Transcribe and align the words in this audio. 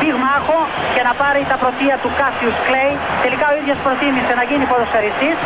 πυγμάχο 0.00 0.58
και 0.94 1.02
να 1.08 1.12
πάρει 1.20 1.40
τα 1.52 1.56
πρωτεία 1.62 1.94
του 2.02 2.10
Κάσιους 2.18 2.56
Κλέη. 2.66 2.92
Τελικά 3.24 3.46
ο 3.52 3.54
ίδιος 3.60 3.78
προτίμησε 3.86 4.32
να 4.40 4.44
γίνει 4.50 4.64
ποδοσφαιριστής 4.70 5.36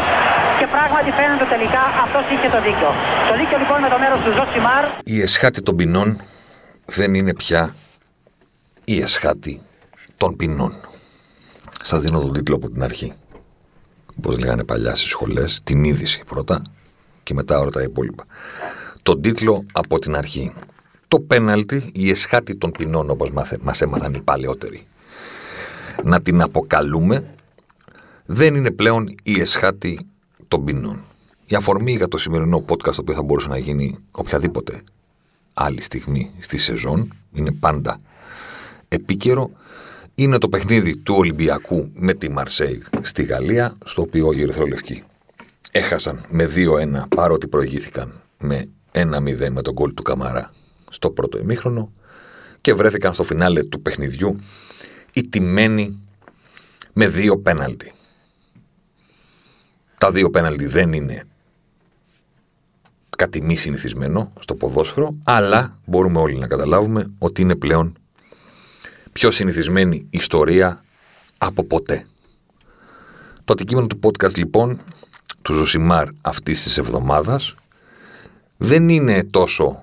και 0.59 0.67
πράγματι 0.75 1.11
φαίνεται 1.19 1.47
τελικά 1.55 1.83
αυτός 2.05 2.25
είχε 2.33 2.49
το 2.55 2.61
δίκιο. 2.67 2.91
Το 3.29 3.35
δίκιο 3.41 3.57
λοιπόν 3.63 3.79
με 3.85 3.89
το 3.93 3.99
μέρος 4.03 4.19
του 4.25 4.31
Ζοσιμάρ. 4.37 4.85
Η 5.15 5.17
εσχάτη 5.27 5.61
των 5.67 5.75
ποινών 5.79 6.09
δεν 6.97 7.11
είναι 7.19 7.35
πια 7.43 7.63
η 8.85 8.95
εσχάτη 9.07 9.55
των 10.17 10.31
ποινών. 10.37 10.73
Σας 11.83 12.01
δίνω 12.03 12.19
τον 12.21 12.33
τίτλο 12.33 12.55
από 12.57 12.69
την 12.71 12.83
αρχή. 12.83 13.13
Όπως 14.19 14.39
λέγανε 14.39 14.65
παλιά 14.65 14.95
στις 14.95 15.09
σχολές, 15.09 15.61
την 15.65 15.85
είδηση 15.85 16.23
πρώτα 16.27 16.63
και 17.23 17.35
μετά 17.35 17.59
όλα 17.59 17.71
τα 17.71 17.83
υπόλοιπα. 17.83 18.25
Τον 19.03 19.23
τίτλο 19.23 19.65
από 19.73 19.99
την 19.99 20.17
αρχή. 20.17 20.55
Το 21.13 21.21
πέναλτι, 21.21 21.91
η 21.95 22.11
εσχάτη 22.11 22.57
των 22.57 22.71
ποινών, 22.71 23.11
όπως 23.11 23.31
μας 23.63 23.81
έμαθαν 23.83 24.15
οι 24.15 24.21
παλαιότεροι. 24.21 24.87
Να 26.05 26.21
την 26.21 26.43
αποκαλούμε, 26.43 27.35
δεν 28.27 28.55
είναι 28.55 28.71
πλέον 28.71 29.15
η 29.23 29.41
εσχάτη 29.41 30.07
των 30.49 30.65
ποινών. 30.65 31.05
Η 31.47 31.55
αφορμή 31.55 31.93
για 31.93 32.09
το 32.09 32.19
σημερινό 32.19 32.65
podcast, 32.69 32.95
το 32.95 33.01
οποίο 33.01 33.15
θα 33.15 33.23
μπορούσε 33.23 33.49
να 33.49 33.59
γίνει 33.59 33.99
οποιαδήποτε 34.11 34.83
άλλη 35.55 35.83
στιγμή 35.83 36.31
στη 36.41 36.57
σεζόν, 36.57 37.15
είναι 37.33 37.53
πάντα 37.53 38.01
επίκαιρο, 38.89 39.51
είναι 40.15 40.39
το 40.39 40.49
παιχνίδι 40.49 40.97
του 40.97 41.15
Ολυμπιακού 41.19 41.91
με 41.95 42.15
τη 42.15 42.31
Μαρσέη 42.31 42.83
στη 43.03 43.23
Γαλλία, 43.23 43.75
στο 43.85 44.03
οποίο 44.03 44.33
οι 44.33 44.41
Ερυθρολευκοί 44.41 45.03
έχασαν 45.71 46.25
με 46.29 46.49
2-1 46.55 47.09
παρότι 47.17 47.49
προηγήθηκαν 47.49 48.21
με 48.39 48.69
1-0 48.93 49.49
με 49.51 49.63
τον 49.63 49.73
γκολ 49.73 49.95
του 49.95 50.03
Καμαρά 50.03 50.53
στο 50.93 51.11
πρώτο 51.11 51.39
ημίχρονο 51.39 51.93
και 52.61 52.75
βρέθηκαν 52.75 53.15
στο 53.15 53.23
φινάλε 53.23 53.63
του 53.63 53.83
παιχνιδιού 53.83 54.37
ιτημένοι 55.13 55.99
με 56.93 57.09
δύο 57.09 57.39
πέναλτι. 57.39 57.93
Τα 59.99 60.11
δύο 60.11 60.31
πέναλτι 60.31 60.67
δεν 60.67 60.93
είναι 60.93 61.25
κάτι 63.17 63.43
μη 63.43 63.57
συνηθισμένο 63.57 64.33
στο 64.41 64.55
ποδόσφαιρο, 64.55 65.15
αλλά 65.25 65.79
μπορούμε 65.85 66.19
όλοι 66.19 66.39
να 66.39 66.47
καταλάβουμε 66.47 67.11
ότι 67.19 67.43
είναι 67.43 67.57
πλέον 67.57 67.97
πιο 69.13 69.31
συνηθισμένη 69.31 70.07
ιστορία 70.11 70.85
από 71.39 71.65
ποτέ. 71.65 72.07
Το 73.45 73.53
αντικείμενο 73.53 73.87
του 73.87 73.99
podcast 74.03 74.35
λοιπόν, 74.37 74.81
του 75.43 75.53
Ζωσιμάρ 75.53 76.09
αυτής 76.21 76.63
της 76.63 76.79
εβδομάδας, 76.79 77.55
δεν 78.57 78.89
είναι 78.89 79.25
τόσο 79.25 79.83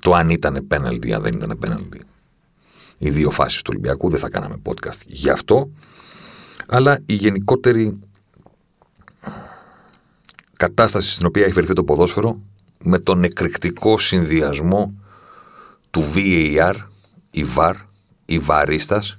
το 0.00 0.14
αν 0.14 0.30
ήταν 0.30 0.64
πέναλτι 0.68 1.08
ή 1.08 1.12
αν 1.12 1.22
δεν 1.22 1.32
ήταν 1.34 1.58
πέναλτι. 1.58 2.00
Οι 2.98 3.10
δύο 3.10 3.30
φάσεις 3.30 3.62
του 3.62 3.70
Ολυμπιακού 3.70 4.08
δεν 4.08 4.20
θα 4.20 4.30
κάναμε 4.30 4.60
podcast 4.64 5.00
γι' 5.06 5.30
αυτό, 5.30 5.70
αλλά 6.66 6.98
η 7.06 7.14
γενικότερη 7.14 7.98
κατάσταση 10.56 11.10
στην 11.10 11.26
οποία 11.26 11.44
έχει 11.44 11.52
φερθεί 11.52 11.72
το 11.72 11.84
ποδόσφαιρο 11.84 12.40
με 12.84 12.98
τον 12.98 13.24
εκρηκτικό 13.24 13.98
συνδυασμό 13.98 14.92
του 15.90 16.02
VAR, 16.14 16.74
η 17.30 17.44
VAR, 17.56 17.74
η 18.24 18.38
βαρίστας, 18.38 19.18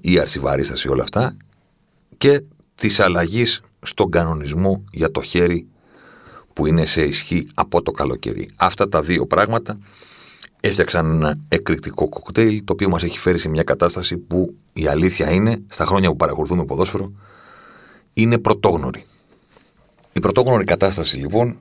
η 0.00 0.18
αρσιβαρίστας 0.18 0.84
ή 0.84 0.88
όλα 0.88 1.02
αυτά 1.02 1.36
και 2.16 2.42
της 2.74 3.00
αλλαγής 3.00 3.62
στον 3.82 4.10
κανονισμό 4.10 4.84
για 4.92 5.10
το 5.10 5.22
χέρι 5.22 5.66
που 6.54 6.66
είναι 6.66 6.86
σε 6.86 7.02
ισχύ 7.02 7.46
από 7.54 7.82
το 7.82 7.90
καλοκαίρι. 7.90 8.48
Αυτά 8.56 8.88
τα 8.88 9.02
δύο 9.02 9.26
πράγματα 9.26 9.78
έφτιαξαν 10.60 11.12
ένα 11.12 11.38
εκρηκτικό 11.48 12.08
κοκτέιλ 12.08 12.64
το 12.64 12.72
οποίο 12.72 12.88
μας 12.88 13.02
έχει 13.02 13.18
φέρει 13.18 13.38
σε 13.38 13.48
μια 13.48 13.62
κατάσταση 13.62 14.16
που 14.16 14.54
η 14.72 14.86
αλήθεια 14.86 15.30
είναι, 15.30 15.62
στα 15.68 15.84
χρόνια 15.84 16.08
που 16.08 16.16
παρακολουθούμε 16.16 16.64
ποδόσφαιρο, 16.64 17.12
είναι 18.14 18.38
πρωτόγνωρη. 18.38 19.04
Η 20.12 20.20
πρωτόγνωρη 20.20 20.64
κατάσταση 20.64 21.16
λοιπόν 21.16 21.56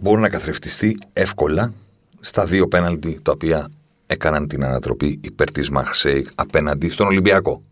μπορεί 0.00 0.20
να 0.20 0.28
καθρεφτιστεί 0.28 0.96
εύκολα 1.12 1.72
στα 2.20 2.44
δύο 2.44 2.68
πέναλτι 2.68 3.18
τα 3.22 3.32
οποία 3.32 3.68
έκαναν 4.06 4.48
την 4.48 4.64
ανατροπή 4.64 5.18
υπέρ 5.22 5.50
της 5.50 5.70
Μαρσέικ 5.70 6.28
απέναντι 6.34 6.90
στον 6.90 7.06
Ολυμπιακό. 7.06 7.62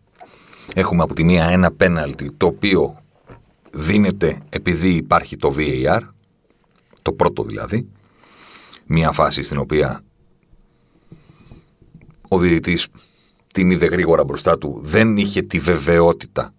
Έχουμε 0.75 1.03
από 1.03 1.15
τη 1.15 1.25
μία 1.25 1.45
ένα 1.45 1.71
πέναλτι 1.73 2.33
το 2.37 2.47
οποίο 2.47 3.02
δίνεται 3.73 4.43
επειδή 4.49 4.89
υπάρχει 4.89 5.37
το 5.37 5.55
VAR, 5.57 6.01
το 7.03 7.13
πρώτο 7.13 7.43
δηλαδή, 7.43 7.89
μια 8.87 9.13
φάση 9.13 9.43
στην 9.43 9.59
οποία 9.59 10.01
ο 12.29 12.39
διαιτητής 12.39 12.89
την 13.53 13.71
είδε 13.71 13.87
γρήγορα 13.87 14.25
μπροστά 14.25 14.59
του, 14.59 14.81
δεν 14.83 15.17
είχε 15.17 15.43
τη 15.43 15.59
βεβαιότητα 15.59 16.55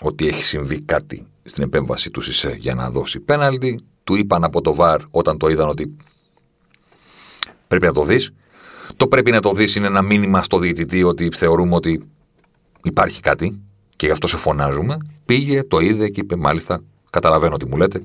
ότι 0.00 0.28
έχει 0.28 0.42
συμβεί 0.42 0.80
κάτι 0.80 1.26
στην 1.42 1.62
επέμβαση 1.62 2.10
του 2.10 2.20
ΣΥΣΕ 2.20 2.56
για 2.58 2.74
να 2.74 2.90
δώσει 2.90 3.20
πέναλτι. 3.20 3.80
Του 4.04 4.14
είπαν 4.14 4.44
από 4.44 4.60
το 4.60 4.74
ΒΑΡ 4.74 5.00
όταν 5.10 5.38
το 5.38 5.48
είδαν 5.48 5.68
ότι 5.68 5.96
πρέπει 7.68 7.86
να 7.86 7.92
το 7.92 8.04
δεις 8.04 8.32
το 8.96 9.06
πρέπει 9.08 9.30
να 9.30 9.40
το 9.40 9.52
δεις 9.52 9.74
είναι 9.74 9.86
ένα 9.86 10.02
μήνυμα 10.02 10.42
στο 10.42 10.58
διαιτητή 10.58 11.02
ότι 11.02 11.28
θεωρούμε 11.32 11.74
ότι 11.74 12.02
υπάρχει 12.82 13.20
κάτι 13.20 13.60
και 13.96 14.06
γι' 14.06 14.12
αυτό 14.12 14.26
σε 14.26 14.36
φωνάζουμε. 14.36 14.98
Πήγε, 15.24 15.64
το 15.64 15.78
είδε 15.78 16.08
και 16.08 16.20
είπε 16.20 16.36
μάλιστα, 16.36 16.82
καταλαβαίνω 17.10 17.56
τι 17.56 17.66
μου 17.66 17.76
λέτε. 17.76 18.00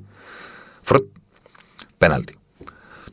Φροτ, 0.81 1.05
πέναλτι. 1.97 2.35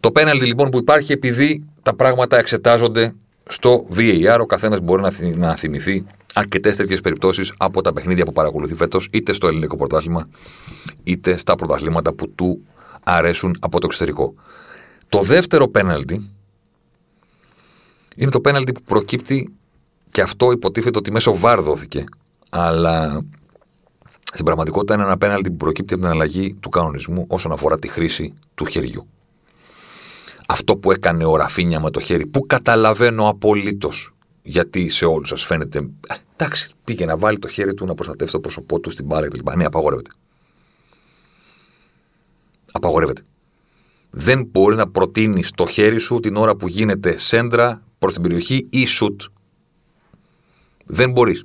Το 0.00 0.10
πέναλτι 0.10 0.46
λοιπόν 0.46 0.70
που 0.70 0.78
υπάρχει 0.78 1.12
επειδή 1.12 1.66
τα 1.82 1.94
πράγματα 1.94 2.38
εξετάζονται 2.38 3.14
στο 3.48 3.86
VAR, 3.96 4.38
ο 4.40 4.46
καθένας 4.46 4.80
μπορεί 4.80 5.02
να, 5.02 5.12
να 5.36 5.56
θυμηθεί 5.56 6.04
αρκετές 6.34 6.76
τέτοιες 6.76 7.00
περιπτώσεις 7.00 7.52
από 7.56 7.80
τα 7.80 7.92
παιχνίδια 7.92 8.24
που 8.24 8.32
παρακολουθεί 8.32 8.74
φέτος, 8.74 9.08
είτε 9.12 9.32
στο 9.32 9.46
ελληνικό 9.46 9.76
πρωτάθλημα, 9.76 10.28
είτε 11.02 11.36
στα 11.36 11.54
πρωταθλήματα 11.54 12.12
που 12.12 12.30
του 12.30 12.66
αρέσουν 13.04 13.56
από 13.60 13.80
το 13.80 13.86
εξωτερικό. 13.86 14.34
Το 15.08 15.22
δεύτερο 15.22 15.68
πέναλτι 15.68 16.30
είναι 18.16 18.30
το 18.30 18.40
πέναλτι 18.40 18.72
που 18.72 18.82
προκύπτει 18.82 19.52
και 20.10 20.20
αυτό 20.20 20.52
υποτίθεται 20.52 20.98
ότι 20.98 21.12
μέσω 21.12 21.36
βάρ 21.36 21.60
δόθηκε. 21.60 22.04
Αλλά 22.50 23.24
στην 24.32 24.44
πραγματικότητα 24.44 24.94
είναι 24.94 25.02
ένα 25.02 25.18
πέναλτι 25.18 25.50
που 25.50 25.56
προκύπτει 25.56 25.94
από 25.94 26.02
την 26.02 26.12
αλλαγή 26.12 26.54
του 26.54 26.68
κανονισμού 26.68 27.24
όσον 27.28 27.52
αφορά 27.52 27.78
τη 27.78 27.88
χρήση 27.88 28.34
του 28.54 28.64
χεριού. 28.64 29.08
Αυτό 30.48 30.76
που 30.76 30.92
έκανε 30.92 31.24
ο 31.24 31.36
Ραφίνια 31.36 31.80
με 31.80 31.90
το 31.90 32.00
χέρι, 32.00 32.26
που 32.26 32.46
καταλαβαίνω 32.46 33.28
απολύτως 33.28 34.12
γιατί 34.42 34.88
σε 34.88 35.04
όλους 35.04 35.28
σας 35.28 35.44
φαίνεται. 35.44 35.78
Ε, 36.08 36.14
εντάξει, 36.36 36.72
πήγε 36.84 37.04
να 37.04 37.16
βάλει 37.16 37.38
το 37.38 37.48
χέρι 37.48 37.74
του 37.74 37.84
να 37.84 37.94
προστατεύσει 37.94 38.32
το 38.32 38.40
πρόσωπό 38.40 38.80
του 38.80 38.90
στην 38.90 39.04
μπάλα 39.04 39.28
κτλ. 39.28 39.56
Ναι, 39.56 39.64
απαγορεύεται. 39.64 40.10
Απαγορεύεται. 42.72 43.22
Δεν 44.10 44.44
μπορεί 44.44 44.76
να 44.76 44.88
προτείνεις 44.88 45.50
το 45.50 45.66
χέρι 45.66 45.98
σου 45.98 46.20
την 46.20 46.36
ώρα 46.36 46.56
που 46.56 46.68
γίνεται 46.68 47.16
σέντρα 47.16 47.82
προς 47.98 48.12
την 48.12 48.22
περιοχή 48.22 48.66
ή 48.70 48.86
σουτ. 48.86 49.22
Δεν 50.84 51.10
μπορείς. 51.10 51.44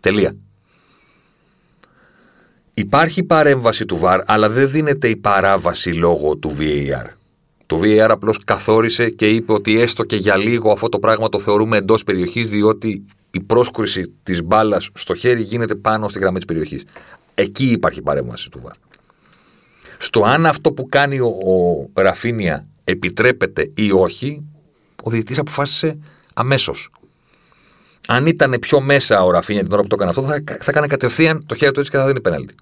Τελεία. 0.00 0.36
Υπάρχει 2.74 3.22
παρέμβαση 3.22 3.84
του 3.84 4.00
VAR, 4.02 4.20
αλλά 4.26 4.48
δεν 4.48 4.70
δίνεται 4.70 5.08
η 5.08 5.16
παράβαση 5.16 5.90
λόγω 5.90 6.36
του 6.36 6.56
VAR. 6.58 7.06
Το 7.66 7.80
VAR 7.82 8.08
απλώς 8.10 8.44
καθόρισε 8.44 9.10
και 9.10 9.28
είπε 9.28 9.52
ότι 9.52 9.80
έστω 9.80 10.04
και 10.04 10.16
για 10.16 10.36
λίγο 10.36 10.70
αυτό 10.70 10.88
το 10.88 10.98
πράγμα 10.98 11.28
το 11.28 11.38
θεωρούμε 11.38 11.76
εντός 11.76 12.04
περιοχής, 12.04 12.48
διότι 12.48 13.04
η 13.30 13.40
πρόσκριση 13.40 14.14
της 14.22 14.42
μπάλας 14.42 14.90
στο 14.94 15.14
χέρι 15.14 15.42
γίνεται 15.42 15.74
πάνω 15.74 16.08
στη 16.08 16.18
γραμμή 16.18 16.36
της 16.36 16.46
περιοχής. 16.46 16.84
Εκεί 17.34 17.64
υπάρχει 17.64 18.02
παρέμβαση 18.02 18.50
του 18.50 18.62
VAR. 18.64 18.74
Στο 19.98 20.24
αν 20.24 20.46
αυτό 20.46 20.72
που 20.72 20.86
κάνει 20.88 21.18
ο, 21.20 21.36
ο 21.94 22.02
Ραφίνια 22.02 22.66
επιτρέπεται 22.84 23.70
ή 23.74 23.92
όχι, 23.92 24.42
ο 25.02 25.10
διαιτητής 25.10 25.38
αποφάσισε 25.38 25.98
αμέσως. 26.34 26.90
Αν 28.10 28.26
ήταν 28.26 28.56
πιο 28.60 28.80
μέσα 28.80 29.22
ο 29.22 29.30
Ραφίνια 29.30 29.62
την 29.62 29.72
ώρα 29.72 29.82
που 29.82 29.88
το 29.88 29.94
έκανε 29.94 30.10
αυτό, 30.10 30.22
θα, 30.22 30.42
θα 30.60 30.70
έκανε 30.70 30.86
κατευθείαν 30.86 31.46
το 31.46 31.54
χέρι 31.54 31.72
του 31.72 31.80
έτσι 31.80 31.90
και 31.90 31.96
θα 31.96 32.06
δίνει 32.06 32.20
πέναλτι. 32.20 32.54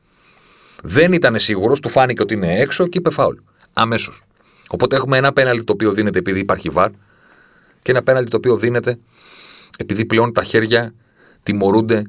Δεν 0.83 1.13
ήταν 1.13 1.39
σίγουρος, 1.39 1.81
του 1.81 1.89
φάνηκε 1.89 2.23
ότι 2.23 2.35
είναι 2.35 2.59
έξω 2.59 2.87
και 2.87 2.99
είπε 2.99 3.11
φάουλ. 3.11 3.37
Αμέσως. 3.73 4.23
Οπότε 4.69 4.97
έχουμε 4.97 5.17
ένα 5.17 5.33
πέναλτι 5.33 5.65
το 5.65 5.73
οποίο 5.73 5.93
δίνεται 5.93 6.19
επειδή 6.19 6.39
υπάρχει 6.39 6.69
βαρ 6.69 6.91
και 7.83 7.91
ένα 7.91 8.03
πέναλτι 8.03 8.31
το 8.31 8.37
οποίο 8.37 8.57
δίνεται 8.57 8.99
επειδή 9.79 10.05
πλέον 10.05 10.33
τα 10.33 10.43
χέρια 10.43 10.95
τιμωρούνται 11.43 12.03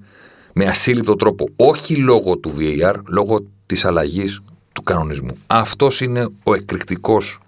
με 0.53 0.65
ασύλληπτο 0.65 1.15
τρόπο. 1.15 1.49
Όχι 1.55 1.95
λόγω 1.95 2.37
του 2.37 2.55
VAR, 2.59 2.95
λόγω 3.07 3.45
της 3.65 3.85
αλλαγής 3.85 4.41
του 4.73 4.83
κανονισμού. 4.83 5.37
Αυτός 5.47 6.01
είναι 6.01 6.27
ο 6.43 6.53
εκρηκτικός 6.53 7.39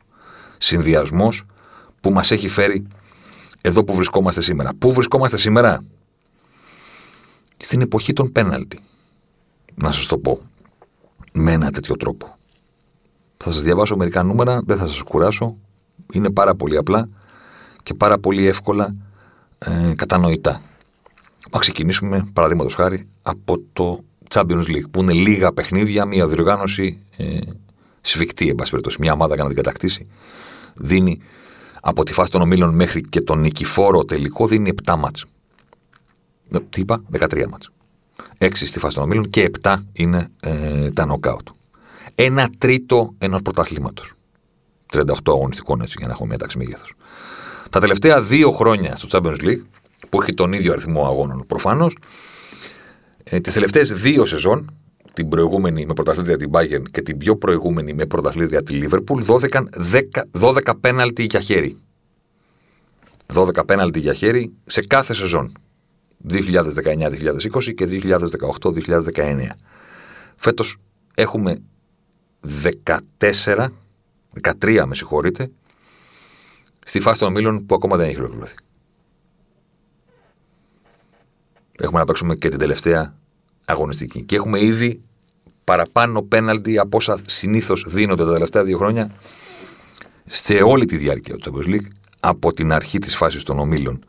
συνδυασμός 0.58 1.44
που 2.00 2.12
μας 2.12 2.32
έχει 2.32 2.48
φέρει 2.48 2.88
εδώ 3.62 3.84
που 3.84 3.94
βρισκόμαστε 3.94 4.42
σήμερα. 4.42 4.72
Πού 4.80 4.94
βρισκόμαστε 4.94 5.38
σήμερα, 5.38 5.84
στην 7.58 7.82
εποχή 7.82 8.14
των 8.14 8.32
πέναλτι. 8.32 8.80
Να 9.76 9.92
σας 9.92 10.06
το 10.06 10.18
πω 10.18 10.42
με 11.32 11.52
ένα 11.52 11.72
τέτοιο 11.72 11.96
τρόπο. 11.96 12.38
Θα 13.38 13.52
σας 13.52 13.62
διαβάσω 13.62 13.96
μερικά 13.96 14.24
νούμερα, 14.24 14.62
δεν 14.66 14.78
θα 14.78 14.88
σας 14.88 15.02
κουράσω. 15.02 15.58
Είναι 16.14 16.30
πάρα 16.30 16.56
πολύ 16.56 16.78
απλά 16.78 17.10
και 17.84 17.94
πάρα 17.94 18.20
πολύ 18.20 18.48
εύκολα 18.48 18.96
ε, 19.58 19.94
κατανοητά. 19.96 20.62
Να 21.52 21.60
ξεκινήσουμε, 21.60 22.30
παραδείγματος 22.34 22.76
χάρη, 22.76 23.08
από 23.22 23.62
το 23.74 24.04
Champions 24.30 24.66
League, 24.68 24.90
που 24.92 25.02
είναι 25.02 25.14
λίγα 25.14 25.52
παιχνίδια, 25.54 26.06
μια 26.06 26.28
διοργάνωση 26.28 27.00
ε, 27.18 27.40
σφιχτή, 28.02 28.50
εν 28.50 28.56
πάση 28.56 28.70
περιπτώσει. 28.70 28.98
Μια 29.00 29.14
ομάδα 29.14 29.34
για 29.34 29.44
να 29.44 29.50
την 29.50 29.64
κατακτήσει 29.64 30.08
δίνει 30.76 31.22
από 31.82 32.04
τη 32.04 32.14
φάση 32.14 32.32
των 32.32 32.42
ομίλων 32.42 32.76
μέχρι 32.76 33.02
και 33.02 33.22
τον 33.22 33.40
νικηφόρο 33.40 34.06
τελικό 34.06 34.48
δίνει 34.48 34.74
7 34.86 34.96
μάτς. 34.98 35.26
Ε, 36.52 36.60
τι 36.70 36.82
είπα, 36.82 37.04
13 37.12 37.46
μάτς. 37.50 37.72
6 38.38 38.50
στη 38.54 38.80
φάση 38.80 38.96
των 38.96 39.04
ομίλων 39.04 39.30
και 39.30 39.52
7 39.62 39.76
είναι 39.94 40.28
ε, 40.40 40.92
τα 40.92 41.06
νοκάουτ. 41.06 41.48
Ένα 42.16 42.50
τρίτο 42.58 43.14
ενός 43.18 43.42
πρωταθλήματος. 43.42 44.14
38 44.94 45.04
αγωνιστικών 45.26 45.82
έτσι 45.82 45.96
για 45.98 46.08
να 46.08 46.14
έχουμε 46.14 46.28
μια 46.28 46.38
τάξη 46.38 46.58
μέγεθο. 46.58 46.86
Τα 47.70 47.80
τελευταία 47.80 48.22
δύο 48.22 48.52
χρόνια 48.52 48.96
στο 48.96 49.08
Champions 49.12 49.42
League, 49.42 49.62
που 50.10 50.22
έχει 50.22 50.34
τον 50.34 50.54
ίδιο 50.54 50.72
αριθμό 50.72 51.06
αγώνων 51.06 51.46
προφανώς, 51.48 51.98
ε, 53.24 53.40
τις 53.40 53.54
τελευταίες 53.54 53.92
δύο 53.94 54.26
σεζόν, 54.26 54.74
την 55.14 55.30
προηγούμενη 55.30 55.86
με 55.86 55.94
πρωταθλήτρια 55.94 56.38
την 56.38 56.50
Bayern 56.54 56.84
και 56.92 57.02
την 57.02 57.18
πιο 57.18 57.36
προηγούμενη 57.36 57.94
με 57.94 58.06
πρωταθλήτρια 58.06 58.64
τη 58.64 58.80
Liverpool, 58.84 59.20
δόθηκαν 59.20 59.70
10, 59.92 60.02
12 60.40 60.74
πέναλτι 60.82 61.24
για 61.24 61.40
χέρι. 61.40 61.78
12 63.34 63.66
πέναλτι 63.66 64.00
για 64.00 64.14
χέρι 64.14 64.52
σε 64.66 64.82
κάθε 64.82 65.14
σεζόν. 65.14 65.52
2019-2020 66.30 67.74
και 67.76 67.88
2018-2019. 69.14 69.48
Φέτος 70.36 70.78
έχουμε 71.16 71.62
14, 73.20 73.68
13 74.62 74.84
με 74.86 74.96
συγχωρείτε, 74.96 75.52
στη 76.86 77.00
φάση 77.00 77.20
των 77.20 77.28
ομίλων 77.28 77.66
που 77.66 77.76
ακόμα 77.76 77.98
δεν 77.98 78.08
έχει 78.08 78.18
ολοκληρωθεί. 78.18 78.56
Έχουμε 81.72 82.00
να 82.00 82.06
παίξουμε 82.06 82.36
και 82.36 82.50
την 82.50 82.60
τελευταία 82.60 83.19
αγωνιστική. 83.72 84.22
Και 84.24 84.36
έχουμε 84.36 84.64
ήδη 84.64 85.02
παραπάνω 85.64 86.22
πέναλτι 86.22 86.78
από 86.78 86.98
όσα 86.98 87.20
συνήθως 87.26 87.86
δίνονται 87.88 88.26
τα 88.26 88.34
τελευταία 88.34 88.64
δύο 88.64 88.78
χρόνια 88.78 89.12
σε 90.26 90.54
όλη 90.54 90.86
τη 90.86 90.98
διάρκεια 90.98 91.36
του 91.36 91.54
Champions 91.54 91.70
League 91.70 91.88
από 92.20 92.54
την 92.54 92.72
αρχή 92.72 93.00
της 93.00 93.16
φάσης 93.16 93.44
των 93.44 93.60
ομίλων 93.60 94.04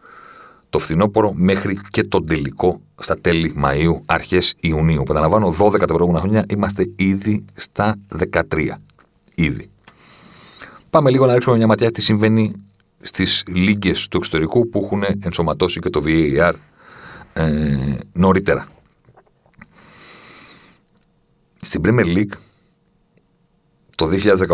το 0.70 0.78
φθινόπωρο 0.78 1.32
μέχρι 1.32 1.78
και 1.90 2.02
τον 2.02 2.26
τελικό 2.26 2.80
στα 3.00 3.18
τέλη 3.18 3.54
Μαΐου, 3.64 4.00
αρχές 4.06 4.54
Ιουνίου. 4.60 5.02
Παραλαμβάνω, 5.02 5.54
12 5.58 5.78
τα 5.78 5.86
προηγούμενα 5.86 6.20
χρόνια 6.20 6.44
είμαστε 6.48 6.90
ήδη 6.96 7.44
στα 7.54 7.96
13. 8.32 8.80
Ήδη. 9.34 9.70
Πάμε 10.90 11.10
λίγο 11.10 11.26
να 11.26 11.32
ρίξουμε 11.32 11.56
μια 11.56 11.66
ματιά 11.66 11.90
τι 11.90 12.02
συμβαίνει 12.02 12.52
στις 13.00 13.44
λίγκες 13.46 14.08
του 14.08 14.16
εξωτερικού 14.16 14.68
που 14.68 14.80
έχουν 14.84 15.02
ενσωματώσει 15.20 15.80
και 15.80 15.90
το 15.90 16.02
VAR 16.04 16.52
ε, 17.32 17.76
νωρίτερα. 18.12 18.68
Στην 21.62 21.80
Premier 21.84 22.16
League 22.16 22.32
το 23.94 24.08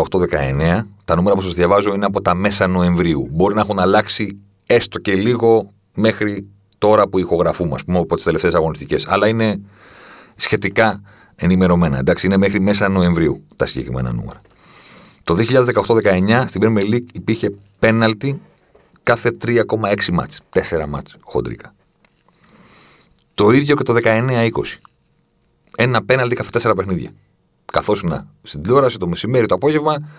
2018-19 0.09 0.81
τα 1.05 1.15
νούμερα 1.15 1.35
που 1.35 1.41
σας 1.41 1.53
διαβάζω 1.53 1.93
είναι 1.93 2.05
από 2.05 2.21
τα 2.21 2.33
μέσα 2.33 2.67
Νοεμβρίου. 2.67 3.27
Μπορεί 3.31 3.55
να 3.55 3.61
έχουν 3.61 3.79
αλλάξει 3.79 4.41
έστω 4.65 4.99
και 4.99 5.15
λίγο 5.15 5.73
μέχρι 5.93 6.47
τώρα 6.77 7.07
που 7.07 7.19
ηχογραφούμε, 7.19 7.73
ας 7.73 7.83
πούμε, 7.83 7.99
από 7.99 8.15
τις 8.15 8.23
τελευταίες 8.23 8.53
αγωνιστικές. 8.53 9.07
Αλλά 9.07 9.27
είναι 9.27 9.59
σχετικά 10.35 11.01
ενημερωμένα. 11.35 11.97
Εντάξει, 11.97 12.25
είναι 12.25 12.37
μέχρι 12.37 12.59
μέσα 12.59 12.89
Νοεμβρίου 12.89 13.43
τα 13.55 13.65
συγκεκριμένα 13.65 14.13
νούμερα. 14.13 14.41
Το 15.23 15.35
2018-19 15.35 16.43
στην 16.47 16.61
Premier 16.63 16.93
League 16.93 17.07
υπήρχε 17.13 17.51
πέναλτι 17.79 18.41
κάθε 19.03 19.37
3,6 19.45 20.11
μάτς. 20.11 20.41
4 20.53 20.85
μάτς 20.87 21.15
χοντρικά. 21.21 21.75
Το 23.33 23.49
ίδιο 23.49 23.75
και 23.75 23.83
το 23.83 23.93
19-20. 24.03 24.49
Ένα 25.79 26.03
πέναλτι 26.03 26.35
κάθε 26.35 26.69
4 26.69 26.75
παιχνίδια. 26.75 27.11
Καθώς 27.71 28.03
να 28.03 28.27
στην 28.43 28.61
τηλεόραση 28.61 28.97
το 28.97 29.07
μεσημέρι, 29.07 29.45
το 29.45 29.55
απόγευμα, 29.55 30.09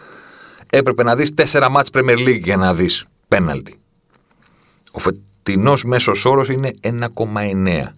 έπρεπε 0.71 1.03
να 1.03 1.17
δεις 1.17 1.33
4 1.35 1.69
μάτς 1.71 1.91
Premier 1.93 2.19
League 2.19 2.41
για 2.43 2.57
να 2.57 2.75
δεις 2.75 3.07
πέναλτι. 3.29 3.81
Ο, 4.93 4.99
φετινός 4.99 5.85
μέσος 5.85 6.25
όρος 6.25 6.49
είναι 6.49 6.75
1,9. 6.81 7.95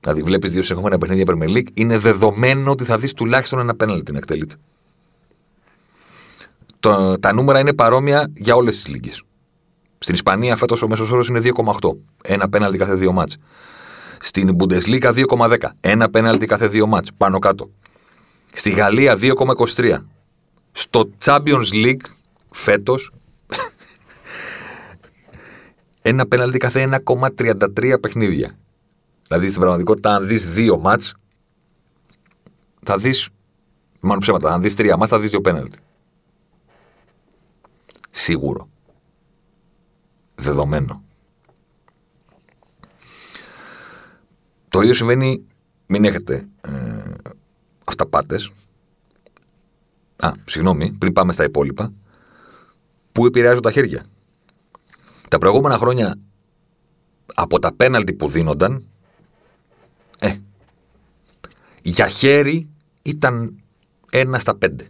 Δηλαδή, 0.00 0.22
βλέπεις 0.22 0.50
δύο 0.50 0.62
συνεχόμενα 0.62 0.98
παιχνίδια 0.98 1.24
Premier 1.28 1.56
League, 1.56 1.68
είναι 1.74 1.98
δεδομένο 1.98 2.70
ότι 2.70 2.84
θα 2.84 2.98
δεις 2.98 3.12
τουλάχιστον 3.12 3.58
ένα 3.58 3.74
πέναλτι 3.74 4.12
να 4.12 4.18
εκτελείται. 4.18 4.54
Το, 6.80 7.18
τα 7.18 7.32
νούμερα 7.32 7.58
είναι 7.58 7.72
παρόμοια 7.72 8.30
για 8.36 8.54
όλες 8.54 8.74
τις 8.74 8.86
λίγε. 8.86 9.10
Στην 9.98 10.14
Ισπανία 10.14 10.56
φέτος 10.56 10.82
ο 10.82 10.88
μέσος 10.88 11.10
όρος 11.10 11.28
είναι 11.28 11.40
2,8. 11.42 11.96
Ένα 12.22 12.48
πέναλτι 12.48 12.78
κάθε 12.78 12.94
δύο 12.94 13.12
μάτς. 13.12 13.36
Στην 14.20 14.56
Bundesliga 14.58 15.14
2,10. 15.14 15.56
Ένα 15.80 16.10
πέναλτι 16.10 16.46
κάθε 16.46 16.66
δύο 16.66 16.86
μάτς. 16.86 17.10
Πάνω 17.16 17.38
κάτω. 17.38 17.70
Στη 18.52 18.70
Γαλλία 18.70 19.16
2,23. 19.18 19.98
Στο 20.72 21.10
Champions 21.24 21.72
League 21.72 22.00
φέτος 22.50 23.12
ένα 26.02 26.26
πέναλτι 26.26 26.58
κάθε 26.58 27.00
1,33 27.06 28.00
παιχνίδια. 28.00 28.54
Δηλαδή 29.26 29.48
στην 29.48 29.60
πραγματικότητα, 29.60 30.14
αν 30.14 30.26
δεις 30.26 30.46
δύο 30.46 30.78
μάτς, 30.78 31.14
θα 32.82 32.98
δεις. 32.98 33.28
Μάλλον 34.00 34.20
ψέματα, 34.20 34.52
αν 34.52 34.62
δεις 34.62 34.74
τρία 34.74 34.96
μάτς, 34.96 35.10
θα 35.10 35.18
δεις 35.18 35.30
δύο 35.30 35.40
πέναλτι. 35.40 35.78
Σίγουρο. 38.10 38.68
Δεδομένο. 40.34 41.04
Το 44.76 44.82
ίδιο 44.82 44.94
συμβαίνει, 44.94 45.44
μην 45.86 46.04
έχετε 46.04 46.48
ε, 46.60 46.70
αυταπάτες. 47.84 48.52
Α, 50.16 50.32
συγγνώμη, 50.44 50.96
πριν 50.98 51.12
πάμε 51.12 51.32
στα 51.32 51.44
υπόλοιπα. 51.44 51.92
Πού 53.12 53.26
επηρεάζουν 53.26 53.62
τα 53.62 53.70
χέρια. 53.70 54.04
Τα 55.28 55.38
προηγούμενα 55.38 55.78
χρόνια 55.78 56.18
από 57.34 57.58
τα 57.58 57.72
πέναλτι 57.72 58.12
που 58.12 58.28
δίνονταν, 58.28 58.84
ε, 60.18 60.36
για 61.82 62.08
χέρι 62.08 62.68
ήταν 63.02 63.62
ένα 64.10 64.38
στα 64.38 64.56
πέντε. 64.56 64.88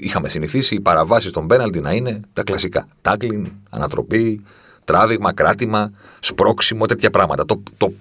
Είχαμε 0.00 0.28
συνηθίσει 0.28 0.74
οι 0.74 0.80
παραβάσεις 0.80 1.30
των 1.30 1.46
πέναλτι 1.46 1.80
να 1.80 1.92
είναι 1.92 2.20
τα 2.32 2.42
κλασικά. 2.42 2.86
Τάκλιν, 3.00 3.52
ανατροπή, 3.70 4.44
τράβηγμα, 4.84 5.32
κράτημα, 5.32 5.90
σπρώξιμο, 6.20 6.86
τέτοια 6.86 7.10
πράγματα. 7.10 7.44
Το, 7.44 7.62
το, 7.76 7.92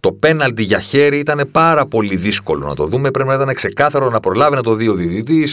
το 0.00 0.12
πέναλτι 0.12 0.62
για 0.62 0.80
χέρι 0.80 1.18
ήταν 1.18 1.48
πάρα 1.52 1.86
πολύ 1.86 2.16
δύσκολο 2.16 2.66
να 2.66 2.74
το 2.74 2.86
δούμε. 2.86 3.10
Πρέπει 3.10 3.28
να 3.28 3.34
ήταν 3.34 3.54
ξεκάθαρο 3.54 4.10
να 4.10 4.20
προλάβει 4.20 4.54
να 4.54 4.62
το 4.62 4.74
δει 4.74 4.88
ο 4.88 4.94
διδυτή. 4.94 5.48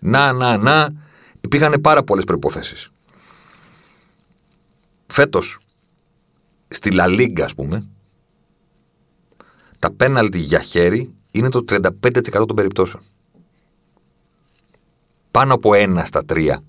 Να, 0.00 0.32
να, 0.32 0.56
να. 0.56 0.92
Υπήρχαν 1.40 1.80
πάρα 1.80 2.02
πολλές 2.02 2.24
προποθέσει 2.24 2.90
φέτος 5.12 5.58
στη 6.68 6.90
Λα 6.90 7.06
Λίγκα, 7.06 7.44
ας 7.44 7.54
πούμε, 7.54 7.86
τα 9.78 9.90
πέναλτι 9.90 10.38
για 10.38 10.60
χέρι 10.60 11.14
είναι 11.30 11.48
το 11.48 11.64
35% 11.68 12.30
των 12.30 12.54
περιπτώσεων. 12.54 13.02
Πάνω 15.30 15.54
από 15.54 15.74
ένα 15.74 16.04
στα 16.04 16.24
τρία 16.24 16.62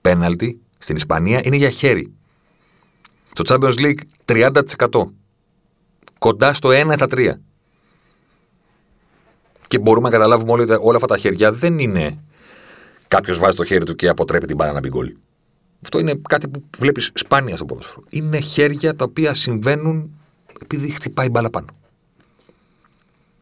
πέναλτι 0.00 0.60
στην 0.78 0.96
Ισπανία 0.96 1.40
είναι 1.44 1.56
για 1.56 1.70
χέρι. 1.70 2.12
Στο 3.32 3.44
Champions 3.48 3.78
League 3.78 3.98
30%. 4.24 5.02
Κοντά 6.18 6.52
στο 6.52 6.68
1 6.72 6.92
στα 6.94 7.06
3. 7.10 7.32
Και 9.68 9.78
μπορούμε 9.78 10.08
να 10.08 10.14
καταλάβουμε 10.14 10.52
όλοι 10.52 10.62
ότι 10.62 10.76
όλα 10.80 10.96
αυτά 10.96 11.06
τα 11.06 11.18
χέρια 11.18 11.52
δεν 11.52 11.78
είναι 11.78 12.18
κάποιος 13.08 13.38
βάζει 13.38 13.56
το 13.56 13.64
χέρι 13.64 13.84
του 13.84 13.94
και 13.94 14.08
αποτρέπει 14.08 14.46
την 14.46 14.56
μπάλα 14.56 14.72
να 14.72 14.80
μπει 14.80 14.88
γκολ. 14.88 15.14
Αυτό 15.82 15.98
είναι 15.98 16.20
κάτι 16.28 16.48
που 16.48 16.62
βλέπεις 16.78 17.10
σπάνια 17.14 17.56
στο 17.56 17.64
ποδόσφαιρο. 17.64 18.04
Είναι 18.10 18.40
χέρια 18.40 18.96
τα 18.96 19.04
οποία 19.04 19.34
συμβαίνουν 19.34 20.10
επειδή 20.62 20.90
χτυπάει 20.90 21.28
μπάλα 21.28 21.50
πάνω. 21.50 21.66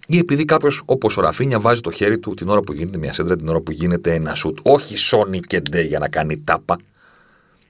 Ή 0.06 0.18
επειδή 0.18 0.44
κάποιος, 0.44 0.82
όπως 0.84 1.16
ο 1.16 1.20
Ραφίνια, 1.20 1.60
βάζει 1.60 1.80
το 1.80 1.90
χέρι 1.90 2.18
του 2.18 2.34
την 2.34 2.48
ώρα 2.48 2.60
που 2.60 2.72
γίνεται 2.72 2.98
μια 2.98 3.12
σέντρα, 3.12 3.36
την 3.36 3.48
ώρα 3.48 3.60
που 3.60 3.72
γίνεται 3.72 4.14
ένα 4.14 4.34
σουτ. 4.34 4.58
Όχι 4.62 4.96
Σόνι 4.96 5.40
και 5.40 5.60
Ντε 5.60 5.80
για 5.80 5.98
να 5.98 6.08
κάνει 6.08 6.40
τάπα. 6.40 6.78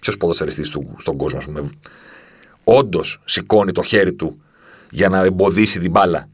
Ποιος 0.07 0.19
ποδοσφαιριστής 0.19 0.73
στον 0.97 1.17
κόσμο, 1.17 1.39
ας 1.39 1.45
πούμε, 1.45 1.71
όντως 2.65 3.21
σηκώνει 3.25 3.73
το 3.73 3.83
χέρι 3.83 4.13
του 4.13 4.41
για 4.91 5.09
να 5.09 5.19
εμποδίσει 5.19 5.81
την 5.81 5.91
μπάλα 5.91 6.29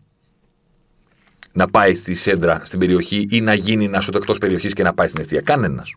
να 1.53 1.67
πάει 1.67 1.95
στη 1.95 2.15
σέντρα 2.15 2.61
στην 2.65 2.79
περιοχή 2.79 3.27
ή 3.31 3.41
να 3.41 3.55
γίνει 3.55 3.89
να 3.89 4.01
σούτ 4.01 4.15
εκτός 4.15 4.39
περιοχής 4.39 4.73
και 4.73 4.83
να 4.83 4.95
πάει 4.95 5.07
στην 5.07 5.21
αιστεία. 5.21 5.41
Κανένας. 5.41 5.95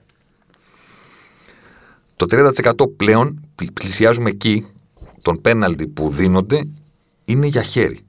Το 2.15 2.25
30% 2.29 2.95
πλέον 2.95 3.49
πλησιάζουμε 3.73 4.29
εκεί 4.29 4.65
των 5.21 5.41
πέναλτι 5.41 5.87
που 5.87 6.09
δίνονται 6.09 6.67
είναι 7.25 7.47
για 7.47 7.61
χέρι. 7.61 7.99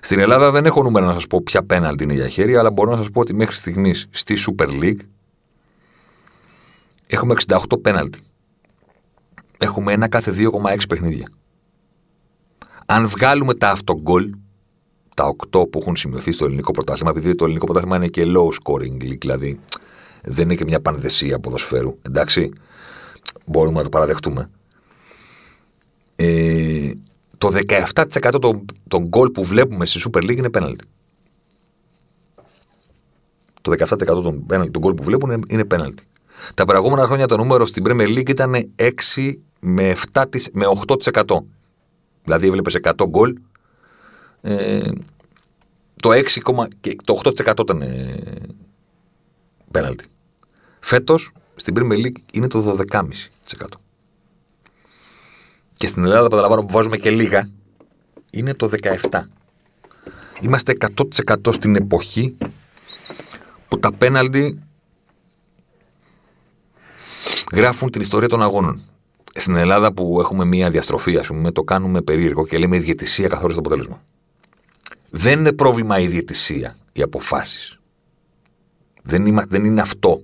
Στην 0.00 0.18
Ελλάδα 0.18 0.50
δεν 0.50 0.66
έχω 0.66 0.82
νούμερα 0.82 1.06
να 1.06 1.12
σας 1.12 1.26
πω 1.26 1.42
ποια 1.42 1.62
πέναλτι 1.62 2.04
είναι 2.04 2.14
για 2.14 2.28
χέρι, 2.28 2.56
αλλά 2.56 2.70
μπορώ 2.70 2.90
να 2.90 2.96
σας 2.96 3.10
πω 3.10 3.20
ότι 3.20 3.34
μέχρι 3.34 3.56
στιγμής 3.56 4.06
στη 4.10 4.36
Super 4.46 4.68
League 4.68 5.00
έχουμε 7.10 7.34
68 7.46 7.58
πέναλτι. 7.82 8.20
Έχουμε 9.58 9.92
ένα 9.92 10.08
κάθε 10.08 10.34
2,6 10.36 10.76
παιχνίδια. 10.88 11.28
Αν 12.86 13.08
βγάλουμε 13.08 13.54
τα 13.54 13.70
αυτογκολ, 13.70 14.34
τα 15.14 15.34
8 15.52 15.70
που 15.70 15.78
έχουν 15.80 15.96
σημειωθεί 15.96 16.32
στο 16.32 16.44
ελληνικό 16.44 16.72
πρωτάθλημα, 16.72 17.10
επειδή 17.10 17.34
το 17.34 17.44
ελληνικό 17.44 17.64
πρωτάθλημα 17.64 17.96
είναι 17.96 18.08
και 18.08 18.24
low 18.26 18.48
scoring 18.62 19.02
league, 19.02 19.18
δηλαδή 19.20 19.60
δεν 20.22 20.44
είναι 20.44 20.54
και 20.54 20.64
μια 20.64 20.80
πανδεσία 20.80 21.38
ποδοσφαίρου, 21.38 21.98
εντάξει, 22.02 22.52
μπορούμε 23.44 23.76
να 23.76 23.82
το 23.82 23.88
παραδεχτούμε. 23.88 24.50
Ε, 26.16 26.90
το 27.38 27.50
17% 27.68 28.40
των, 28.40 28.64
των 28.88 29.06
γκολ 29.06 29.30
που 29.30 29.44
βλέπουμε 29.44 29.86
στη 29.86 30.00
Super 30.10 30.18
League 30.18 30.36
είναι 30.36 30.50
πέναλτι. 30.50 30.84
Το 33.62 33.72
17% 33.78 33.96
των, 33.98 34.46
των 34.46 34.78
γκολ 34.78 34.94
που 34.94 35.02
βλέπουν 35.02 35.44
είναι 35.48 35.64
πέναλτι. 35.64 36.02
Τα 36.54 36.64
προηγούμενα 36.64 37.06
χρόνια 37.06 37.26
το 37.26 37.36
νούμερο 37.36 37.66
στην 37.66 37.84
Premier 37.86 38.08
League 38.08 38.28
ήταν 38.28 38.72
6 38.76 38.90
με, 39.60 39.96
7, 40.12 40.24
με 40.52 40.66
8%. 40.86 41.22
Δηλαδή 42.24 42.46
έβλεπες 42.46 42.78
100 42.82 42.92
γκολ. 43.08 43.36
Ε, 44.40 44.90
το 46.00 46.10
6, 46.10 46.24
και 46.80 46.96
το 47.04 47.20
8% 47.24 47.58
ήταν 47.60 47.82
ε, 47.82 48.18
πέναλτι. 49.70 50.04
Φέτος 50.80 51.32
στην 51.54 51.74
Premier 51.78 52.06
League 52.06 52.18
είναι 52.32 52.46
το 52.46 52.76
12,5%. 52.90 53.02
Και 55.76 55.86
στην 55.86 56.04
Ελλάδα, 56.04 56.28
παραλαμβάνω 56.28 56.62
που 56.64 56.72
βάζουμε 56.72 56.96
και 56.96 57.10
λίγα, 57.10 57.50
είναι 58.30 58.54
το 58.54 58.70
17%. 59.10 59.20
Είμαστε 60.40 60.76
100% 61.16 61.52
στην 61.52 61.76
εποχή 61.76 62.36
που 63.68 63.78
τα 63.78 63.92
πέναλτι 63.92 64.62
γράφουν 67.52 67.90
την 67.90 68.00
ιστορία 68.00 68.28
των 68.28 68.42
αγώνων. 68.42 68.80
Στην 69.34 69.56
Ελλάδα 69.56 69.92
που 69.92 70.20
έχουμε 70.20 70.44
μία 70.44 70.70
διαστροφή, 70.70 71.16
ας 71.16 71.26
πούμε, 71.26 71.52
το 71.52 71.62
κάνουμε 71.62 72.00
περίεργο 72.00 72.46
και 72.46 72.58
λέμε 72.58 72.76
η 72.76 72.80
διαιτησία 72.80 73.28
καθόρισε 73.28 73.60
το 73.60 73.66
αποτέλεσμα. 73.66 74.02
Δεν 75.10 75.38
είναι 75.38 75.52
πρόβλημα 75.52 75.98
η 75.98 76.06
διαιτησία, 76.06 76.76
οι 76.92 77.02
αποφάσεις. 77.02 77.78
Δεν, 79.02 79.44
δεν 79.48 79.64
είναι 79.64 79.80
αυτό. 79.80 80.22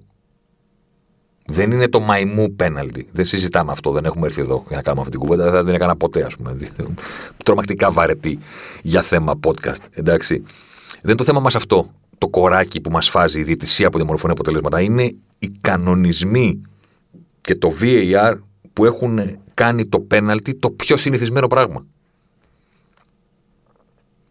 Δεν 1.47 1.71
είναι 1.71 1.89
το 1.89 2.01
μαϊμού 2.01 2.55
πέναλτι. 2.55 3.09
Δεν 3.13 3.25
συζητάμε 3.25 3.73
αυτό. 3.73 3.91
Δεν 3.91 4.05
έχουμε 4.05 4.27
έρθει 4.27 4.41
εδώ 4.41 4.65
για 4.69 4.77
να 4.77 4.83
κάνουμε 4.83 5.03
αυτή 5.03 5.17
την 5.17 5.27
κουβέντα. 5.27 5.51
Δεν 5.51 5.65
την 5.65 5.75
έκανα 5.75 5.97
ποτέ, 5.97 6.25
ας 6.25 6.37
πούμε. 6.37 6.57
Τρομακτικά 7.45 7.91
βαρετή 7.91 8.39
για 8.83 9.03
θέμα 9.03 9.39
podcast. 9.47 9.81
Εντάξει. 9.91 10.43
Δεν 10.89 11.01
είναι 11.03 11.15
το 11.15 11.25
θέμα 11.25 11.41
μας 11.41 11.55
αυτό. 11.55 11.91
Το 12.19 12.29
κοράκι 12.29 12.81
που 12.81 12.91
μας 12.91 13.09
φάζει, 13.09 13.41
η 13.41 13.43
διαιτησία 13.43 13.91
που 13.91 13.97
διαμορφώνει 13.97 14.33
αποτελέσματα. 14.33 14.81
Είναι 14.81 15.15
οι 15.39 15.51
κανονισμοί 15.61 16.61
και 17.47 17.55
το 17.55 17.73
VAR 17.81 18.35
που 18.73 18.85
έχουν 18.85 19.39
κάνει 19.55 19.87
το 19.87 20.01
πέναλτι 20.01 20.55
το 20.55 20.71
πιο 20.71 20.97
συνηθισμένο 20.97 21.47
πράγμα. 21.47 21.87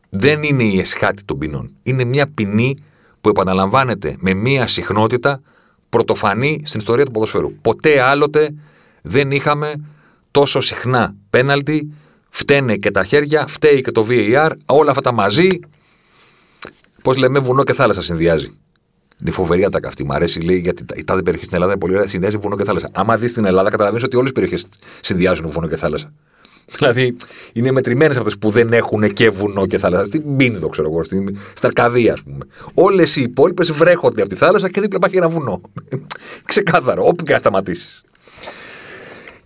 Δεν 0.09 0.43
είναι 0.43 0.63
η 0.63 0.79
εσχάτη 0.79 1.23
των 1.23 1.37
ποινών. 1.37 1.71
Είναι 1.83 2.03
μια 2.03 2.27
ποινή 2.27 2.77
που 3.21 3.29
επαναλαμβάνεται 3.29 4.15
με 4.19 4.33
μια 4.33 4.67
συχνότητα 4.67 5.41
πρωτοφανή 5.89 6.61
στην 6.65 6.79
ιστορία 6.79 7.05
του 7.05 7.11
ποδοσφαίρου. 7.11 7.53
Ποτέ 7.61 8.01
άλλοτε 8.01 8.53
δεν 9.01 9.31
είχαμε 9.31 9.85
τόσο 10.31 10.59
συχνά 10.59 11.15
πέναλτι, 11.29 11.93
φταίνε 12.29 12.75
και 12.75 12.91
τα 12.91 13.03
χέρια, 13.03 13.47
φταίει 13.47 13.81
και 13.81 13.91
το 13.91 14.05
VAR, 14.09 14.51
όλα 14.65 14.89
αυτά 14.89 15.01
τα 15.01 15.11
μαζί. 15.11 15.59
Πώς 17.01 17.17
λέμε, 17.17 17.39
βουνό 17.39 17.63
και 17.63 17.73
θάλασσα 17.73 18.01
συνδυάζει. 18.01 18.57
Είναι 19.21 19.31
φοβερή 19.31 19.65
ατάκα 19.65 19.87
αυτή. 19.87 20.05
Μ' 20.05 20.11
αρέσει, 20.11 20.39
λέει, 20.39 20.57
γιατί 20.57 20.85
η 20.95 21.03
τάδε 21.03 21.21
περιοχή 21.21 21.45
στην 21.45 21.55
Ελλάδα 21.55 21.71
είναι 21.71 21.81
πολύ 21.81 21.95
ωραία, 21.95 22.07
συνδυάζει 22.07 22.37
βουνό 22.37 22.55
και 22.55 22.63
θάλασσα. 22.63 22.89
Άμα 22.93 23.17
δεις 23.17 23.33
την 23.33 23.45
Ελλάδα, 23.45 23.69
καταλαβαίνεις 23.69 24.05
ότι 24.05 24.15
όλες 24.15 24.29
οι 24.29 24.33
περιοχές 24.33 24.65
συνδυάζουν 25.01 25.49
βουνό 25.49 25.67
και 25.67 25.75
θάλασσα. 25.75 26.13
Δηλαδή, 26.77 27.15
είναι 27.53 27.71
μετρημένες 27.71 28.17
αυτές 28.17 28.37
που 28.37 28.49
δεν 28.49 28.73
έχουν 28.73 29.13
και 29.13 29.29
βουνό 29.29 29.65
και 29.65 29.77
θάλασσα. 29.77 30.05
Στην 30.05 30.35
Πίνδο, 30.35 30.67
ξέρω 30.67 30.89
εγώ, 30.91 31.03
στην, 31.03 31.27
στην 31.35 31.67
Αρκαδία, 31.67 32.13
ας 32.13 32.23
πούμε. 32.23 32.45
Όλες 32.73 33.15
οι 33.15 33.21
υπόλοιπες 33.21 33.71
βρέχονται 33.71 34.21
από 34.21 34.29
τη 34.29 34.35
θάλασσα 34.35 34.69
και 34.69 34.81
δίπλα 34.81 34.97
υπάρχει 34.97 35.17
ένα 35.17 35.29
βουνό. 35.29 35.61
Ξεκάθαρο, 36.45 37.07
όπου 37.07 37.23
και 37.23 37.37
σταματήσεις. 37.37 38.03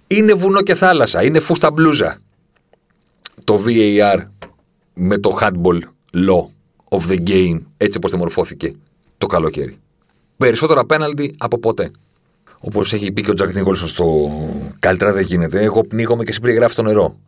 Είναι 0.07 0.33
βουνό 0.33 0.61
και 0.61 0.75
θάλασσα, 0.75 1.23
είναι 1.23 1.39
φούστα 1.39 1.71
μπλούζα. 1.71 2.17
Το 3.43 3.63
VAR 3.65 4.23
με 4.93 5.17
το 5.17 5.37
handball 5.41 5.79
law 6.13 6.45
of 6.89 7.11
the 7.11 7.27
game, 7.27 7.59
έτσι 7.77 7.97
όπως 7.97 8.13
μορφώθηκε 8.13 8.73
το 9.19 9.27
καλοκαίρι. 9.27 9.77
Περισσότερα 10.37 10.85
πέναλτι 10.85 11.35
από 11.37 11.59
ποτέ. 11.59 11.91
Όπως 12.59 12.93
έχει 12.93 13.11
πει 13.11 13.21
και 13.21 13.31
ο 13.31 13.33
Τζακ 13.33 13.55
Νίκολσον 13.55 13.87
στο 13.87 14.31
Καλύτερα 14.79 15.13
δεν 15.13 15.23
γίνεται, 15.23 15.63
εγώ 15.63 15.83
πνίγομαι 15.83 16.23
και 16.23 16.29
εσύ 16.29 16.39
περιγράφεις 16.39 16.75
το 16.75 16.81
νερό. 16.81 17.19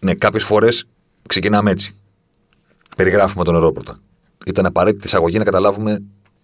Ναι, 0.00 0.14
κάποιες 0.14 0.44
φορές 0.44 0.86
ξεκινάμε 1.28 1.70
έτσι. 1.70 1.94
Περιγράφουμε 2.96 3.44
το 3.44 3.52
νερό 3.52 3.72
πρώτα. 3.72 4.00
Ήταν 4.46 4.66
απαραίτητη 4.66 5.06
εισαγωγή 5.06 5.38
να 5.38 5.44
καταλάβουμε 5.44 6.02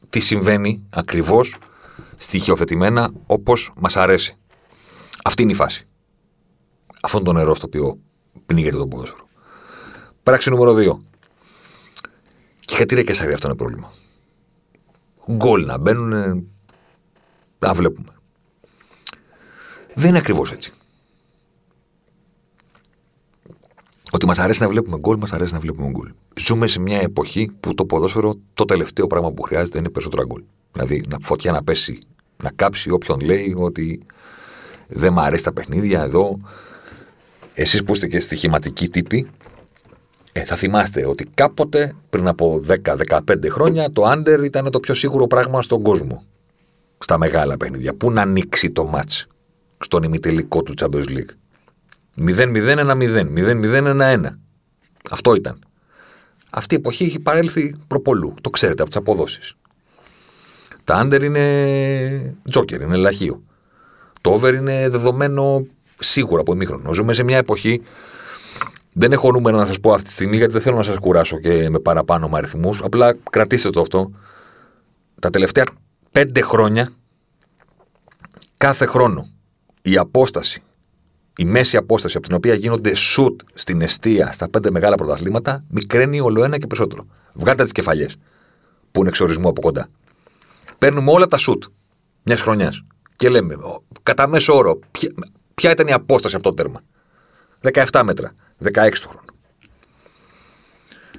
τι 0.09 0.21
συμβαίνει 0.21 0.83
ακριβώς 0.91 1.57
στοιχειοθετημένα 2.17 3.11
όπως 3.27 3.73
μας 3.81 3.97
αρέσει. 3.97 4.37
Αυτή 5.25 5.43
είναι 5.43 5.53
η 5.53 5.55
φάση. 5.55 5.87
Αυτό 7.03 7.19
είναι 7.19 7.27
το 7.27 7.33
νερό 7.33 7.55
στο 7.55 7.67
οποίο 7.67 7.99
πνίγεται 8.47 8.77
το 8.77 8.87
ποδόσφαιρο. 8.87 9.29
Πράξη 10.23 10.51
νούμερο 10.51 10.75
2. 10.75 10.97
Και 12.61 12.75
χατήρια 12.77 13.05
και 13.05 13.13
σαρή 13.13 13.33
αυτό 13.33 13.47
είναι 13.47 13.57
πρόβλημα. 13.57 13.93
Γκολ 15.33 15.65
να 15.65 15.79
μπαίνουν. 15.79 16.47
Να 17.59 17.75
βλέπουμε. 17.75 18.09
Δεν 19.95 20.09
είναι 20.09 20.19
ακριβώς 20.19 20.53
έτσι. 20.53 20.73
Ότι 24.11 24.27
μας 24.27 24.39
αρέσει 24.39 24.63
να 24.63 24.69
βλέπουμε 24.69 24.97
γκολ, 24.99 25.17
μας 25.17 25.33
αρέσει 25.33 25.53
να 25.53 25.59
βλέπουμε 25.59 25.91
γκολ. 25.91 26.13
Ζούμε 26.41 26.67
σε 26.67 26.81
μια 26.81 27.01
εποχή 27.01 27.51
που 27.61 27.75
το 27.75 27.85
ποδόσφαιρο 27.85 28.35
το 28.55 28.65
τελευταίο 28.65 29.07
πράγμα 29.07 29.33
που 29.33 29.43
χρειάζεται 29.43 29.79
είναι 29.79 29.89
περισσότερα 29.89 30.25
γκολ. 30.25 30.43
Δηλαδή, 30.73 31.03
να 31.09 31.19
φωτιά 31.21 31.53
να 31.53 31.63
πέσει, 31.63 31.99
να 32.43 32.51
κάψει 32.57 32.91
όποιον 32.91 33.21
λέει 33.21 33.55
ότι 33.57 34.03
δεν 34.89 35.13
μου 35.13 35.21
αρέσει 35.21 35.43
τα 35.43 35.53
παιχνίδια 35.53 36.03
εδώ. 36.03 36.41
Εσείς 37.55 37.85
που 37.85 37.93
είστε 37.93 38.07
και 38.07 38.21
στοιχηματικοί 38.21 38.89
τύποι, 38.89 39.31
ε, 40.33 40.45
θα 40.45 40.57
θυμάστε 40.57 41.07
ότι 41.07 41.25
κάποτε 41.35 41.95
πριν 42.11 42.29
από 42.29 42.61
10-15 43.09 43.21
χρόνια 43.49 43.93
το 43.93 44.05
άντερ 44.05 44.45
ήταν 44.45 44.71
το 44.71 44.81
πιο 44.81 44.95
σίγουρο 44.95 45.27
πράγμα 45.27 45.63
στον 45.63 45.83
κόσμο. 45.83 46.25
Στα 46.99 47.19
μεγάλα 47.19 47.57
παιχνίδια. 47.57 47.95
Πού 47.95 48.11
να 48.11 48.23
ανοίξει 48.23 48.71
το 48.71 48.85
μάτς 48.85 49.27
στον 49.79 50.03
ημιτελικό 50.03 50.63
του 50.63 50.75
Champions 50.81 51.07
League. 51.09 51.31
0-0-1-0, 52.19 53.27
0-0-1-1. 53.37 54.21
Αυτό 55.11 55.35
ήταν. 55.35 55.59
Αυτή 56.51 56.75
η 56.75 56.79
εποχή 56.79 57.05
έχει 57.05 57.19
παρέλθει 57.19 57.75
προπολού. 57.87 58.35
Το 58.41 58.51
ξέρετε 58.51 58.83
από 58.83 58.91
τις 58.91 59.01
αποδόσεις. 59.01 59.55
Τα 60.85 60.95
άντερ 60.95 61.23
είναι 61.23 62.35
τζόκερ, 62.51 62.81
είναι 62.81 62.97
λαχείο. 62.97 63.43
Το 64.21 64.31
over 64.31 64.55
είναι 64.55 64.89
δεδομένο 64.89 65.67
σίγουρα 65.99 66.41
από 66.41 66.53
ημίχρονο. 66.53 66.93
Ζούμε 66.93 67.13
σε 67.13 67.23
μια 67.23 67.37
εποχή. 67.37 67.83
Δεν 68.93 69.13
έχω 69.13 69.31
νούμερα 69.31 69.57
να 69.57 69.67
σας 69.67 69.81
πω 69.81 69.93
αυτή 69.93 70.07
τη 70.07 70.13
στιγμή 70.13 70.37
γιατί 70.37 70.53
δεν 70.53 70.61
θέλω 70.61 70.77
να 70.77 70.83
σας 70.83 70.99
κουράσω 70.99 71.39
και 71.39 71.71
με 71.71 71.79
παραπάνω 71.79 72.29
με 72.29 72.39
αριθμούς. 72.39 72.81
Απλά 72.83 73.17
κρατήστε 73.31 73.71
το 73.71 73.81
αυτό. 73.81 74.11
Τα 75.21 75.31
τελευταία 75.31 75.65
πέντε 76.11 76.41
χρόνια, 76.41 76.89
κάθε 78.57 78.87
χρόνο, 78.87 79.27
η 79.83 79.97
απόσταση, 79.97 80.63
η 81.37 81.45
μέση 81.45 81.77
απόσταση 81.77 82.17
από 82.17 82.27
την 82.27 82.37
οποία 82.37 82.55
γίνονται 82.55 82.95
σουτ 82.95 83.41
στην 83.55 83.81
αιστεία 83.81 84.33
στα 84.33 84.49
πέντε 84.49 84.71
μεγάλα 84.71 84.95
πρωταθλήματα, 84.95 85.65
μικραίνει 85.69 86.21
όλο 86.21 86.45
ένα 86.45 86.59
και 86.59 86.67
περισσότερο. 86.67 87.07
Βγάλτε 87.33 87.63
τις 87.63 87.73
κεφαλιές 87.73 88.17
που 88.91 89.01
είναι 89.01 89.09
εξορισμού 89.09 89.49
από 89.49 89.61
κοντά. 89.61 89.89
Παίρνουμε 90.79 91.11
όλα 91.11 91.27
τα 91.27 91.37
σουτ 91.37 91.65
μιας 92.23 92.41
χρονιάς 92.41 92.85
και 93.17 93.29
λέμε, 93.29 93.57
κατά 94.03 94.29
μέσο 94.29 94.57
όρο, 94.57 94.79
ποια, 94.91 95.09
ποια 95.55 95.71
ήταν 95.71 95.87
η 95.87 95.93
απόσταση 95.93 96.35
από 96.35 96.45
το 96.45 96.55
τέρμα. 96.55 96.81
17 97.61 98.03
μέτρα, 98.05 98.33
16 98.63 98.91
του 99.01 99.09
χρόνου. 99.09 99.29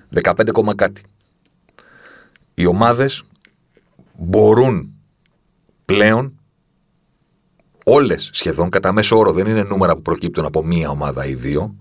15, 0.09 0.75
κάτι. 0.75 1.01
Οι 2.53 2.65
ομάδες 2.65 3.23
μπορούν 4.17 4.93
πλέον 5.85 6.39
όλες 7.83 8.29
σχεδόν 8.33 8.69
κατά 8.69 8.91
μέσο 8.91 9.17
όρο, 9.17 9.31
δεν 9.31 9.47
είναι 9.47 9.63
νούμερα 9.63 9.95
που 9.95 10.01
προκύπτουν 10.01 10.45
από 10.45 10.63
μία 10.65 10.89
ομάδα 10.89 11.25
ή 11.25 11.33
δύο, 11.33 11.75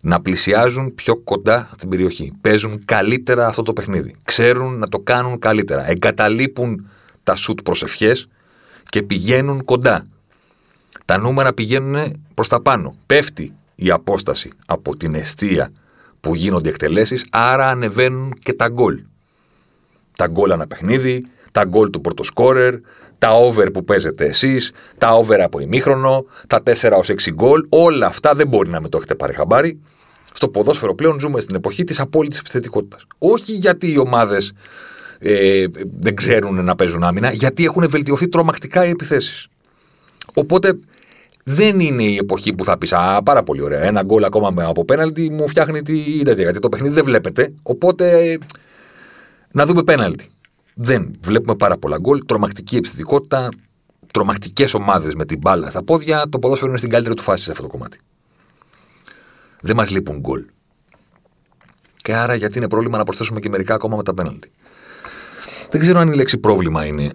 να 0.00 0.20
πλησιάζουν 0.20 0.94
πιο 0.94 1.16
κοντά 1.16 1.70
στην 1.72 1.88
περιοχή. 1.88 2.32
Παίζουν 2.40 2.84
καλύτερα 2.84 3.46
αυτό 3.46 3.62
το 3.62 3.72
παιχνίδι. 3.72 4.14
Ξέρουν 4.24 4.78
να 4.78 4.88
το 4.88 4.98
κάνουν 4.98 5.38
καλύτερα. 5.38 5.90
Εγκαταλείπουν 5.90 6.88
τα 7.22 7.36
σουτ 7.36 7.60
προσευχές 7.62 8.28
και 8.88 9.02
πηγαίνουν 9.02 9.64
κοντά. 9.64 10.06
Τα 11.04 11.18
νούμερα 11.18 11.52
πηγαίνουν 11.52 12.24
προς 12.34 12.48
τα 12.48 12.60
πάνω. 12.60 12.94
Πέφτει 13.06 13.54
η 13.74 13.90
απόσταση 13.90 14.50
από 14.66 14.96
την 14.96 15.14
αιστεία 15.14 15.72
που 16.20 16.34
γίνονται 16.34 16.68
εκτελέσεις, 16.68 17.26
άρα 17.30 17.68
ανεβαίνουν 17.68 18.34
και 18.38 18.52
τα 18.52 18.68
γκολ. 18.68 19.02
Τα 20.16 20.26
γκολ 20.26 20.50
ανά 20.50 20.66
παιχνίδι, 20.66 21.24
τα 21.52 21.64
γκολ 21.64 21.90
του 21.90 22.00
πρωτοσκόρερ, 22.00 22.74
τα 23.18 23.32
over 23.32 23.70
που 23.72 23.84
παίζετε 23.84 24.24
εσείς, 24.24 24.72
τα 24.98 25.14
over 25.14 25.40
από 25.40 25.60
ημίχρονο, 25.60 26.24
τα 26.46 26.62
4 26.62 26.96
ως 26.98 27.08
6 27.08 27.32
γκολ. 27.32 27.66
Όλα 27.68 28.06
αυτά 28.06 28.34
δεν 28.34 28.48
μπορεί 28.48 28.70
να 28.70 28.80
με 28.80 28.88
το 28.88 28.96
έχετε 28.96 29.14
πάρει 29.14 29.32
χαμπάρι. 29.32 29.80
Στο 30.32 30.48
ποδόσφαιρο 30.48 30.94
πλέον 30.94 31.20
ζούμε 31.20 31.40
στην 31.40 31.56
εποχή 31.56 31.84
της 31.84 32.00
απόλυτης 32.00 32.38
επιθετικότητας. 32.38 33.06
Όχι 33.18 33.52
γιατί 33.52 33.92
οι 33.92 33.98
ομάδες 33.98 34.52
ε, 35.18 35.64
δεν 36.00 36.14
ξέρουν 36.14 36.64
να 36.64 36.74
παίζουν 36.74 37.02
άμυνα, 37.02 37.32
γιατί 37.32 37.64
έχουν 37.64 37.88
βελτιωθεί 37.88 38.28
τρομακτικά 38.28 38.86
οι 38.86 38.88
επιθέσεις. 38.88 39.48
Οπότε 40.34 40.78
δεν 41.42 41.80
είναι 41.80 42.02
η 42.02 42.16
εποχή 42.16 42.52
που 42.52 42.64
θα 42.64 42.78
πεις 42.78 42.92
Α, 42.92 43.22
πάρα 43.22 43.42
πολύ 43.42 43.62
ωραία. 43.62 43.82
Ένα 43.82 44.02
γκολ 44.02 44.24
ακόμα 44.24 44.64
από 44.66 44.84
πέναλτι 44.84 45.30
μου 45.30 45.48
φτιάχνει 45.48 45.82
τη 45.82 46.22
τέτοια. 46.22 46.42
Γιατί 46.42 46.58
το 46.58 46.68
παιχνίδι 46.68 46.94
δεν 46.94 47.04
βλέπετε. 47.04 47.54
Οπότε 47.62 48.38
να 49.52 49.66
δούμε 49.66 49.82
πέναλτι. 49.82 50.28
Δεν. 50.74 51.18
Βλέπουμε 51.20 51.56
πάρα 51.56 51.78
πολλά 51.78 51.98
γκολ. 51.98 52.24
Τρομακτική 52.26 52.76
επιθετικότητα. 52.76 53.48
Τρομακτικές 54.12 54.74
ομάδες 54.74 55.14
με 55.14 55.24
την 55.24 55.38
μπάλα 55.38 55.70
στα 55.70 55.82
πόδια. 55.82 56.28
Το 56.28 56.38
ποδόσφαιρο 56.38 56.70
είναι 56.70 56.78
στην 56.78 56.90
καλύτερη 56.90 57.14
του 57.14 57.22
φάση 57.22 57.44
σε 57.44 57.50
αυτό 57.50 57.62
το 57.62 57.68
κομμάτι. 57.68 57.98
Δεν 59.60 59.76
μας 59.76 59.90
λείπουν 59.90 60.18
γκολ. 60.18 60.44
Και 61.96 62.14
άρα 62.14 62.34
γιατί 62.34 62.58
είναι 62.58 62.68
πρόβλημα 62.68 62.98
να 62.98 63.04
προσθέσουμε 63.04 63.40
και 63.40 63.48
μερικά 63.48 63.74
ακόμα 63.74 63.96
με 63.96 64.02
τα 64.02 64.14
πέναλτι. 64.14 64.50
Δεν 65.70 65.80
ξέρω 65.80 65.98
αν 65.98 66.12
η 66.12 66.14
λέξη 66.14 66.38
πρόβλημα 66.38 66.86
είναι 66.86 67.12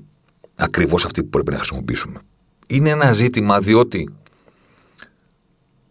ακριβώς 0.56 1.06
αυτή 1.06 1.24
που 1.24 1.30
πρέπει 1.30 1.52
να 1.52 1.58
χρησιμοποιήσουμε. 1.58 2.20
Είναι 2.68 2.90
ένα 2.90 3.12
ζήτημα 3.12 3.60
διότι 3.60 4.10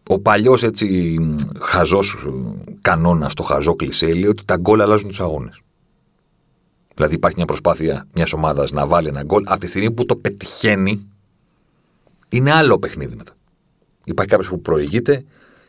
ο 0.06 0.18
παλιός 0.18 0.62
έτσι 0.62 1.18
χαζός 1.60 2.16
κανόνας, 2.80 3.34
το 3.34 3.42
χαζό 3.42 3.76
κλισέ, 3.76 4.06
λέει 4.06 4.26
ότι 4.26 4.44
τα 4.44 4.56
γκολ 4.56 4.80
αλλάζουν 4.80 5.08
τους 5.08 5.20
αγώνες. 5.20 5.60
Δηλαδή 6.94 7.14
υπάρχει 7.14 7.36
μια 7.36 7.46
προσπάθεια 7.46 8.06
μιας 8.14 8.32
ομάδας 8.32 8.70
να 8.70 8.86
βάλει 8.86 9.08
ένα 9.08 9.22
γκολ. 9.22 9.42
Από 9.46 9.60
τη 9.60 9.66
στιγμή 9.66 9.90
που 9.90 10.06
το 10.06 10.16
πετυχαίνει, 10.16 11.06
είναι 12.28 12.52
άλλο 12.52 12.78
παιχνίδι 12.78 13.16
μετά. 13.16 13.32
Υπάρχει 14.04 14.30
κάποιος 14.30 14.50
που 14.50 14.60
προηγείται 14.60 15.24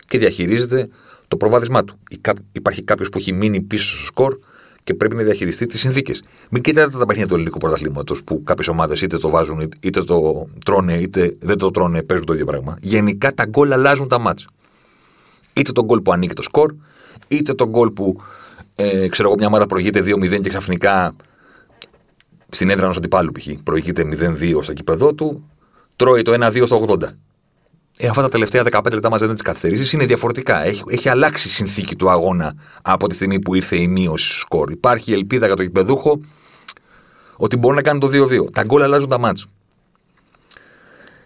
και 0.08 0.18
διαχειρίζεται 0.18 0.90
το 1.28 1.38
προβάδισμά 1.38 1.84
του. 1.84 2.00
Υπάρχει 2.52 2.84
κάποιος 2.84 3.10
που 3.10 3.18
έχει 3.18 3.32
μείνει 3.32 3.62
πίσω 3.62 3.96
στο 3.96 4.06
σκορ 4.06 4.40
και 4.88 4.94
πρέπει 4.94 5.16
να 5.16 5.24
διαχειριστεί 5.24 5.66
τις 5.66 5.80
συνθήκες. 5.80 6.24
Μην 6.50 6.62
κοιτάτε 6.62 6.98
τα 6.98 7.06
παιχνίδια 7.06 7.28
του 7.28 7.34
ελληνικού 7.34 7.58
πρωταθλήματος 7.58 8.24
που 8.24 8.44
κάποιες 8.44 8.68
ομάδες 8.68 9.02
είτε 9.02 9.18
το 9.18 9.30
βάζουν, 9.30 9.72
είτε 9.80 10.04
το 10.04 10.48
τρώνε, 10.66 10.94
είτε 10.94 11.36
δεν 11.40 11.58
το 11.58 11.72
τρώνε, 11.72 12.04
παίζουν 12.04 12.26
το 12.26 12.34
ίδιο 12.34 12.46
πράγμα. 12.46 12.78
Γενικά 12.82 13.34
τα 13.34 13.46
γκολ 13.46 13.72
αλλάζουν 13.72 14.08
τα 14.08 14.20
μάτσα. 14.20 14.48
Είτε 15.54 15.72
το 15.72 15.86
γκολ 15.86 16.02
που 16.02 16.12
ανήκει 16.12 16.34
το 16.34 16.42
σκορ, 16.42 16.74
είτε 17.28 17.54
το 17.54 17.68
γκολ 17.68 17.90
που 17.90 18.16
ε, 18.76 19.08
ξέρω 19.08 19.28
εγώ, 19.28 19.38
μια 19.38 19.48
ομάδα 19.48 19.66
προηγείται 19.66 20.00
2-0 20.00 20.42
και 20.42 20.50
ξαφνικά 20.50 21.16
στην 22.50 22.70
έδρα 22.70 22.84
ενός 22.84 22.98
αντιπάλου 22.98 23.32
π.χ. 23.32 23.48
προηγείται 23.64 24.10
0-2 24.40 24.60
στο 24.62 24.74
κήπεδο 24.74 25.14
του, 25.14 25.50
τρώει 25.96 26.22
το 26.22 26.48
1-2 26.48 26.62
στο 26.66 26.86
80. 26.88 27.04
Ε, 28.00 28.08
αυτά 28.08 28.22
τα 28.22 28.30
τελευταία 28.30 28.64
15 28.72 28.92
λεπτά 28.94 29.10
μαζί 29.10 29.28
με 29.28 29.34
τις 29.34 29.42
καθυστερήσεις 29.42 29.94
είναι 29.94 30.06
διαφορετικά. 30.06 30.64
Έχει, 30.64 30.84
έχει 30.88 31.10
αλλάξει 31.10 31.48
η 31.48 31.52
συνθήκη 31.52 31.96
του 31.96 32.10
αγώνα 32.10 32.56
από 32.82 33.08
τη 33.08 33.16
στιγμή 33.16 33.40
που 33.40 33.56
ήρθε 33.56 33.76
η 33.76 33.88
μείωση 33.88 34.26
στο 34.26 34.40
σκορ. 34.40 34.72
Υπάρχει 34.72 35.14
ελπίδα 35.14 35.46
για 35.46 35.56
το 35.56 35.64
κυπεδούχο 35.64 36.20
ότι 37.36 37.58
μπορεί 37.58 37.76
να 37.76 37.82
κάνει 37.82 38.00
το 38.00 38.10
2-2. 38.14 38.52
Τα 38.54 38.64
γκολ 38.64 38.84
αλλάζουν 38.84 39.10
τα 39.10 39.20
μάτια. 39.20 39.46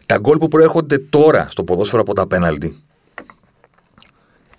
Τα 0.06 0.18
γκολ 0.18 0.38
που 0.38 0.48
προέρχονται 0.48 0.98
τώρα 0.98 1.48
στο 1.50 1.64
ποδόσφαιρο 1.64 2.02
από 2.02 2.14
τα 2.14 2.28
πέναλτι 2.28 2.76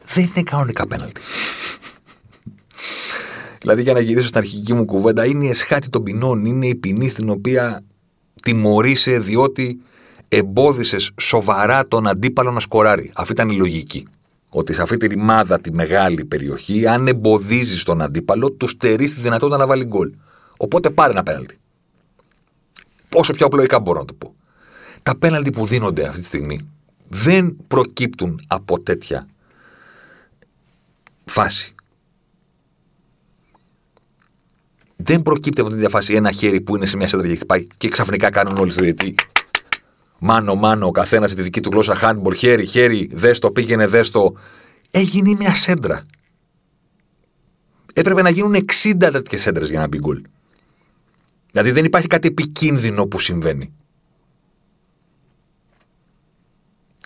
δεν 0.06 0.24
είναι 0.24 0.42
κανονικά 0.42 0.86
πέναλτι. 0.86 1.20
δηλαδή, 3.60 3.82
για 3.82 3.92
να 3.92 4.00
γυρίσω 4.00 4.26
στην 4.26 4.38
αρχική 4.38 4.74
μου 4.74 4.84
κουβέντα, 4.84 5.26
είναι 5.26 5.44
η 5.44 5.48
εσχάτη 5.48 5.88
των 5.88 6.02
ποινών. 6.02 6.44
Είναι 6.44 6.66
η 6.66 6.74
ποινή 6.74 7.08
στην 7.08 7.28
οποία 7.28 7.84
τιμωρείσαι 8.42 9.18
διότι 9.18 9.80
εμπόδισε 10.36 10.96
σοβαρά 11.20 11.88
τον 11.88 12.06
αντίπαλο 12.06 12.50
να 12.50 12.60
σκοράρει. 12.60 13.12
Αυτή 13.14 13.32
ήταν 13.32 13.48
η 13.48 13.56
λογική. 13.56 14.06
Ότι 14.48 14.72
σε 14.72 14.82
αυτή 14.82 14.96
τη 14.96 15.06
ρημάδα, 15.06 15.60
τη 15.60 15.72
μεγάλη 15.72 16.24
περιοχή, 16.24 16.86
αν 16.86 17.08
εμποδίζεις 17.08 17.82
τον 17.82 18.02
αντίπαλο, 18.02 18.50
του 18.50 18.66
στερείς 18.66 19.14
τη 19.14 19.20
δυνατότητα 19.20 19.58
να 19.58 19.66
βάλει 19.66 19.84
γκολ. 19.84 20.12
Οπότε 20.56 20.90
πάρε 20.90 21.12
ένα 21.12 21.22
πέναλτι. 21.22 21.56
Όσο 23.14 23.32
πιο 23.32 23.46
απλοϊκά 23.46 23.80
μπορώ 23.80 23.98
να 23.98 24.04
το 24.04 24.14
πω. 24.14 24.34
Τα 25.02 25.16
πέναλτι 25.16 25.50
που 25.50 25.66
δίνονται 25.66 26.06
αυτή 26.06 26.20
τη 26.20 26.26
στιγμή 26.26 26.68
δεν 27.08 27.56
προκύπτουν 27.68 28.40
από 28.46 28.80
τέτοια 28.80 29.26
φάση. 31.24 31.74
Δεν 34.96 35.22
προκύπτει 35.22 35.60
από 35.60 35.70
τέτοια 35.70 35.88
φάση 35.88 36.14
ένα 36.14 36.30
χέρι 36.30 36.60
που 36.60 36.76
είναι 36.76 36.86
σε 36.86 36.96
μια 36.96 37.08
σέντρα 37.08 37.26
και 37.26 37.34
χτυπάει 37.34 37.66
και 37.76 37.88
ξαφνικά 37.88 38.30
κάνουν 38.30 38.56
όλοι 38.56 38.70
στο 38.70 38.82
διετή 38.82 39.14
μάνο 40.22 40.54
μάνο, 40.54 40.86
ο 40.86 40.90
καθένας 40.90 41.34
τη 41.34 41.42
δική 41.42 41.60
του 41.60 41.70
γλώσσα, 41.72 41.98
handball, 42.02 42.36
χέρι, 42.36 42.66
χέρι, 42.66 43.10
δέστο, 43.12 43.50
πήγαινε 43.50 43.86
δέστο. 43.86 44.34
Έγινε 44.90 45.34
μια 45.38 45.54
σέντρα. 45.54 46.00
Έπρεπε 47.92 48.22
να 48.22 48.30
γίνουν 48.30 48.54
60 48.54 49.08
τέτοιες 49.12 49.40
σέντρες 49.40 49.70
για 49.70 49.78
να 49.78 49.86
μπει 49.86 49.98
γκολ. 49.98 50.22
Δηλαδή 51.50 51.70
δεν 51.70 51.84
υπάρχει 51.84 52.06
κάτι 52.06 52.28
επικίνδυνο 52.28 53.06
που 53.06 53.18
συμβαίνει. 53.18 53.72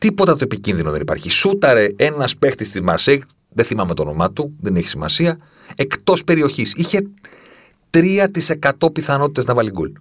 Τίποτα 0.00 0.32
το 0.32 0.44
επικίνδυνο 0.44 0.90
δεν 0.90 1.00
υπάρχει. 1.00 1.30
Σούταρε 1.30 1.88
ένας 1.96 2.36
παίχτης 2.36 2.70
της 2.70 2.80
Μαρσέικ, 2.80 3.22
δεν 3.48 3.64
θυμάμαι 3.64 3.94
το 3.94 4.02
όνομά 4.02 4.32
του, 4.32 4.56
δεν 4.60 4.76
έχει 4.76 4.88
σημασία, 4.88 5.38
εκτός 5.76 6.24
περιοχής. 6.24 6.72
Είχε 6.76 7.06
3% 7.90 8.92
πιθανότητες 8.92 9.44
να 9.44 9.54
βάλει 9.54 9.70
γκολ. 9.70 9.92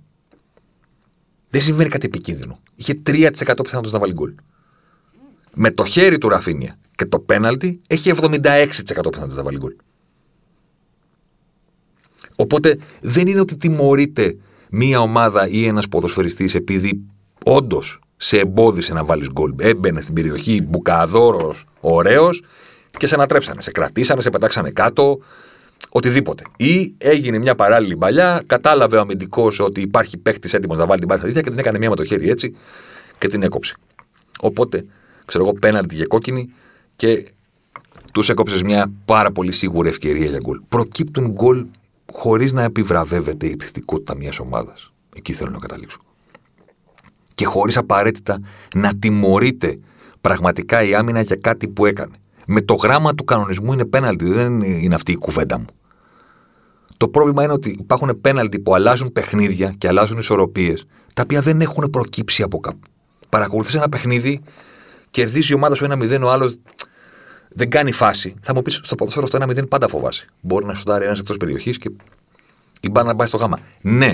Δεν 1.49 1.61
συμβαίνει 1.61 1.89
κάτι 1.89 2.05
επικίνδυνο. 2.05 2.59
Είχε 2.75 3.01
3% 3.05 3.31
πιθανότητα 3.41 3.91
να 3.91 3.99
βάλει 3.99 4.13
γκολ. 4.13 4.33
Με 5.53 5.71
το 5.71 5.85
χέρι 5.85 6.17
του 6.17 6.29
Ραφίνια 6.29 6.77
και 6.95 7.05
το 7.05 7.19
πέναλτι 7.19 7.81
έχει 7.87 8.11
76% 8.15 8.23
πιθανότητα 8.85 9.25
να 9.35 9.43
βάλει 9.43 9.57
γκολ. 9.57 9.75
Οπότε 12.35 12.77
δεν 13.01 13.27
είναι 13.27 13.39
ότι 13.39 13.57
τιμωρείται 13.57 14.37
μία 14.69 14.99
ομάδα 14.99 15.47
ή 15.47 15.65
ένας 15.65 15.87
ποδοσφαιριστής 15.87 16.55
επειδή 16.55 17.01
όντως 17.45 17.99
σε 18.17 18.39
εμπόδισε 18.39 18.93
να 18.93 19.03
βάλεις 19.03 19.27
γκολ. 19.31 19.53
Έμπαινε 19.59 20.01
στην 20.01 20.13
περιοχή, 20.13 20.61
μπουκαδόρος, 20.61 21.65
ωραίος 21.79 22.43
και 22.97 23.07
σε 23.07 23.15
ανατρέψανε. 23.15 23.61
Σε 23.61 23.71
κρατήσανε, 23.71 24.21
σε 24.21 24.29
πετάξανε 24.29 24.69
κάτω, 24.69 25.19
οτιδήποτε. 25.89 26.43
Ή 26.57 26.93
έγινε 26.97 27.37
μια 27.39 27.55
παράλληλη 27.55 27.97
παλιά, 27.97 28.43
κατάλαβε 28.45 28.97
ο 28.97 28.99
αμυντικός 28.99 29.59
ότι 29.59 29.81
υπάρχει 29.81 30.17
παίχτη 30.17 30.49
έτοιμος 30.51 30.77
να 30.77 30.85
βάλει 30.85 30.99
την 30.99 31.07
μπάλα 31.07 31.31
και 31.31 31.49
την 31.49 31.59
έκανε 31.59 31.77
μία 31.77 31.89
με 31.89 31.95
το 31.95 32.03
χέρι 32.03 32.29
έτσι 32.29 32.55
και 33.17 33.27
την 33.27 33.43
έκοψε. 33.43 33.75
Οπότε, 34.39 34.85
ξέρω 35.25 35.43
εγώ, 35.43 35.53
πέναλτι 35.53 35.95
για 35.95 36.05
κόκκινη 36.05 36.53
και 36.95 37.31
τους 38.11 38.29
έκοψες 38.29 38.61
μια 38.61 38.91
πάρα 39.05 39.31
πολύ 39.31 39.51
σίγουρη 39.51 39.89
ευκαιρία 39.89 40.25
για 40.25 40.39
γκολ. 40.39 40.61
Προκύπτουν 40.69 41.31
γκολ 41.31 41.65
χωρίς 42.13 42.53
να 42.53 42.63
επιβραβεύεται 42.63 43.47
η 43.47 43.51
επιθετικότητα 43.51 44.15
μιας 44.15 44.39
ομάδας. 44.39 44.93
Εκεί 45.15 45.33
θέλω 45.33 45.51
να 45.51 45.59
καταλήξω. 45.59 45.99
Και 47.33 47.45
χωρίς 47.45 47.77
απαραίτητα 47.77 48.39
να 48.75 48.95
τιμωρείται 48.95 49.79
πραγματικά 50.21 50.83
η 50.83 50.95
άμυνα 50.95 51.21
για 51.21 51.35
κάτι 51.35 51.67
που 51.67 51.85
έκανε. 51.85 52.15
Με 52.45 52.61
το 52.61 52.73
γράμμα 52.73 53.15
του 53.15 53.23
κανονισμού 53.23 53.73
είναι 53.73 53.85
πέναλτι, 53.85 54.25
δεν 54.25 54.61
είναι 54.61 54.95
αυτή 54.95 55.11
η 55.11 55.15
κουβέντα 55.15 55.57
μου. 55.57 55.65
Το 56.97 57.07
πρόβλημα 57.07 57.43
είναι 57.43 57.53
ότι 57.53 57.75
υπάρχουν 57.79 58.21
πέναλτι 58.21 58.59
που 58.59 58.75
αλλάζουν 58.75 59.11
παιχνίδια 59.11 59.75
και 59.77 59.87
αλλάζουν 59.87 60.17
ισορροπίες, 60.17 60.85
τα 61.13 61.21
οποία 61.21 61.41
δεν 61.41 61.61
έχουν 61.61 61.89
προκύψει 61.89 62.43
από 62.43 62.59
κάπου. 62.59 62.79
Παρακολουθείς 63.29 63.75
ένα 63.75 63.89
παιχνίδι, 63.89 64.41
κερδίζει 65.09 65.51
η 65.51 65.55
ομάδα 65.55 65.75
σου 65.75 65.85
ένα 65.85 65.97
0, 66.01 66.21
ο 66.23 66.31
άλλος 66.31 66.59
δεν 67.49 67.69
κάνει 67.69 67.91
φάση. 67.91 68.35
Θα 68.41 68.53
μου 68.53 68.61
πεις 68.61 68.79
στο 68.83 68.95
ποδοσφαίρο 68.95 69.25
αυτό 69.25 69.37
ένα 69.37 69.63
0 69.63 69.69
πάντα 69.69 69.87
φοβάσαι. 69.87 70.27
Μπορεί 70.41 70.65
να 70.65 70.73
σου 70.73 70.83
δάρει 70.85 71.05
ένας 71.05 71.19
εκτός 71.19 71.37
περιοχής 71.37 71.77
και 71.77 71.91
η 72.81 72.89
μπάνα 72.89 73.07
να 73.07 73.15
πάει 73.15 73.27
στο 73.27 73.37
γάμα. 73.37 73.59
Ναι, 73.81 74.13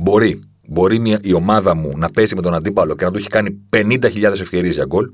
μπορεί. 0.00 0.42
Μπορεί 0.68 0.98
μια, 0.98 1.18
η 1.22 1.32
ομάδα 1.32 1.74
μου 1.74 1.92
να 1.96 2.10
πέσει 2.10 2.34
με 2.34 2.42
τον 2.42 2.54
αντίπαλο 2.54 2.94
και 2.94 3.04
να 3.04 3.10
του 3.10 3.18
έχει 3.18 3.28
κάνει 3.28 3.58
50.000 3.70 4.22
ευκαιρίες 4.22 4.74
για 4.74 4.84
γκολ 4.84 5.10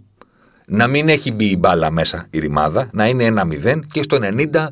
να 0.67 0.87
μην 0.87 1.09
έχει 1.09 1.33
μπει 1.33 1.45
η 1.45 1.57
μπάλα 1.59 1.91
μέσα 1.91 2.27
η 2.31 2.39
ρημάδα, 2.39 2.89
να 2.93 3.09
είναι 3.09 3.25
ένα 3.25 3.47
0 3.51 3.81
και 3.93 4.03
στο 4.03 4.19
90 4.21 4.67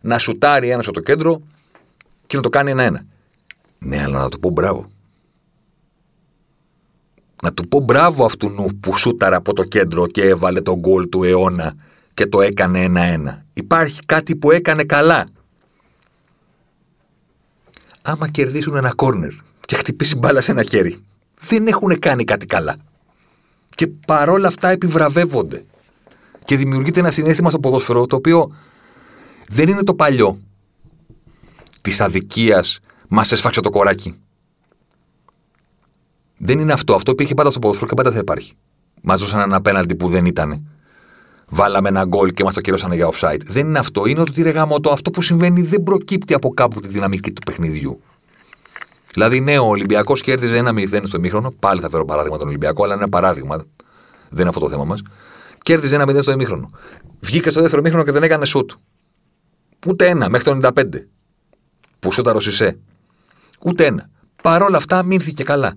να 0.00 0.18
σουτάρει 0.18 0.68
ένας 0.68 0.86
από 0.86 0.94
το 0.94 1.00
κέντρο 1.00 1.42
και 2.26 2.36
να 2.36 2.42
το 2.42 2.48
κάνει 2.48 2.70
ένα-ένα. 2.70 3.04
Ναι, 3.78 4.02
αλλά 4.02 4.18
να 4.18 4.28
το 4.28 4.38
πω 4.38 4.50
μπράβο. 4.50 4.90
να 7.42 7.52
του 7.52 7.68
πω 7.68 7.80
μπράβο 7.80 8.24
αυτού 8.24 8.78
που 8.80 8.96
σούταρα 8.96 9.36
από 9.36 9.52
το 9.52 9.62
κέντρο 9.62 10.06
και 10.06 10.22
έβαλε 10.22 10.60
τον 10.60 10.78
γκολ 10.78 11.08
του 11.08 11.22
αιώνα 11.22 11.74
και 12.14 12.26
το 12.26 12.40
έκανε 12.40 12.82
ένα-ένα. 12.82 13.44
Υπάρχει 13.52 14.00
κάτι 14.06 14.36
που 14.36 14.50
έκανε 14.50 14.84
καλά. 14.84 15.28
Άμα 18.02 18.28
κερδίσουν 18.28 18.76
ένα 18.76 18.94
κόρνερ 18.94 19.32
και 19.66 19.76
χτυπήσει 19.76 20.16
μπάλα 20.16 20.40
σε 20.40 20.50
ένα 20.50 20.62
χέρι, 20.62 21.04
δεν 21.40 21.66
έχουν 21.66 21.98
κάνει 21.98 22.24
κάτι 22.24 22.46
καλά. 22.46 22.76
Και 23.74 23.86
παρόλα 23.86 24.48
αυτά 24.48 24.68
επιβραβεύονται. 24.68 25.64
Και 26.44 26.56
δημιουργείται 26.56 27.00
ένα 27.00 27.10
συνέστημα 27.10 27.50
στο 27.50 27.58
ποδόσφαιρο 27.58 28.06
το 28.06 28.16
οποίο 28.16 28.54
δεν 29.48 29.68
είναι 29.68 29.82
το 29.82 29.94
παλιό 29.94 30.38
της 31.80 32.00
αδικίας 32.00 32.80
μας 33.08 33.32
έσφαξε 33.32 33.60
το 33.60 33.70
κοράκι. 33.70 34.14
Δεν 36.38 36.58
είναι 36.58 36.72
αυτό. 36.72 36.94
Αυτό 36.94 37.10
υπήρχε 37.10 37.34
πάντα 37.34 37.50
στο 37.50 37.58
ποδόσφαιρο 37.58 37.88
και 37.88 37.94
πάντα 37.94 38.12
θα 38.12 38.18
υπάρχει. 38.18 38.52
Μας 39.02 39.20
δώσαν 39.20 39.40
ένα 39.40 39.56
απέναντι 39.56 39.94
που 39.94 40.08
δεν 40.08 40.26
ήταν. 40.26 40.66
Βάλαμε 41.48 41.88
ένα 41.88 42.04
γκολ 42.04 42.30
και 42.32 42.44
μας 42.44 42.54
το 42.54 42.60
κυρώσανε 42.60 42.94
για 42.94 43.08
offside. 43.12 43.40
Δεν 43.46 43.66
είναι 43.66 43.78
αυτό. 43.78 44.06
Είναι 44.06 44.20
ότι 44.20 44.42
ρε 44.42 44.50
γάμο, 44.50 44.80
το 44.80 44.90
αυτό 44.90 45.10
που 45.10 45.22
συμβαίνει 45.22 45.62
δεν 45.62 45.82
προκύπτει 45.82 46.34
από 46.34 46.50
κάπου 46.50 46.80
τη 46.80 46.88
δυναμική 46.88 47.32
του 47.32 47.42
παιχνιδιού. 47.42 48.02
Δηλαδή, 49.12 49.40
ναι, 49.40 49.58
ο 49.58 49.64
Ολυμπιακός 49.66 50.20
κέρδιζε 50.20 50.56
ένα 50.56 50.72
0 50.74 51.02
στο 51.04 51.16
ημίχρονο. 51.16 51.50
Πάλι 51.50 51.80
θα 51.80 51.90
φέρω 51.90 52.04
παράδειγμα 52.04 52.38
τον 52.38 52.48
Ολυμπιακό, 52.48 52.84
αλλά 52.84 52.94
είναι 52.94 53.02
ένα 53.02 53.12
παράδειγμα. 53.12 53.56
Δεν 54.28 54.40
είναι 54.40 54.48
αυτό 54.48 54.60
το 54.60 54.68
θέμα 54.68 54.84
μας. 54.84 55.02
Κέρδιζε 55.62 55.94
ένα 55.94 56.04
0 56.04 56.22
στο 56.22 56.30
ημίχρονο. 56.32 56.70
Βγήκε 57.20 57.50
στο 57.50 57.60
δεύτερο 57.60 57.80
ημίχρονο 57.80 58.04
και 58.04 58.12
δεν 58.12 58.22
έκανε 58.22 58.44
σουτ. 58.44 58.70
Ούτε 59.86 60.08
ένα 60.08 60.28
μέχρι 60.28 60.60
το 60.60 60.70
95. 60.74 60.84
Που 61.98 62.12
σούταρο 62.12 62.40
Σισε. 62.40 62.78
Ούτε 63.64 63.86
ένα. 63.86 64.10
Παρ' 64.42 64.62
όλα 64.62 64.76
αυτά 64.76 65.02
μείνθηκε 65.02 65.44
καλά. 65.44 65.74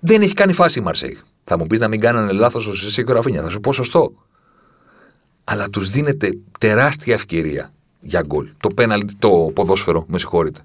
Δεν 0.00 0.22
έχει 0.22 0.34
κάνει 0.34 0.52
φάση 0.52 0.78
η 0.78 0.82
Μαρσέη. 0.82 1.18
Θα 1.44 1.58
μου 1.58 1.66
πεις 1.66 1.80
να 1.80 1.88
μην 1.88 2.00
κάνανε 2.00 2.32
λάθος 2.32 2.66
ο 2.66 2.74
Σισε 2.74 3.02
και 3.02 3.10
ο 3.10 3.14
Ραφίνια. 3.14 3.42
Θα 3.42 3.50
σου 3.50 3.60
πω 3.60 3.72
σωστό. 3.72 4.12
Αλλά 5.44 5.70
τους 5.70 5.88
δίνεται 5.88 6.38
τεράστια 6.58 7.14
ευκαιρία 7.14 7.72
για 8.00 8.22
γκολ. 8.26 8.48
Το, 8.60 8.68
πέναλ, 8.68 9.04
το 9.18 9.28
ποδόσφαιρο, 9.54 10.04
με 10.08 10.18
συγχωρείτε. 10.18 10.60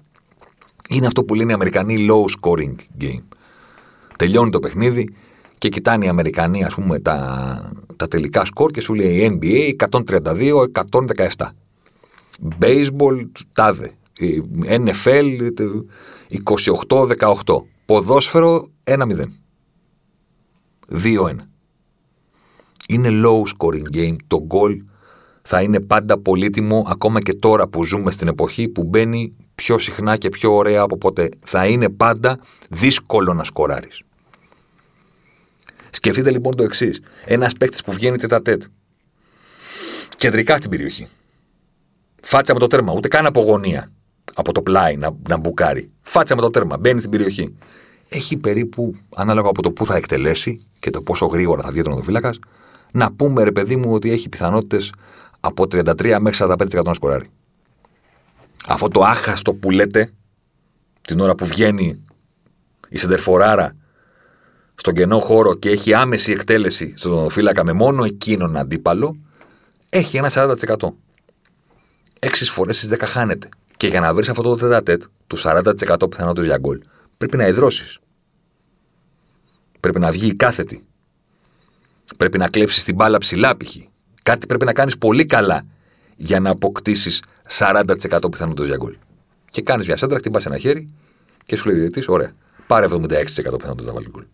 Είναι 0.88 1.06
αυτό 1.06 1.24
που 1.24 1.34
λένε 1.34 1.50
οι 1.50 1.54
Αμερικανοί 1.54 2.06
low 2.10 2.24
scoring 2.40 2.74
game. 3.00 3.22
Τελειώνει 4.16 4.50
το 4.50 4.58
παιχνίδι 4.58 5.14
και 5.58 5.68
κοιτάνε 5.68 6.04
οι 6.04 6.08
Αμερικανοί, 6.08 6.64
ας 6.64 6.74
πούμε, 6.74 6.98
τα, 6.98 7.72
τα 7.96 8.08
τελικά 8.08 8.44
σκορ 8.44 8.70
και 8.70 8.80
σου 8.80 8.94
λέει 8.94 9.38
NBA 9.42 9.88
132-117. 9.90 11.48
Baseball 12.60 13.26
τάδε. 13.52 13.92
NFL 14.68 15.48
28-18. 16.88 17.62
Ποδόσφαιρο 17.86 18.68
1-0. 18.84 19.24
2-1. 21.02 21.36
Είναι 22.88 23.08
low 23.12 23.42
scoring 23.56 23.96
game. 23.96 24.16
Το 24.26 24.46
goal 24.50 24.76
θα 25.42 25.62
είναι 25.62 25.80
πάντα 25.80 26.18
πολύτιμο 26.18 26.86
ακόμα 26.88 27.20
και 27.20 27.34
τώρα 27.34 27.68
που 27.68 27.84
ζούμε 27.84 28.10
στην 28.10 28.28
εποχή 28.28 28.68
που 28.68 28.84
μπαίνει 28.84 29.34
πιο 29.56 29.78
συχνά 29.78 30.16
και 30.16 30.28
πιο 30.28 30.54
ωραία 30.54 30.82
από 30.82 30.96
ποτέ. 30.98 31.28
Θα 31.44 31.66
είναι 31.66 31.88
πάντα 31.88 32.38
δύσκολο 32.68 33.34
να 33.34 33.44
σκοράρεις. 33.44 34.02
Σκεφτείτε 35.90 36.30
λοιπόν 36.30 36.56
το 36.56 36.62
εξής. 36.62 37.00
Ένας 37.24 37.52
παίκτης 37.52 37.82
που 37.82 37.92
βγαίνει 37.92 38.18
τετατέτ. 38.18 38.62
Κεντρικά 40.16 40.56
στην 40.56 40.70
περιοχή. 40.70 41.08
Φάτσα 42.22 42.52
με 42.52 42.58
το 42.58 42.66
τέρμα, 42.66 42.92
ούτε 42.92 43.08
καν 43.08 43.26
από 43.26 43.40
γωνία. 43.40 43.92
Από 44.34 44.52
το 44.52 44.62
πλάι 44.62 44.96
να, 44.96 45.16
να 45.28 45.36
μπουκάρει. 45.36 45.90
Φάτσα 46.02 46.34
με 46.34 46.40
το 46.40 46.50
τέρμα, 46.50 46.78
μπαίνει 46.78 46.98
στην 46.98 47.10
περιοχή. 47.10 47.56
Έχει 48.08 48.36
περίπου, 48.36 48.94
ανάλογα 49.16 49.48
από 49.48 49.62
το 49.62 49.70
πού 49.70 49.86
θα 49.86 49.96
εκτελέσει 49.96 50.66
και 50.78 50.90
το 50.90 51.02
πόσο 51.02 51.26
γρήγορα 51.26 51.62
θα 51.62 51.70
βγει 51.70 51.82
τον 51.82 51.92
οδοφύλακα, 51.92 52.34
να 52.92 53.12
πούμε 53.12 53.42
ρε 53.42 53.52
παιδί 53.52 53.76
μου 53.76 53.92
ότι 53.92 54.10
έχει 54.10 54.28
πιθανότητες 54.28 54.92
από 55.40 55.62
33 55.62 56.16
μέχρι 56.20 56.46
45% 56.50 56.84
να 56.84 56.94
σκοράρει. 56.94 57.30
Αυτό 58.66 58.88
το 58.88 59.02
άχαστο 59.02 59.54
που 59.54 59.70
λέτε 59.70 60.12
την 61.02 61.20
ώρα 61.20 61.34
που 61.34 61.46
βγαίνει 61.46 62.04
η 62.88 62.98
σεντερφοράρα 62.98 63.76
στον 64.74 64.94
κενό 64.94 65.20
χώρο 65.20 65.54
και 65.54 65.70
έχει 65.70 65.94
άμεση 65.94 66.32
εκτέλεση 66.32 66.94
στον 66.96 67.12
οδοφύλακα 67.12 67.64
με 67.64 67.72
μόνο 67.72 68.04
εκείνον 68.04 68.56
αντίπαλο, 68.56 69.16
έχει 69.90 70.16
ένα 70.16 70.30
40%. 70.34 70.54
Έξι 72.18 72.44
φορές 72.44 72.76
στις 72.76 72.88
10 72.88 73.02
χάνεται. 73.06 73.48
Και 73.76 73.86
για 73.86 74.00
να 74.00 74.14
βρεις 74.14 74.28
αυτό 74.28 74.42
το 74.42 74.54
τετατέτ, 74.54 75.02
του 75.26 75.38
40% 75.38 76.10
πιθανότητες 76.10 76.46
για 76.46 76.58
γκολ, 76.58 76.80
πρέπει 77.16 77.36
να 77.36 77.46
υδρώσεις. 77.46 77.98
Πρέπει 79.80 79.98
να 79.98 80.10
βγει 80.10 80.26
η 80.26 80.34
κάθετη. 80.34 80.86
Πρέπει 82.16 82.38
να 82.38 82.48
κλέψεις 82.48 82.84
την 82.84 82.94
μπάλα 82.94 83.18
ψηλά, 83.18 83.56
π.χ. 83.56 83.76
Κάτι 84.22 84.46
πρέπει 84.46 84.64
να 84.64 84.72
κάνεις 84.72 84.98
πολύ 84.98 85.26
καλά 85.26 85.66
για 86.16 86.40
να 86.40 86.50
αποκτήσεις 86.50 87.22
40% 87.48 88.30
πιθανότητες 88.30 88.66
για 88.66 88.76
γκολ. 88.76 88.96
Και 89.50 89.62
κάνεις 89.62 89.86
μια 89.86 89.96
σέντρα, 89.96 90.18
χτυπάς 90.18 90.46
ένα 90.46 90.58
χέρι 90.58 90.88
και 91.44 91.56
σου 91.56 91.68
λέει 91.68 91.78
διαιτητής, 91.78 92.08
ωραία. 92.08 92.32
Πάρε 92.66 92.86
76% 92.86 92.92
πιθανότητες 93.34 93.86
να 93.86 93.92
βάλει 93.92 94.08
γκολ. 94.10 94.24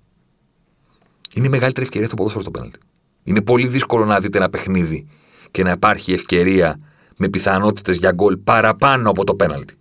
Είναι 1.35 1.47
η 1.47 1.51
μεγαλύτερη 1.51 1.87
ευκαιρία 1.87 2.07
στο 2.07 2.17
ποδόσφαιρο 2.17 2.43
στο 2.43 2.51
πέναλτι. 2.51 2.79
Είναι 3.23 3.41
πολύ 3.41 3.67
δύσκολο 3.67 4.05
να 4.05 4.21
δείτε 4.21 4.39
ένα 4.39 4.51
παιχνίδι 4.51 5.07
και 5.51 5.63
να 5.63 5.71
υπάρχει 5.71 6.13
ευκαιρία 6.13 6.79
με 7.17 7.29
πιθανότητες 7.29 7.97
για 7.97 8.13
γκολ 8.13 8.37
παραπάνω 8.37 9.11
από 9.11 9.25
το 9.25 9.35
πέναλτι. 9.35 9.75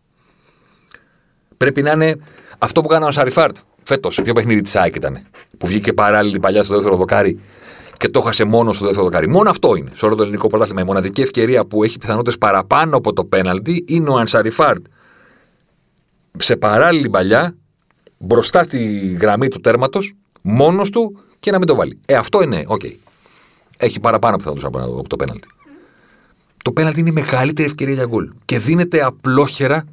Πρέπει 1.58 1.82
να 1.82 1.92
είναι 1.92 2.18
αυτό 2.58 2.82
που 2.82 2.88
κάνανε 2.88 3.06
ο 3.06 3.12
Ανσαριφάρντ 3.12 3.58
φέτος, 3.84 4.14
σε 4.14 4.22
ποιο 4.22 4.34
παιχνίδι 4.34 4.62
της 4.62 4.76
ΑΕΚ 4.76 4.96
ήταν. 4.96 5.20
Που 5.58 5.68
βγήκε 5.68 5.94
παράλληλη 5.94 6.40
μπαλιά 6.40 6.64
στο 6.64 6.74
δεύτερο 6.74 6.96
δοκάρι 6.96 7.40
και 8.02 8.10
το 8.10 8.20
'χασε 8.20 8.44
μόνος 8.44 8.76
στο 8.76 8.86
δεύτερο 8.86 9.06
δοκάρι. 9.06 9.30
Μόνο 9.30 9.50
αυτό 9.50 9.76
είναι. 9.76 9.92
Σε 9.94 10.06
όλο 10.06 10.16
το 10.16 10.24
ελληνικό 10.24 10.48
πρωτάθλημα. 10.48 10.82
Η 10.82 10.84
μοναδική 10.84 11.22
ευκαιρία 11.22 11.66
που 11.66 11.84
έχει 11.84 11.98
πιθανότητες 11.98 12.38
παραπάνω 12.38 12.98
από 12.98 13.14
το 13.14 13.26
πέναλτι 13.26 13.84
είναι 13.88 14.10
ο 14.10 14.16
Ανσαριφάρντ 14.16 14.86
σε 16.38 16.56
παράλληλη 16.56 17.10
μπαλιά 17.10 17.56
μπροστά 18.18 18.64
στη 18.64 18.98
γραμμή 19.22 19.48
του 19.48 19.60
τέρματος, 19.60 20.16
μόνος 20.42 20.90
του 20.90 21.20
και 21.40 21.52
να 21.52 21.58
μην 21.58 21.68
το 21.68 21.76
βάλει. 21.76 22.00
Ε, 22.06 22.16
αυτό 22.16 22.42
είναι, 22.42 22.64
OK. 22.68 22.82
Okay. 22.84 22.94
Έχει 23.78 24.00
παραπάνω 24.00 24.38
πιθανότητες 24.38 24.70
από 24.74 25.08
το 25.08 25.16
πέναλτι. 25.16 25.48
Το 26.64 26.72
πέναλτι 26.72 27.00
είναι 27.00 27.10
η 27.10 27.14
μεγαλύτερη 27.14 27.68
ευκαιρία 27.68 27.94
για 27.94 28.06
γκολ. 28.06 28.32
Και 28.46 28.60
δίνεται 28.60 29.04
απλόχερα 29.04 29.86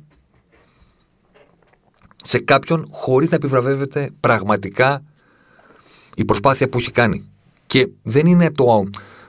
σε 2.24 2.38
κάποιον 2.38 2.86
χωρίς 2.90 3.30
να 3.30 3.36
επιβραβεύεται 3.36 4.10
πραγματικά 4.20 5.02
η 6.14 6.24
προσπάθεια 6.24 6.68
που 6.68 6.78
έχει 6.78 6.90
κάνει. 6.90 7.28
Και 7.68 7.88
δεν 8.02 8.26
είναι 8.26 8.50
το, 8.50 8.84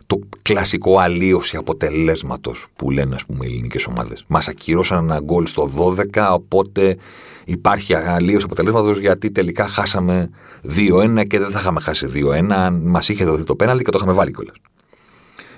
το 0.08 0.19
κλασικό 0.41 0.99
αλλίωση 0.99 1.58
αποτελέσματος 1.58 2.67
που 2.75 2.91
λένε 2.91 3.15
ας 3.15 3.25
πούμε, 3.25 3.45
οι 3.45 3.49
ελληνικές 3.49 3.86
ομάδες. 3.86 4.23
Μας 4.28 4.47
ακυρώσαν 4.47 5.04
ένα 5.04 5.19
γκολ 5.19 5.45
στο 5.45 5.69
12, 6.13 6.28
οπότε 6.32 6.97
υπάρχει 7.45 7.93
αλλίωση 7.93 8.45
αποτελέσματος 8.45 8.97
γιατί 8.97 9.32
τελικά 9.32 9.67
χάσαμε 9.67 10.30
2-1 10.75 11.28
και 11.28 11.39
δεν 11.39 11.49
θα 11.49 11.60
είχαμε 11.60 11.80
χάσει 11.80 12.08
2-1 12.13 12.49
αν 12.49 12.82
μας 12.82 13.10
είχε 13.10 13.25
δοθεί 13.25 13.43
το 13.43 13.56
πέναλτι 13.56 13.84
και 13.84 13.91
το 13.91 13.97
είχαμε 13.97 14.13
βάλει 14.13 14.32
κιόλας. 14.32 14.56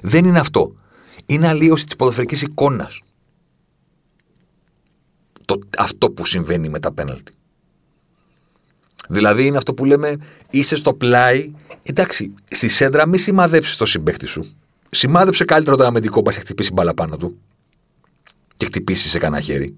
Δεν 0.01 0.25
είναι 0.25 0.39
αυτό. 0.39 0.75
Είναι 1.25 1.47
αλλίωση 1.47 1.85
της 1.85 1.95
ποδοσφαιρικής 1.95 2.41
εικόνας. 2.41 3.01
Αυτό 5.77 6.09
που 6.09 6.25
συμβαίνει 6.25 6.69
με 6.69 6.79
τα 6.79 6.91
πέναλτι. 6.91 7.31
Δηλαδή 9.09 9.45
είναι 9.45 9.57
αυτό 9.57 9.73
που 9.73 9.85
λέμε 9.85 10.17
είσαι 10.49 10.75
στο 10.75 10.93
πλάι. 10.93 11.51
Εντάξει, 11.83 12.33
στη 12.49 12.67
σέντρα 12.67 13.07
μη 13.07 13.17
σημαδέψεις 13.17 13.75
το 13.75 13.85
συμπέχτη 13.85 14.25
σου. 14.25 14.55
Σημάδεψε 14.89 15.45
καλύτερο 15.45 15.75
το 15.75 15.85
αμυντικό 15.85 16.21
που 16.21 16.31
χτυπήσει 16.31 16.73
μπάλα 16.73 16.93
πάνω 16.93 17.17
του 17.17 17.37
και 18.57 18.65
χτυπήσει 18.65 19.09
σε 19.09 19.19
κανένα 19.19 19.41
χέρι. 19.41 19.77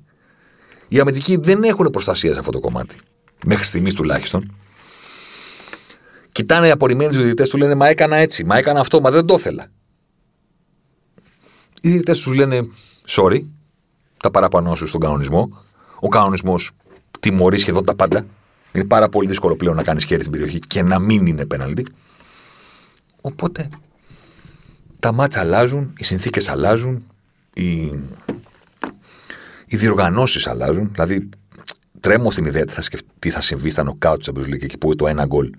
Οι 0.87 0.99
αμυντικοί 0.99 1.37
δεν 1.37 1.63
έχουν 1.63 1.85
προστασία 1.85 2.33
σε 2.33 2.39
αυτό 2.39 2.51
το 2.51 2.59
κομμάτι. 2.59 2.95
Μέχρι 3.45 3.65
στιγμής 3.65 3.93
τουλάχιστον. 3.93 4.55
Κοιτάνε 6.31 6.67
οι 6.67 6.71
απορριμμένοι 6.71 7.09
τους 7.09 7.19
διαιτητές 7.19 7.49
του 7.49 7.57
λένε 7.57 7.75
Μα 7.75 7.87
έκανα 7.87 8.15
έτσι, 8.15 8.43
μα 8.43 8.57
έκανα 8.57 8.79
αυτό, 8.79 9.01
μα 9.01 9.11
δεν 9.11 9.25
το 9.25 9.33
ήθελα. 9.33 9.67
Οι 11.81 11.89
διαιτητές 11.89 12.21
τους 12.21 12.33
λένε 12.33 12.61
Sorry, 13.07 13.43
τα 14.17 14.31
παραπάνω 14.31 14.75
σου 14.75 14.87
στον 14.87 14.99
κανονισμό. 14.99 15.63
Ο 15.99 16.07
κανονισμός 16.07 16.71
τιμωρεί 17.19 17.57
σχεδόν 17.57 17.85
τα 17.85 17.95
πάντα. 17.95 18.25
Είναι 18.73 18.85
πάρα 18.85 19.09
πολύ 19.09 19.27
δύσκολο 19.27 19.55
πλέον 19.55 19.75
να 19.75 19.83
κάνεις 19.83 20.03
χέρι 20.05 20.19
στην 20.19 20.31
περιοχή 20.31 20.59
και 20.59 20.81
να 20.81 20.99
μην 20.99 21.25
είναι 21.25 21.45
πέναλτι. 21.45 21.85
Οπότε 23.21 23.69
τα 24.99 25.13
μάτσα 25.13 25.39
αλλάζουν, 25.39 25.93
οι 25.97 26.03
συνθήκες 26.03 26.49
αλλάζουν, 26.49 27.03
οι, 27.53 27.73
οι 29.65 29.77
διοργανώσεις 29.77 30.47
αλλάζουν. 30.47 30.89
Δηλαδή, 30.93 31.29
τρέμω 31.99 32.31
στην 32.31 32.45
ιδέα 32.45 32.65
τι 32.65 32.73
θα, 32.73 32.81
σκεφ... 32.81 32.99
τι 33.19 33.29
θα 33.29 33.41
συμβεί 33.41 33.69
στα 33.69 33.83
νοκάουτ 33.83 34.23
της 34.23 34.29
Champions 34.31 34.53
League 34.53 34.63
εκεί 34.63 34.77
που 34.77 34.95
το 34.95 35.07
ένα 35.07 35.25
γκολ 35.25 35.49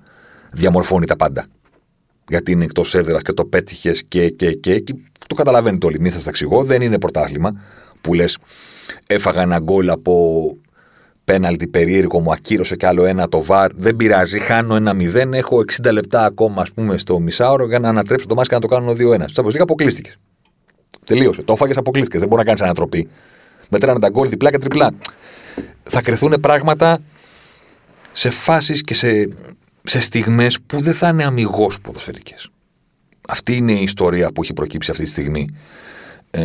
διαμορφώνει 0.51 1.07
τα 1.07 1.17
πάντα. 1.17 1.47
Γιατί 2.29 2.53
είναι 2.53 2.65
εκτός 2.65 2.95
έδρας 2.95 3.23
και 3.23 3.33
το 3.33 3.45
πέτυχες 3.45 4.05
και, 4.05 4.31
και, 4.31 4.53
και, 4.53 4.79
και. 4.79 4.95
Το 5.27 5.35
καταλαβαίνετε 5.35 5.87
όλοι. 5.87 6.01
Μην 6.01 6.13
σας 6.13 6.23
τα 6.23 6.29
εξηγώ. 6.29 6.65
Δεν 6.65 6.83
είναι 6.83 6.99
πρωτάθλημα 6.99 7.61
που 8.01 8.15
λες 8.15 8.39
έφαγα 9.07 9.43
ένα 9.43 9.59
γκολ 9.59 9.89
από 9.89 10.57
πέναλτι 11.25 11.67
περίεργο, 11.67 12.21
μου 12.21 12.33
ακύρωσε 12.33 12.77
κι 12.77 12.87
άλλο 12.87 13.05
ένα 13.05 13.29
το 13.29 13.43
βαρ. 13.43 13.73
Δεν 13.75 13.97
πειράζει, 13.97 14.39
χάνω 14.39 14.75
ένα 14.77 14.97
0. 14.99 15.33
Έχω 15.33 15.65
60 15.83 15.93
λεπτά 15.93 16.25
ακόμα, 16.25 16.63
ας 16.63 16.73
πούμε, 16.73 16.97
στο 16.97 17.19
μισάωρο 17.19 17.67
για 17.67 17.79
να 17.79 17.89
ανατρέψω 17.89 18.27
το 18.27 18.35
μάσκι 18.35 18.49
και 18.49 18.55
να 18.55 18.61
το 18.61 18.69
κάνω 18.69 19.23
2-1. 19.23 19.25
Στο 19.29 19.43
λίγα 19.43 19.63
αποκλείστηκες. 19.63 20.17
Τελείωσε. 21.05 21.43
Το 21.43 21.53
έφαγες, 21.53 21.77
αποκλείστηκες. 21.77 22.21
Δεν 22.21 22.29
μπορεί 22.29 22.41
να 22.41 22.47
κάνεις 22.47 22.63
ανατροπή. 22.63 23.09
Μετράνε 23.69 23.99
τα 23.99 24.09
γκολ 24.09 24.29
διπλά 24.29 24.51
και 24.51 24.59
τριπλά. 24.59 24.91
Θα 25.83 26.03
κρυθούν 26.03 26.41
πράγματα 26.41 27.01
σε 28.13 28.31
φάσεις 28.31 28.83
και 28.83 28.95
σε, 28.95 29.29
σε 29.83 29.99
στιγμές 29.99 30.61
που 30.67 30.81
δεν 30.81 30.95
θα 30.95 31.09
είναι 31.09 31.25
αμυγός 31.25 31.81
ποδοσφαιρικές. 31.81 32.49
Αυτή 33.29 33.57
είναι 33.57 33.73
η 33.73 33.83
ιστορία 33.83 34.33
που 34.33 34.43
έχει 34.43 34.53
προκύψει 34.53 34.91
αυτή 34.91 35.03
τη 35.03 35.09
στιγμή. 35.09 35.49
Ε, 36.31 36.43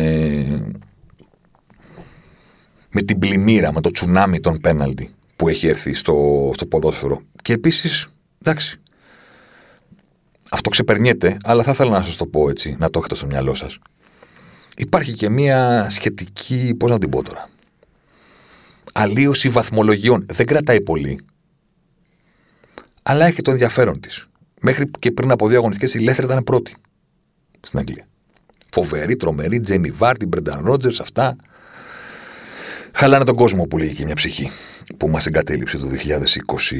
με 2.92 3.02
την 3.02 3.18
πλημμύρα, 3.18 3.72
με 3.72 3.80
το 3.80 3.90
τσουνάμι 3.90 4.40
των 4.40 4.60
πέναλτι 4.60 5.10
που 5.36 5.48
έχει 5.48 5.66
έρθει 5.66 5.94
στο, 5.94 6.50
στο 6.54 6.66
ποδόσφαιρο. 6.66 7.22
Και 7.42 7.52
επίσης, 7.52 8.08
εντάξει, 8.42 8.80
αυτό 10.50 10.70
ξεπερνιέται, 10.70 11.36
αλλά 11.44 11.62
θα 11.62 11.70
ήθελα 11.70 11.90
να 11.90 12.02
σας 12.02 12.16
το 12.16 12.26
πω 12.26 12.48
έτσι, 12.48 12.76
να 12.78 12.90
το 12.90 12.98
έχετε 12.98 13.14
στο 13.14 13.26
μυαλό 13.26 13.54
σας. 13.54 13.78
Υπάρχει 14.76 15.12
και 15.12 15.28
μία 15.28 15.86
σχετική, 15.90 16.74
πώς 16.78 16.90
να 16.90 16.98
την 16.98 17.08
πω 17.08 17.22
τώρα, 17.22 17.48
αλλίωση 18.92 19.48
βαθμολογιών. 19.48 20.26
Δεν 20.32 20.46
κρατάει 20.46 20.80
πολύ, 20.80 21.20
αλλά 23.02 23.26
έχει 23.26 23.42
το 23.42 23.50
ενδιαφέρον 23.50 24.00
της. 24.00 24.28
Μέχρι 24.60 24.90
και 24.98 25.10
πριν 25.10 25.30
από 25.30 25.48
δύο 25.48 25.58
αγωνιστικές 25.58 25.94
η 25.94 25.98
Λέστερ 25.98 26.24
ήταν 26.24 26.44
πρώτη 26.44 26.74
στην 27.60 27.78
Αγγλία. 27.78 28.06
Φοβερή, 28.72 29.16
τρομερή, 29.16 29.60
Τζέμι 29.60 29.90
Βάρτι, 29.90 30.26
Μπρένταν 30.26 30.64
Ρότζερς, 30.64 31.00
αυτά. 31.00 31.36
Χαλάνε 33.00 33.24
τον 33.24 33.34
κόσμο 33.34 33.64
που 33.64 33.78
λέγει 33.78 33.94
και 33.94 34.04
μια 34.04 34.14
ψυχή 34.14 34.50
που 34.96 35.08
μας 35.08 35.26
εγκατέλειψε 35.26 35.78
το 35.78 35.86
2020. 36.70 36.74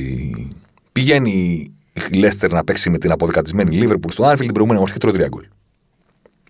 Πηγαίνει 0.92 1.66
η 2.11 2.14
Λέστερ 2.16 2.52
να 2.52 2.64
παίξει 2.64 2.90
με 2.90 2.98
την 2.98 3.11
αποδεκατισμένη 3.11 3.76
Λίβερπουλ 3.76 4.12
στο 4.12 4.24
Άνφιλ 4.24 4.44
την 4.44 4.54
προηγούμενη 4.54 4.85
αγωνιστική 4.85 5.06
τρώει 5.06 5.28
τρία 5.28 5.48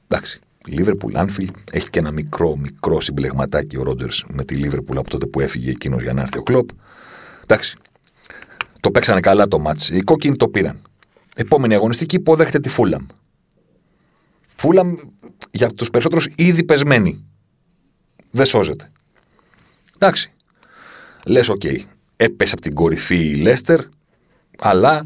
Εντάξει. 0.09 0.40
Λίβερπουλ, 0.68 1.16
Άνφιλ, 1.16 1.50
έχει 1.72 1.90
και 1.90 1.98
ένα 1.98 2.11
μικρό, 2.11 2.56
μικρό 2.56 3.00
συμπλεγματάκι 3.00 3.76
ο 3.76 3.83
Ρότζερ 3.83 4.09
με 4.28 4.44
τη 4.44 4.54
Λίβερπουλ 4.54 4.98
από 4.98 5.11
τότε 5.11 5.26
που 5.26 5.40
έφυγε 5.40 5.70
εκείνος 5.70 6.02
για 6.02 6.12
να 6.12 6.20
έρθει 6.20 6.38
ο 6.38 6.42
Κλοπ. 6.42 6.68
Εντάξει. 7.42 7.76
Το 8.80 8.90
παίξανε 8.90 9.20
καλά 9.20 9.48
το 9.48 9.59
μάτς. 9.59 9.90
Οι 9.90 10.00
κόκκινοι 10.00 10.37
το 10.37 10.48
πήραν. 10.48 10.83
Επόμενη 11.37 11.74
αγωνιστική 11.74 12.16
υπόδεχεται 12.16 12.59
τη 12.59 12.68
Φούλαμ. 12.68 13.06
Φούλαμ 14.56 14.94
για 15.50 15.68
τους 15.68 15.90
περισσότερους 15.90 16.28
ήδη 16.35 16.64
πεσμένη. 16.64 17.24
Δεν 18.30 18.46
σώζεται. 18.46 18.90
Εντάξει. 20.02 20.32
Λες, 21.24 21.48
OK. 21.48 21.61
Okay. 21.64 21.78
Έπεσε 22.16 22.52
από 22.52 22.62
την 22.62 22.74
κορυφή 22.74 23.28
η 23.28 23.34
Λέστερ, 23.34 23.80
αλλά 24.58 25.02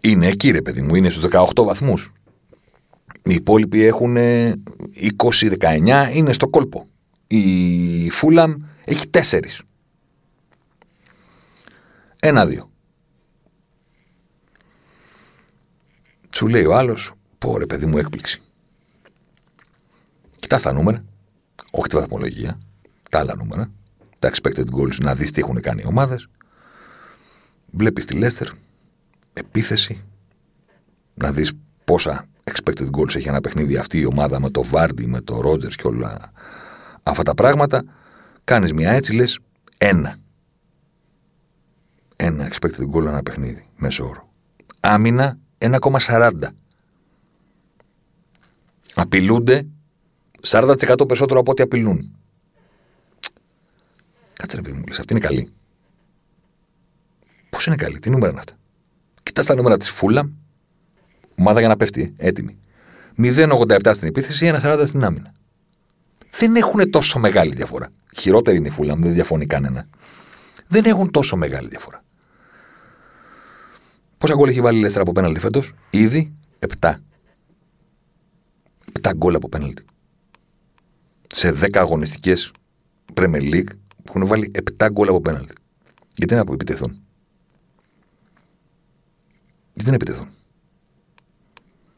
είναι 0.00 0.26
εκεί, 0.26 0.50
ρε 0.50 0.62
παιδί 0.62 0.82
μου. 0.82 0.94
Είναι 0.94 1.08
στους 1.10 1.24
18 1.32 1.64
βαθμούς. 1.64 2.12
Οι 3.22 3.34
υπόλοιποι 3.34 3.82
έχουν 3.82 4.16
20-19, 4.16 6.10
είναι 6.12 6.32
στο 6.32 6.48
κόλπο. 6.48 6.88
Η 7.26 8.10
Φούλαμ 8.10 8.54
έχει 8.84 9.06
4. 9.10 9.40
Ένα-δύο. 12.20 12.70
Σου 16.34 16.46
λέει 16.46 16.64
ο 16.64 16.76
άλλος, 16.76 17.12
πω 17.38 17.58
ρε 17.58 17.66
παιδί 17.66 17.86
μου 17.86 17.98
έκπληξη. 17.98 18.42
Κοιτά 20.38 20.60
τα 20.60 20.72
νούμερα, 20.72 21.04
όχι 21.70 21.88
τη 21.88 21.96
βαθμολογία, 21.96 22.58
τα 23.10 23.18
άλλα 23.18 23.36
νούμερα, 23.36 23.70
τα 24.18 24.30
expected 24.30 24.64
goals, 24.76 24.98
να 25.00 25.14
δεις 25.14 25.30
τι 25.30 25.40
έχουν 25.40 25.60
κάνει 25.60 25.82
οι 25.84 25.86
ομάδες. 25.86 26.28
Βλέπεις 27.70 28.04
τη 28.04 28.14
Λέστερ, 28.14 28.48
επίθεση, 29.32 30.04
να 31.14 31.32
δεις 31.32 31.52
πόσα 31.84 32.26
expected 32.44 32.90
goals 32.90 33.14
έχει 33.14 33.28
ένα 33.28 33.40
παιχνίδι 33.40 33.76
αυτή 33.76 33.98
η 33.98 34.04
ομάδα 34.04 34.40
με 34.40 34.50
το 34.50 34.62
Βάρντι, 34.62 35.06
με 35.06 35.20
το 35.20 35.40
Ρότζερς 35.40 35.76
και 35.76 35.86
όλα 35.86 36.32
αυτά 37.02 37.22
τα 37.22 37.34
πράγματα. 37.34 37.84
Κάνεις 38.44 38.72
μια 38.72 38.90
έτσι, 38.90 39.14
λες 39.14 39.38
ένα. 39.78 40.16
Ένα 42.16 42.50
expected 42.50 42.90
goal 42.92 43.06
ένα 43.06 43.22
παιχνίδι, 43.22 43.68
μέσω 43.76 44.08
όρο. 44.08 44.32
Άμυνα 44.80 45.38
1,40. 45.58 46.32
Απειλούνται 48.94 49.66
40% 50.46 50.74
περισσότερο 51.06 51.40
από 51.40 51.50
ό,τι 51.50 51.62
απειλούν. 51.62 52.19
Κάτσε 54.40 54.56
ρε 54.56 54.62
παιδί 54.62 54.76
μου, 54.76 54.84
λες, 54.88 54.98
αυτή 54.98 55.12
είναι 55.12 55.22
καλή. 55.22 55.52
Πώς 57.50 57.66
είναι 57.66 57.76
καλή, 57.76 57.98
τι 57.98 58.10
νούμερα 58.10 58.30
είναι 58.30 58.38
αυτά; 58.38 58.54
Κοιτάς 59.22 59.46
τα 59.46 59.54
νούμερα 59.54 59.76
της 59.76 59.90
Φούλα, 59.90 60.30
ομάδα 61.38 61.58
για 61.58 61.68
να 61.68 61.76
πέφτει, 61.76 62.14
έτοιμη. 62.16 62.58
0,87 63.16 63.90
στην 63.94 64.08
επίθεση, 64.08 64.46
1,40 64.46 64.82
στην 64.86 65.04
άμυνα. 65.04 65.32
Δεν 66.30 66.56
έχουν 66.56 66.90
τόσο 66.90 67.18
μεγάλη 67.18 67.54
διαφορά. 67.54 67.88
Χειρότερη 68.16 68.56
είναι 68.56 68.68
η 68.68 68.70
Φούλα, 68.70 68.94
δεν 68.94 69.12
διαφωνεί 69.12 69.46
κανένα. 69.46 69.88
Δεν 70.68 70.84
έχουν 70.84 71.10
τόσο 71.10 71.36
μεγάλη 71.36 71.68
διαφορά. 71.68 72.04
Πόσα 74.18 74.34
γκολ 74.34 74.48
έχει 74.48 74.60
βάλει 74.60 74.78
η 74.78 74.80
Λέστρα 74.80 75.02
από 75.02 75.12
πέναλτι 75.12 75.40
φέτος, 75.40 75.72
ήδη 75.90 76.32
7. 76.80 76.94
7 79.02 79.10
γκολ 79.16 79.34
από 79.34 79.48
πέναλτι. 79.48 79.84
Σε 81.26 81.52
10 81.52 81.68
αγωνιστικές 81.78 82.52
Premier 83.14 83.42
League 83.52 83.68
έχουν 84.08 84.26
βάλει 84.26 84.50
7 84.78 84.86
γκολ 84.92 85.08
από 85.08 85.20
πέναλτι. 85.20 85.54
Γιατί 86.14 86.34
να 86.34 86.40
επιτεθούν; 86.40 87.02
Γιατί 89.72 89.88
να 89.88 89.94
επιτεθούν; 89.94 90.28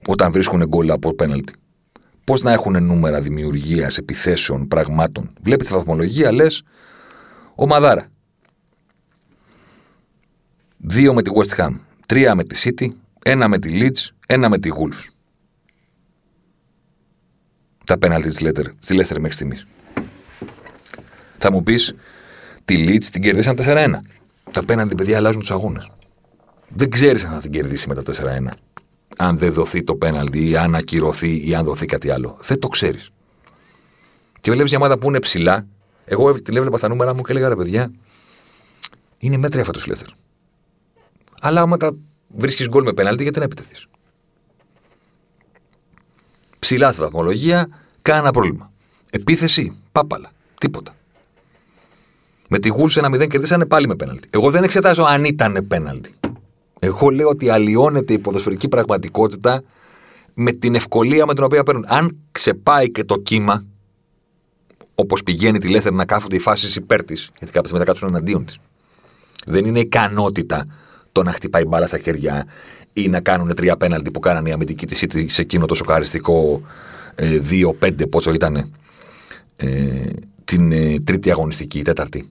Όταν 0.06 0.32
βρίσκουν 0.32 0.66
γκολ 0.66 0.90
από 0.90 1.14
πέναλτι. 1.14 1.52
Πώς 2.24 2.42
να 2.42 2.52
έχουν 2.52 2.84
νούμερα 2.84 3.20
δημιουργίας, 3.20 3.98
επιθέσεων, 3.98 4.68
πραγμάτων; 4.68 5.30
Βλέπεις 5.42 5.66
τη 5.66 5.72
βαθμολογία, 5.74 6.32
λες, 6.32 6.62
ομαδάρα. 7.54 8.10
Δύο 10.76 11.14
με 11.14 11.22
τη 11.22 11.30
West 11.34 11.56
Ham, 11.56 11.74
τρία 12.06 12.34
με 12.34 12.44
τη 12.44 12.62
City, 12.64 12.88
ένα 13.22 13.48
με 13.48 13.58
τη 13.58 13.70
Leeds, 13.80 14.14
ένα 14.26 14.48
με 14.48 14.58
τη 14.58 14.70
Wolves. 14.72 15.10
Τα 17.86 17.98
πέναλτι 17.98 18.28
της 18.28 18.38
Leicester 18.88 19.16
μέχρι 19.18 19.32
στιγμής. 19.32 19.66
Θα 21.42 21.52
μου 21.52 21.62
πεις, 21.62 21.94
τη 22.64 22.84
Leeds 22.88 23.04
την 23.04 23.22
κερδίσαν 23.22 23.56
4-1. 23.56 23.90
Τα 24.50 24.64
πέναλτι, 24.64 24.94
παιδιά, 24.94 25.16
αλλάζουν 25.16 25.40
τους 25.40 25.50
αγώνες. 25.50 25.88
Δεν 26.68 26.90
ξέρεις 26.90 27.24
αν 27.24 27.32
θα 27.32 27.40
την 27.40 27.50
κερδίσει 27.50 27.88
με 27.88 27.94
τα 27.94 28.02
4-1. 28.02 28.48
Αν 29.16 29.38
δεν 29.38 29.52
δοθεί 29.52 29.82
το 29.82 29.94
πέναλτι 29.94 30.48
ή 30.48 30.56
αν 30.56 30.74
ακυρωθεί 30.74 31.48
ή 31.48 31.54
αν 31.54 31.64
δοθεί 31.64 31.86
κάτι 31.86 32.10
άλλο. 32.10 32.38
Δεν 32.42 32.58
το 32.58 32.68
ξέρεις. 32.68 33.10
Και 34.40 34.50
βλέπεις 34.50 34.70
μια 34.70 34.80
ομάδα 34.80 34.98
που 34.98 35.08
είναι 35.08 35.18
ψηλά. 35.18 35.66
Εγώ 36.04 36.42
τη 36.42 36.56
έβλεπα 36.56 36.76
στα 36.76 36.88
νούμερα 36.88 37.14
μου 37.14 37.22
και 37.22 37.30
έλεγα 37.32 37.48
ρε 37.48 37.56
παιδιά, 37.56 37.92
είναι 39.18 39.36
μέτρια 39.36 39.64
φέτος 39.64 39.86
Λέστερ. 39.86 40.08
Αλλά 41.40 41.60
άμα 41.60 41.76
τα 41.76 41.96
βρίσκεις 42.28 42.68
γκολ 42.68 42.82
με 42.82 42.92
πέναλτι, 42.92 43.22
γιατί 43.22 43.38
να 43.38 43.44
επιτεθείς; 43.44 43.86
Ψηλά 46.58 46.92
στη 46.92 47.00
βαθμολογία, 47.00 47.68
κάνα 48.02 48.30
πρόβλημα. 48.30 48.72
Επίθεση, 49.10 49.76
πάπαλα. 49.92 50.30
Τίποτα. 50.60 50.94
Με 52.54 52.58
τη 52.58 52.68
Γούλς 52.68 52.96
ένα 52.96 53.08
0 53.08 53.28
κερδίσανε 53.28 53.66
πάλι 53.66 53.86
με 53.86 53.94
πέναλτι. 53.94 54.28
Εγώ 54.30 54.50
δεν 54.50 54.62
εξετάζω 54.62 55.02
αν 55.02 55.24
ήταν 55.24 55.64
πέναλτι. 55.68 56.14
Εγώ 56.78 57.08
λέω 57.10 57.28
ότι 57.28 57.48
αλλοιώνεται 57.48 58.12
η 58.12 58.18
ποδοσφαιρική 58.18 58.68
πραγματικότητα 58.68 59.62
με 60.34 60.52
την 60.52 60.74
ευκολία 60.74 61.26
με 61.26 61.34
την 61.34 61.44
οποία 61.44 61.62
παίρνουν. 61.62 61.84
Αν 61.88 62.16
ξεπάει 62.32 62.90
και 62.90 63.04
το 63.04 63.16
κύμα, 63.16 63.64
όπως 64.94 65.22
πηγαίνει 65.22 65.58
τη 65.58 65.68
Λέστερ 65.68 65.92
να 65.92 66.04
κάθονται 66.04 66.36
οι 66.36 66.38
φάσεις 66.38 66.76
υπέρ 66.76 67.04
της, 67.04 67.30
γιατί 67.38 67.52
κάποιε 67.52 67.72
μετά 67.72 67.84
κάτσουν 67.84 68.08
εναντίον 68.08 68.44
της. 68.44 68.58
Δεν 69.46 69.64
είναι 69.64 69.80
ικανότητα 69.80 70.66
το 71.12 71.22
να 71.22 71.32
χτυπάει 71.32 71.64
μπάλα 71.64 71.86
στα 71.86 71.98
χέρια 71.98 72.46
ή 72.92 73.08
να 73.08 73.20
κάνουν 73.20 73.54
τρία 73.54 73.76
πέναλτι 73.76 74.10
που 74.10 74.20
κάνανε 74.20 74.48
η 74.48 74.52
αμυντική 74.52 74.86
της 74.86 75.04
City 75.04 75.24
σε 75.28 75.42
εκείνο 75.42 75.66
το 75.66 75.74
σοκαριστικό 75.74 76.62
2-5 77.16 78.00
ε, 78.00 78.04
πόσο 78.04 78.32
ήταν 78.32 78.72
ε, 79.56 79.66
την 80.44 80.72
ε, 80.72 80.98
τρίτη 81.04 81.30
αγωνιστική, 81.30 81.78
η 81.78 81.82
τέταρτη. 81.82 82.30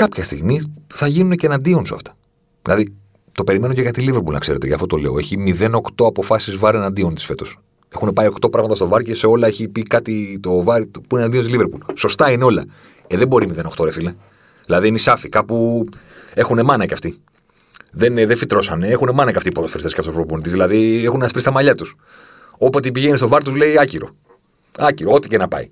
Κάποια 0.00 0.24
στιγμή 0.24 0.60
θα 0.94 1.06
γίνουν 1.06 1.36
και 1.36 1.46
εναντίον 1.46 1.86
σου 1.86 1.94
αυτά. 1.94 2.16
Δηλαδή, 2.62 2.94
το 3.32 3.44
περιμένω 3.44 3.74
και 3.74 3.80
για 3.80 3.90
τη 3.90 4.00
Λίβερπουλ, 4.00 4.32
να 4.32 4.38
ξέρετε, 4.38 4.66
γι' 4.66 4.72
αυτό 4.72 4.86
το 4.86 4.96
λέω. 4.96 5.18
Έχει 5.18 5.36
0-8 5.60 6.06
αποφάσεις 6.06 6.56
βάρ 6.56 6.74
εναντίον 6.74 7.14
της 7.14 7.24
φέτος. 7.24 7.58
Έχουν 7.88 8.12
πάει 8.12 8.28
8 8.40 8.50
πράγματα 8.50 8.74
στο 8.74 8.88
βάρ 8.88 9.02
και 9.02 9.14
σε 9.14 9.26
όλα 9.26 9.46
έχει 9.46 9.68
πει 9.68 9.82
κάτι 9.82 10.38
το 10.42 10.62
βάρ 10.62 10.82
που 10.82 11.00
είναι 11.10 11.20
εναντίον 11.20 11.42
της 11.42 11.50
Λίβερπουλ. 11.52 11.80
Σωστά 11.94 12.30
είναι 12.30 12.44
όλα. 12.44 12.64
Ε, 13.06 13.16
δεν 13.16 13.28
μπορεί 13.28 13.50
0-8, 13.78 13.84
ρε 13.84 13.92
φίλε. 13.92 14.14
Δηλαδή 14.66 14.88
είναι 14.88 14.98
σάφι, 14.98 15.28
κάπου 15.28 15.86
έχουν 16.34 16.64
μάνα 16.64 16.86
κι 16.86 16.92
αυτοί. 16.92 17.20
Δεν, 17.92 18.14
δεν 18.14 18.36
φυτρώσανε, 18.36 18.88
έχουν 18.88 19.10
μάνα 19.14 19.30
κι 19.30 19.36
αυτοί 19.36 19.48
οι 19.48 19.52
ποδοσφαιριστές 19.52 19.94
και 19.94 20.00
αυτό 20.00 20.12
προπονητή. 20.12 20.50
Δηλαδή 20.50 21.04
έχουν 21.04 21.22
ασπίσει 21.22 21.44
τα 21.44 21.52
μαλλιά 21.52 21.74
τους. 21.74 21.94
Όποτε 22.58 22.90
πηγαίνει 22.90 23.16
στο 23.16 23.28
βάρ 23.28 23.42
τους 23.42 23.54
λέει 23.54 23.78
άκυρο. 23.78 24.08
Άκυρο, 24.78 25.12
ό,τι 25.12 25.28
και 25.28 25.36
να 25.36 25.48
πάει. 25.48 25.70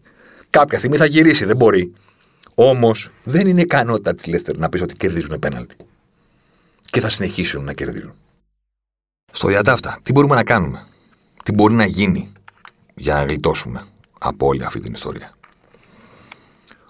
Κάποια 0.51 0.79
στιγμή 0.79 0.97
θα 0.97 1.05
γυρίσει, 1.05 1.45
δεν 1.45 1.57
μπορεί. 1.57 1.93
Όμως 2.61 3.11
δεν 3.25 3.47
είναι 3.47 3.61
ικανότητα 3.61 4.15
της 4.15 4.27
Λέστερ 4.27 4.57
να 4.59 4.69
πεις 4.69 4.83
ότι 4.83 4.97
κερδίζουν 4.97 5.39
πέναλτι. 5.39 5.77
Και 6.85 7.01
θα 7.01 7.09
συνεχίσουν 7.09 7.65
να 7.65 7.73
κερδίζουν. 7.73 8.13
Στο 9.33 9.49
διατάφτα, 9.49 9.99
τι 10.03 10.13
μπορούμε 10.13 10.35
να 10.35 10.45
κάνουμε; 10.45 10.87
Τι 11.45 11.53
μπορεί 11.53 11.75
να 11.75 11.85
γίνει 11.85 12.33
για 12.95 13.15
να 13.15 13.25
γλιτώσουμε 13.25 13.81
από 14.19 14.47
όλη 14.47 14.65
αυτή 14.65 14.81
την 14.81 14.93
ιστορία; 14.93 15.37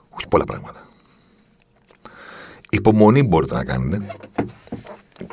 Όχι 0.09 0.29
πολλά 0.29 0.45
πράγματα. 0.45 0.89
Υπομονή 2.71 3.23
μπορείτε 3.23 3.55
να 3.55 3.65
κάνετε 3.65 4.17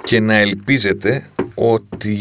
και 0.03 0.19
να 0.19 0.33
ελπίζετε 0.33 1.29
ότι 1.55 2.15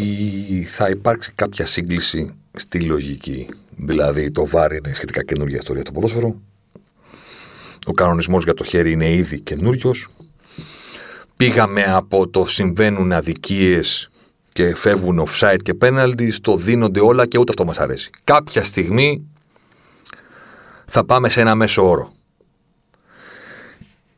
θα 0.71 0.89
υπάρξει 0.89 1.33
κάποια 1.35 1.67
σύγκληση 1.67 2.35
στη 2.57 2.81
λογική. 2.81 3.49
Δηλαδή 3.77 4.31
το 4.31 4.47
βάρη 4.47 4.77
είναι 4.77 4.93
σχετικά 4.93 5.25
καινούργια 5.25 5.57
ιστορία 5.57 5.83
στο 5.83 5.93
ποδόσφαιρο. 5.93 6.41
Ο 7.87 7.93
κανονισμός 7.93 8.45
για 8.45 8.55
το 8.55 8.65
χέρι 8.65 8.93
είναι 8.93 9.13
ήδη 9.13 9.41
καινούριος. 9.41 10.09
Πήγαμε 11.37 11.83
από 11.83 12.29
το 12.29 12.47
συμβαίνουν 12.47 13.13
αδικίες 13.13 14.11
και 14.53 14.75
φεύγουν 14.75 15.27
offside 15.27 15.59
και 15.63 15.75
penalty 15.81 16.33
στο 16.33 16.57
δίνονται 16.57 17.01
όλα 17.01 17.27
και 17.27 17.39
ούτε 17.39 17.51
αυτό 17.51 17.65
μας 17.65 17.79
αρέσει. 17.79 18.11
Κάποια 18.25 18.63
στιγμή 18.63 19.27
θα 20.87 21.05
πάμε 21.05 21.29
σε 21.29 21.41
ένα 21.41 21.55
μέσο 21.55 21.89
όρο. 21.89 22.13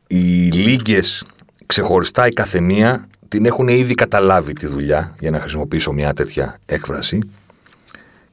Οι 0.07 0.51
λίγες 0.51 1.25
ξεχωριστά 1.65 2.27
η 2.27 2.31
καθεμία 2.31 3.07
την 3.27 3.45
έχουν 3.45 3.67
ήδη 3.67 3.93
καταλάβει 3.93 4.53
τη 4.53 4.67
δουλειά, 4.67 5.15
για 5.19 5.31
να 5.31 5.39
χρησιμοποιήσω 5.39 5.91
μια 5.91 6.13
τέτοια 6.13 6.59
έκφραση, 6.65 7.19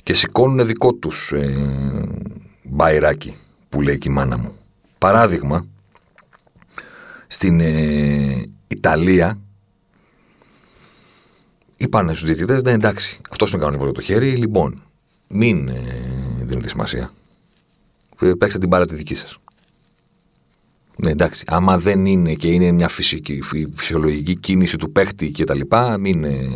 και 0.02 0.12
σηκώνουν 0.14 0.66
δικό 0.66 0.92
τους 0.92 1.32
ε, 1.32 1.54
μπαϊράκι, 2.62 3.36
που 3.68 3.80
λέει 3.82 3.98
και 3.98 4.08
η 4.08 4.12
μάνα 4.12 4.38
μου. 4.38 4.56
Παράδειγμα, 5.04 5.66
στην 7.26 7.60
ε, 7.60 8.42
Ιταλία 8.68 9.38
είπαν 11.76 12.08
στους 12.08 12.24
διαιτητές, 12.24 12.62
ναι 12.62 12.70
εντάξει, 12.70 13.20
αυτός 13.30 13.48
είναι 13.48 13.56
ο 13.56 13.60
κανονισμός 13.60 13.92
για 13.92 14.00
το 14.02 14.12
χέρι, 14.12 14.36
λοιπόν, 14.36 14.82
μην 15.28 15.68
ε, 15.68 15.82
δίνετε 16.40 16.68
σημασία. 16.68 17.10
Ε, 18.20 18.32
παίξτε 18.38 18.58
την 18.58 18.68
μπάλα 18.68 18.86
τη 18.86 18.94
δική 18.94 19.14
σας. 19.14 19.38
Ναι, 20.96 21.10
εντάξει. 21.10 21.44
Άμα 21.46 21.78
δεν 21.78 22.06
είναι 22.06 22.34
και 22.34 22.48
είναι 22.48 22.72
μια 22.72 22.88
φυσική, 22.88 23.42
φυσιολογική 23.74 24.36
κίνηση 24.36 24.76
του 24.76 24.92
παίχτη 24.92 25.30
και 25.30 25.44
τα 25.44 25.54
λοιπά, 25.54 25.98
μην. 25.98 26.24
Ε, 26.24 26.48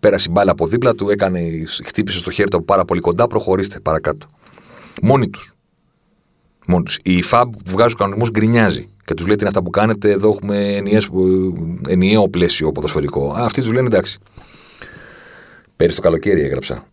πέρασε 0.00 0.26
η 0.28 0.32
μπάλα 0.32 0.50
από 0.50 0.66
δίπλα 0.66 0.94
του, 0.94 1.10
έκανε, 1.10 1.64
χτύπησε 1.84 2.18
στο 2.18 2.30
χέρι 2.30 2.48
του 2.48 2.56
από 2.56 2.66
πάρα 2.66 2.84
πολύ 2.84 3.00
κοντά, 3.00 3.26
προχωρήστε 3.26 3.80
παρακάτω. 3.80 4.30
Μόνοι 5.02 5.28
τους. 5.28 5.55
Μόνοι 6.66 6.84
τους. 6.84 6.98
Η 7.02 7.22
ΦΑΜ 7.22 7.50
που 7.50 7.58
βγάζει 7.64 7.88
τους 7.88 7.98
κανονισμούς 7.98 8.30
γκρινιάζει 8.30 8.88
και 9.04 9.14
τους 9.14 9.26
λέει 9.26 9.34
τι 9.36 9.40
είναι 9.40 9.48
αυτά 9.48 9.62
που 9.62 9.70
κάνετε, 9.70 10.10
εδώ 10.10 10.28
έχουμε 10.28 10.74
ενιαίες, 10.74 11.08
ενιαίο 11.88 12.28
πλαίσιο 12.28 12.72
ποδοσφαιρικό. 12.72 13.32
Α, 13.32 13.44
αυτοί 13.44 13.60
τους 13.60 13.72
λένε 13.72 13.86
εντάξει. 13.86 14.18
Πέρυσι 15.76 15.96
το 15.96 16.02
καλοκαίρι 16.02 16.40
έγραψα 16.40 16.86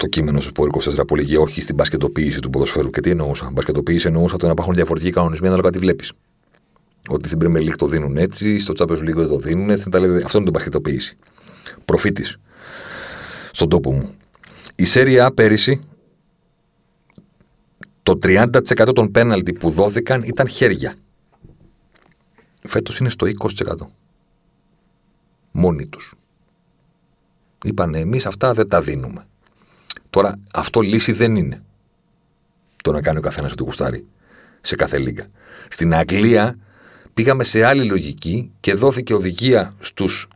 το 0.00 0.06
κείμενο 0.06 0.40
στο 0.40 0.48
Σπόρ 0.48 0.68
24 1.00 1.06
που 1.06 1.16
λέγει 1.16 1.36
όχι 1.36 1.60
στην 1.60 1.74
μπασκετοποίηση 1.74 2.40
του 2.40 2.50
ποδοσφαίρου. 2.50 2.90
Και 2.90 3.00
τι 3.00 3.10
εννοούσα; 3.10 3.50
Μπασκετοποίηση 3.52 4.06
εννοούσα 4.06 4.36
το 4.36 4.46
να 4.46 4.52
υπάρχουν 4.52 4.74
διαφορετικοί 4.74 5.12
κανονισμοί 5.12 5.46
ανάλογα 5.46 5.70
τι 5.70 5.78
βλέπεις. 5.78 6.12
Ότι 7.08 7.28
στην 7.28 7.38
Premier 7.42 7.68
League 7.68 7.76
το 7.76 7.86
δίνουν 7.86 8.16
έτσι, 8.16 8.58
στο 8.58 8.72
Champions 8.78 8.98
League 8.98 9.14
δεν 9.14 9.28
το 9.28 9.36
δίνουν. 9.36 9.70
Αυτό 9.70 9.96
είναι 10.36 10.44
το 10.44 10.50
μπασκετοποίηση. 10.50 11.16
Προφήτης. 11.84 12.36
Στον 13.52 13.68
τόπο 13.68 13.92
μου. 13.92 14.14
Η 14.74 14.84
Serie 14.94 15.26
A 15.26 15.28
πέρυσι 15.34 15.80
το 18.02 18.18
30% 18.22 18.94
των 18.94 19.10
πέναλτι 19.10 19.52
που 19.52 19.70
δόθηκαν 19.70 20.22
ήταν 20.22 20.48
χέρια. 20.48 20.94
Φέτος 22.62 22.98
είναι 22.98 23.08
στο 23.08 23.26
20%. 23.26 23.74
Μόνοι 25.50 25.86
τους. 25.86 26.14
Είπανε 27.64 27.98
εμείς 27.98 28.26
αυτά 28.26 28.52
δεν 28.52 28.68
τα 28.68 28.80
δίνουμε. 28.82 29.26
Τώρα, 30.10 30.34
αυτό 30.54 30.80
λύση 30.80 31.12
δεν 31.12 31.36
είναι. 31.36 31.62
Το 32.82 32.92
να 32.92 33.02
κάνει 33.02 33.18
ο 33.18 33.20
καθένας 33.20 33.52
ό,τι 33.52 33.62
γουστάρει 33.62 34.06
σε 34.60 34.76
κάθε 34.76 34.98
λίγα. 34.98 35.26
Στην 35.68 35.94
Αγγλία 35.94 36.58
πήγαμε 37.14 37.44
σε 37.44 37.64
άλλη 37.64 37.84
λογική 37.84 38.50
και 38.60 38.74
δόθηκε 38.74 39.14
οδηγία 39.14 39.72
στους 39.78 40.28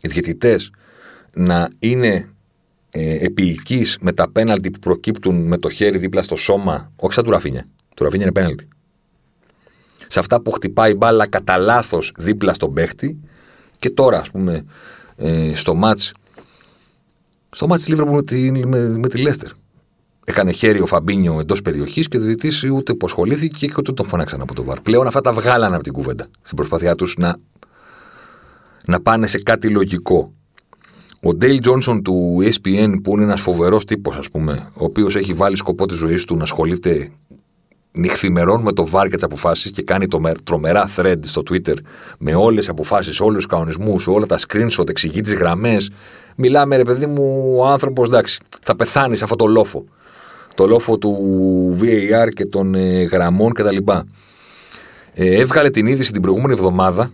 διαιτητές 0.00 0.70
να 1.34 1.68
είναι 1.78 2.33
ε, 2.96 3.26
με 4.00 4.12
τα 4.12 4.30
πέναλτι 4.30 4.70
που 4.70 4.78
προκύπτουν 4.78 5.46
με 5.46 5.58
το 5.58 5.68
χέρι 5.68 5.98
δίπλα 5.98 6.22
στο 6.22 6.36
σώμα, 6.36 6.92
όχι 6.96 7.14
σαν 7.14 7.24
του 7.24 7.30
Ραφίνια. 7.30 7.68
Του 7.96 8.04
Ραφίνια 8.04 8.24
είναι 8.24 8.34
πέναλτι. 8.34 8.68
Σε 10.06 10.18
αυτά 10.18 10.40
που 10.40 10.50
χτυπάει 10.50 10.94
μπάλα 10.94 11.26
κατά 11.26 11.56
λάθος 11.56 12.12
δίπλα 12.16 12.54
στον 12.54 12.72
παίχτη 12.72 13.18
και 13.78 13.90
τώρα, 13.90 14.18
ας 14.18 14.30
πούμε, 14.30 14.64
ε, 15.16 15.54
στο 15.54 15.74
μάτς 15.74 16.12
στο 17.54 17.66
μάτι 17.66 17.80
της 17.80 17.88
Λίβερπουλ 17.88 18.14
με, 18.14 18.22
τη, 18.22 18.66
με, 18.66 18.98
με 18.98 19.08
τη 19.08 19.18
Λέστερ. 19.18 19.48
Έκανε 20.24 20.52
χέρι 20.52 20.80
ο 20.80 20.86
Φαμπίνιο 20.86 21.40
εντός 21.40 21.62
περιοχής 21.62 22.08
και 22.08 22.16
ο 22.16 22.20
διαιτητής 22.20 22.64
ούτε 22.64 22.92
υποσχολήθηκε 22.92 23.66
και 23.66 23.74
ούτε 23.78 23.92
τον 23.92 24.06
φωνάξαν 24.06 24.40
από 24.40 24.54
το 24.54 24.64
βαρ. 24.64 24.80
Πλέον 24.80 25.06
αυτά 25.06 25.20
τα 25.20 25.32
βγάλανε 25.32 25.74
από 25.74 25.84
την 25.84 25.92
κουβέντα 25.92 26.26
στην 26.42 26.56
προσπάθειά 26.56 26.94
τους 26.94 27.16
να, 27.18 27.36
να 28.86 29.00
πάνε 29.00 29.26
σε 29.26 29.38
κάτι 29.38 29.68
λογικό. 29.68 30.32
Ο 31.26 31.34
Ντέιλ 31.34 31.60
Τζόνσον 31.60 32.02
του 32.02 32.38
ESPN, 32.42 32.94
που 33.02 33.14
είναι 33.14 33.22
ένας 33.22 33.40
φοβερός 33.40 33.84
τύπος, 33.84 34.16
ας 34.16 34.30
πούμε, 34.30 34.68
ο 34.74 34.84
οποίος 34.84 35.16
έχει 35.16 35.32
βάλει 35.32 35.56
σκοπό 35.56 35.86
της 35.86 35.96
ζωής 35.96 36.24
του 36.24 36.36
να 36.36 36.42
ασχολείται 36.42 37.10
νυχθημερών 37.92 38.62
με 38.62 38.72
το 38.72 38.86
βάρ 38.86 39.08
και 39.08 39.14
τις 39.14 39.24
αποφάσεις 39.24 39.70
και 39.70 39.82
κάνει 39.82 40.08
το 40.08 40.20
τρομερά 40.44 40.88
thread 40.96 41.18
στο 41.20 41.42
Twitter 41.50 41.74
με 42.18 42.34
όλες 42.34 42.58
τις 42.58 42.68
αποφάσεις, 42.68 43.20
όλους 43.20 43.36
τους 43.36 43.46
κανονισμούς, 43.46 44.06
όλα 44.06 44.26
τα 44.26 44.38
screenshot, 44.48 44.88
εξηγεί 44.88 45.20
τις 45.20 45.34
γραμμές. 45.34 45.90
Μιλάμε, 46.36 46.76
ρε 46.76 46.84
παιδί 46.84 47.06
μου, 47.06 47.54
ο 47.58 47.66
άνθρωπος, 47.66 48.08
εντάξει, 48.08 48.40
θα 48.62 48.76
πεθάνει 48.76 49.16
σε 49.16 49.24
αυτό 49.24 49.36
το 49.36 49.46
λόφο. 49.46 49.84
Το 50.54 50.66
λόφο 50.66 50.98
του 50.98 51.16
VAR 51.80 52.28
και 52.34 52.46
των 52.46 52.74
ε, 52.74 53.02
γραμμών 53.02 53.52
κτλ. 53.52 53.76
Ε, 55.14 55.40
έβγαλε 55.40 55.70
την 55.70 55.86
είδηση 55.86 56.12
την 56.12 56.22
προηγούμενη 56.22 56.52
εβδομάδα 56.52 57.10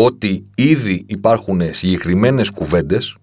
ότι 0.00 0.46
ήδη 0.54 1.04
υπάρχουν 1.06 1.60
συγκεκριμένες 1.70 2.50
κουβέντες 2.50 3.16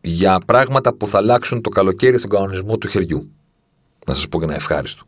για 0.00 0.38
πράγματα 0.46 0.92
που 0.92 1.06
θα 1.06 1.18
αλλάξουν 1.18 1.60
το 1.60 1.68
καλοκαίρι 1.68 2.18
στον 2.18 2.30
κανονισμό 2.30 2.78
του 2.78 2.88
χεριού. 2.88 3.30
Να 4.06 4.14
σας 4.14 4.28
πω 4.28 4.38
και 4.38 4.44
ένα 4.44 4.54
ευχάριστο. 4.54 5.04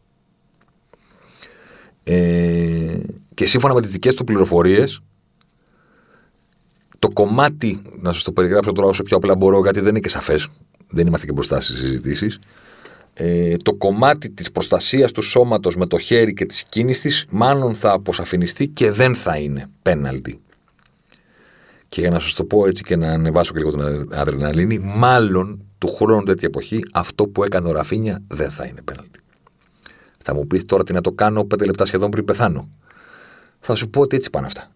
Ε, 2.04 2.96
και 3.34 3.46
σύμφωνα 3.46 3.74
με 3.74 3.80
τις 3.80 3.90
δικές 3.90 4.14
του 4.14 4.24
πληροφορίες, 4.24 5.00
το 6.98 7.08
κομμάτι, 7.08 7.82
να 8.00 8.12
σας 8.12 8.22
το 8.22 8.32
περιγράψω 8.32 8.72
τώρα 8.72 8.88
όσο 8.88 9.02
πιο 9.02 9.16
απλά 9.16 9.34
μπορώ, 9.34 9.60
γιατί 9.60 9.80
δεν 9.80 9.88
είναι 9.88 10.00
και 10.00 10.08
σαφές, 10.08 10.48
δεν 10.88 11.06
είμαστε 11.06 11.26
και 11.26 11.32
μπροστά 11.32 11.60
στις 11.60 11.78
συζητήσεις. 11.78 12.38
Ε, 13.14 13.56
το 13.56 13.74
κομμάτι 13.74 14.30
της 14.30 14.50
προστασίας 14.52 15.12
του 15.12 15.22
σώματος 15.22 15.76
με 15.76 15.86
το 15.86 15.98
χέρι 15.98 16.34
και 16.34 16.44
της 16.44 16.64
κίνησης 16.68 17.26
μάλλον 17.30 17.74
θα 17.74 17.92
αποσαφινιστεί 17.92 18.68
και 18.68 18.90
δεν 18.90 19.14
θα 19.14 19.36
είναι 19.36 19.70
πέναλτι. 19.82 20.38
Και 21.94 22.00
για 22.00 22.10
να 22.10 22.18
σας 22.18 22.34
το 22.34 22.44
πω 22.44 22.66
έτσι 22.66 22.82
και 22.82 22.96
να 22.96 23.08
ανεβάσω 23.08 23.52
και 23.52 23.58
λίγο 23.58 23.70
την 23.70 24.08
αδρεναλίνη, 24.12 24.78
μάλλον 24.78 25.64
του 25.78 25.94
χρόνου 25.94 26.22
τέτοια 26.22 26.48
εποχή 26.48 26.84
αυτό 26.92 27.26
που 27.26 27.44
έκανε 27.44 27.68
ο 27.68 27.72
Ραφίνια 27.72 28.22
δεν 28.26 28.50
θα 28.50 28.64
είναι 28.64 28.82
πέναλτι. 28.82 29.20
Θα 30.18 30.34
μου 30.34 30.46
πεις 30.46 30.64
τώρα 30.64 30.82
τι 30.82 30.92
να 30.92 31.00
το 31.00 31.12
κάνω 31.12 31.44
πέντε 31.44 31.64
λεπτά 31.64 31.84
σχεδόν 31.84 32.10
πριν 32.10 32.24
πεθάνω. 32.24 32.68
Θα 33.60 33.74
σου 33.74 33.90
πω 33.90 34.00
ότι 34.00 34.16
έτσι 34.16 34.30
πάνε 34.30 34.46
αυτά. 34.46 34.70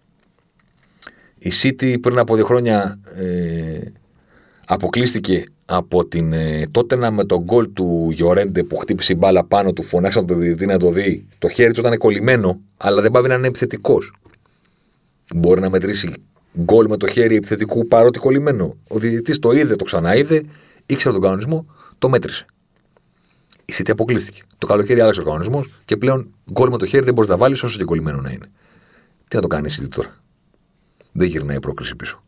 Η 1.39 1.53
City 1.63 2.01
πριν 2.01 2.19
από 2.19 2.35
δύο 2.35 2.45
χρόνια 2.45 3.01
ε, 3.15 3.81
αποκλείστηκε 4.67 5.45
από 5.65 6.07
την 6.07 6.33
ε, 6.33 6.67
Τότενα 6.71 7.11
με 7.11 7.25
τον 7.25 7.43
γκολ 7.43 7.73
του 7.73 8.09
Γιορέντε 8.13 8.63
που 8.63 8.77
χτύπησε 8.77 9.13
η 9.13 9.17
μπάλα 9.19 9.45
πάνω 9.45 9.73
του, 9.73 9.83
φωνάξαν 9.83 10.27
τον 10.27 10.39
διαιτητή 10.39 10.67
να 10.67 10.79
το 10.79 10.91
δει. 10.91 11.27
Το 11.39 11.49
χέρι 11.49 11.73
του 11.73 11.81
ήταν 11.81 11.97
κολλημένο, 11.97 12.61
αλλά 12.77 13.01
δεν 13.01 13.11
πάει 13.11 13.23
να 13.23 13.35
είναι 13.35 13.47
επιθετικός. 13.47 14.13
Μπορεί 15.35 15.61
να 15.61 15.71
μετρήσει 15.71 16.13
γκολ 16.61 16.87
με 16.89 16.97
το 16.97 17.07
χέρι 17.07 17.37
επιθετικού 17.37 17.87
παρότι 17.87 18.19
κολλημένο. 18.19 18.77
Ο 18.89 18.99
διαιτητής 18.99 19.39
το 19.39 19.53
είδε, 19.53 19.77
το 19.77 19.85
ξαναείδε, 19.85 20.45
ήξερε 20.87 21.15
τον 21.15 21.23
κανονισμό, 21.23 21.67
το 21.99 22.09
μέτρησε. 22.09 22.47
Η 23.65 23.73
City 23.79 23.91
αποκλείστηκε. 23.91 24.43
Το 24.59 24.67
καλοκαίρι 24.67 25.01
άλλαξε 25.01 25.21
ο 25.21 25.25
κανονισμός 25.25 25.81
και 25.85 25.97
πλέον 25.97 26.35
γκολ 26.53 26.71
με 26.71 26.79
το 26.79 26.87
χέρι 26.87 27.05
δεν 27.05 27.15
μπορείς 27.15 27.31
να 27.31 27.37
βάλεις 27.37 27.63
όσο 27.63 27.79
και 27.79 27.85
κολλημένο 27.85 28.21
να 28.21 28.31
είναι. 28.31 28.47
Τι 29.29 29.37
να 29.37 29.43
το 29.43 29.49
κάνει 29.49 29.69
η 29.71 29.75
City 29.81 29.89
τώρα; 29.95 30.17
Δεν 31.13 31.29
γυρνάει 31.29 31.57
η 31.57 31.61
πρόκληση 31.61 31.97
πίσω. 31.97 32.23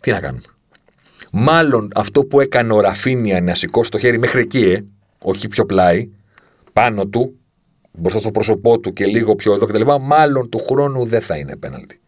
Τι 0.00 0.10
να 0.10 0.20
κάνουν. 0.20 0.42
Μάλλον 1.32 1.88
αυτό 1.94 2.24
που 2.24 2.40
έκανε 2.40 2.72
ο 2.72 2.80
Ραφίνια 2.80 3.40
να 3.40 3.54
σηκώσει 3.54 3.90
το 3.90 3.98
χέρι 3.98 4.18
μέχρι 4.18 4.40
εκεί, 4.40 4.70
ε, 4.70 4.84
όχι 5.18 5.48
πιο 5.48 5.66
πλάι, 5.66 6.10
πάνω 6.72 7.06
του, 7.06 7.38
μπροστά 7.92 8.18
στο 8.18 8.30
πρόσωπό 8.30 8.78
του 8.80 8.92
και 8.92 9.06
λίγο 9.06 9.34
πιο 9.34 9.54
εδώ 9.54 9.66
κτλ. 9.66 9.82
Μάλλον 10.00 10.48
του 10.48 10.58
χρόνου 10.58 11.04
δεν 11.04 11.20
θα 11.20 11.36
είναι 11.36 11.56
πέναλτι. 11.56 11.99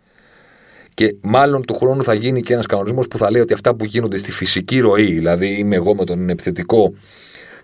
Και 0.95 1.17
μάλλον 1.21 1.63
του 1.63 1.75
χρόνου 1.75 2.03
θα 2.03 2.15
γίνει 2.15 2.43
και 2.43 2.53
ένας 2.53 2.67
κανονισμός 2.67 3.09
που 3.09 3.19
θα 3.19 3.31
λέει 3.31 3.41
ότι 3.41 3.53
αυτά 3.53 3.75
που 3.75 3.85
γίνονται 3.85 4.17
στη 4.17 4.33
φυσική 4.33 4.81
ροή, 4.81 5.13
δηλαδή 5.13 5.47
είμαι 5.47 5.77
εγώ 5.77 5.95
με 5.95 6.05
τον 6.05 6.29
επιθετικό, 6.29 6.95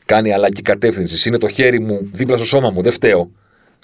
κάνει 0.04 0.32
αλλαγή 0.32 0.62
κατεύθυνσης, 0.62 1.26
είναι 1.26 1.38
το 1.38 1.48
χέρι 1.48 1.80
μου 1.80 2.08
δίπλα 2.12 2.36
στο 2.36 2.46
σώμα 2.46 2.70
μου, 2.70 2.82
δεν 2.82 2.92
φταίω. 2.92 3.30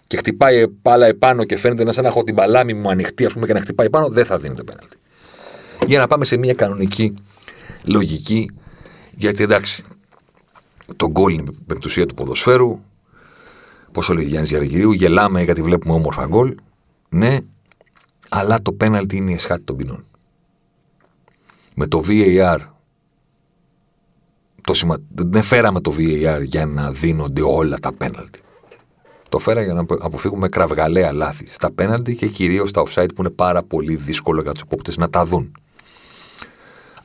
και 0.06 0.16
χτυπάει 0.16 0.68
πάλα 0.68 1.06
επάνω 1.06 1.44
και 1.44 1.56
φαίνεται 1.56 1.84
να 1.84 1.92
σαν 1.92 2.02
να 2.02 2.08
έχω 2.08 2.24
την 2.24 2.34
παλάμη 2.34 2.74
μου 2.74 2.90
ανοιχτή, 2.90 3.24
ας 3.24 3.32
πούμε, 3.32 3.46
και 3.46 3.52
να 3.52 3.60
χτυπάει 3.60 3.90
πάνω, 3.90 4.08
δεν 4.08 4.24
θα 4.24 4.38
δίνεται 4.38 4.62
πέναλτι. 4.62 4.96
Για 5.86 5.98
να 5.98 6.06
πάμε 6.06 6.24
σε 6.24 6.36
μια 6.36 6.54
κανονική 6.54 7.14
λογική, 7.84 8.50
γιατί 9.14 9.42
εντάξει, 9.42 9.84
το 10.96 11.10
γκολ 11.10 11.32
είναι 11.32 11.50
η 11.50 11.56
πεμπτουσία 11.66 12.06
του 12.06 12.14
ποδοσφαίρου. 12.14 12.80
Πόσο 13.92 14.14
λέει 14.14 14.24
ο 14.24 14.28
Γιάννη 14.28 14.48
Γιαργυρίου, 14.48 14.92
γελάμε 14.92 15.42
γιατί 15.42 15.62
βλέπουμε 15.62 15.94
όμορφα 15.94 16.26
γκολ. 16.26 16.54
Ναι, 17.08 17.38
αλλά 18.36 18.62
το 18.62 18.72
πέναλτι 18.72 19.16
είναι 19.16 19.30
η 19.30 19.34
εσχάτη 19.34 19.62
των 19.62 19.76
ποινών. 19.76 20.04
Με 21.74 21.86
το 21.86 22.02
VAR, 22.06 22.58
το 24.60 24.74
σημα... 24.74 24.96
δεν 25.08 25.42
φέραμε 25.42 25.80
το 25.80 25.94
VAR 25.98 26.40
για 26.42 26.66
να 26.66 26.90
δίνονται 26.92 27.42
όλα 27.42 27.78
τα 27.78 27.92
πέναλτι. 27.92 28.40
Το 29.28 29.38
φέρα 29.38 29.62
για 29.62 29.74
να 29.74 29.80
αποφύγουμε 29.80 30.48
κραυγαλαία 30.48 31.12
λάθη 31.12 31.46
στα 31.50 31.72
πέναλτι 31.72 32.16
και 32.16 32.26
κυρίως 32.26 32.68
στα 32.68 32.82
offside 32.82 33.08
που 33.14 33.20
είναι 33.20 33.30
πάρα 33.30 33.62
πολύ 33.62 33.94
δύσκολο 33.94 34.42
για 34.42 34.52
τους 34.52 34.62
υπόπτε 34.62 34.92
να 34.96 35.10
τα 35.10 35.24
δουν. 35.24 35.52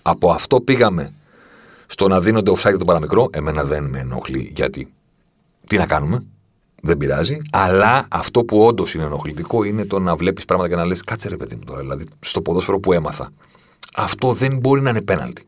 Από 0.01 0.31
αυτό 0.31 0.61
πήγαμε 0.61 1.13
στο 1.87 2.07
να 2.07 2.19
δίνονται 2.19 2.51
offside 2.51 2.75
το 2.79 2.85
παραμικρό. 2.85 3.29
Εμένα 3.31 3.63
δεν 3.63 3.83
με 3.83 3.99
ενοχλεί 3.99 4.51
γιατί 4.55 4.93
τι 5.67 5.77
να 5.77 5.85
κάνουμε, 5.85 6.25
δεν 6.81 6.97
πειράζει. 6.97 7.37
Αλλά 7.51 8.07
αυτό 8.11 8.43
που 8.43 8.65
όντως 8.65 8.93
είναι 8.93 9.03
ενοχλητικό 9.03 9.63
είναι 9.63 9.85
το 9.85 9.99
να 9.99 10.15
βλέπεις 10.15 10.45
πράγματα 10.45 10.69
και 10.69 10.75
να 10.75 10.85
λες: 10.85 11.01
Κάτσε 11.01 11.29
ρε 11.29 11.37
παιδί 11.37 11.55
μου 11.55 11.63
τώρα. 11.65 11.79
Δηλαδή, 11.79 12.05
στο 12.19 12.41
ποδόσφαιρο 12.41 12.79
που 12.79 12.93
έμαθα. 12.93 13.31
Αυτό 13.95 14.33
δεν 14.33 14.57
μπορεί 14.57 14.81
να 14.81 14.89
είναι 14.89 15.01
πέναλτι. 15.01 15.43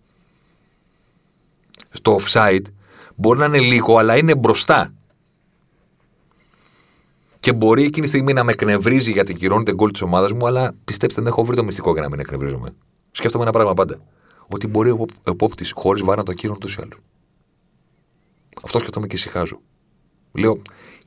Στο 1.92 2.20
offside 2.22 2.66
μπορεί 3.16 3.40
να 3.40 3.46
είναι 3.46 3.60
λίγο, 3.60 3.98
αλλά 3.98 4.18
είναι 4.18 4.36
μπροστά. 4.36 4.94
Και 7.40 7.54
μπορεί 7.54 7.84
εκείνη 7.84 8.02
τη 8.02 8.08
στιγμή 8.08 8.34
να 8.34 8.44
με 8.44 8.52
εκνευρίζει 8.52 9.12
γιατί 9.12 9.34
κυρώνεται 9.34 9.74
γκολ 9.74 9.92
της 9.92 10.02
ομάδας 10.02 10.32
μου, 10.32 10.48
αλλά 10.48 10.74
πιστέψτε, 10.86 11.22
δεν 11.22 11.32
έχω 11.32 11.44
βρει 11.44 11.56
το 11.56 11.64
μυστικό 11.64 11.92
για 11.92 12.02
να 12.02 12.10
μην 12.10 12.20
εκνευρίζομαι. 12.20 12.74
Σκέφτομαι 13.12 13.44
ένα 13.44 13.52
πράγμα 13.52 13.74
πάντα. 13.74 13.98
Ότι 14.48 14.68
μπορεί 14.68 14.90
ο 14.90 15.06
επόπτης 15.24 15.72
χωρίς 15.76 16.04
βάρα 16.04 16.18
να 16.18 16.24
το 16.24 16.32
ακύρωνε 16.32 16.58
ούτως 16.58 16.76
ή 16.76 16.80
άλλως. 16.82 17.00
Αυτό 18.64 18.80
σκέφτομαι 18.80 19.08
και 19.08 19.16
ησυχάζω. 19.16 19.62
Λέω, 20.32 20.62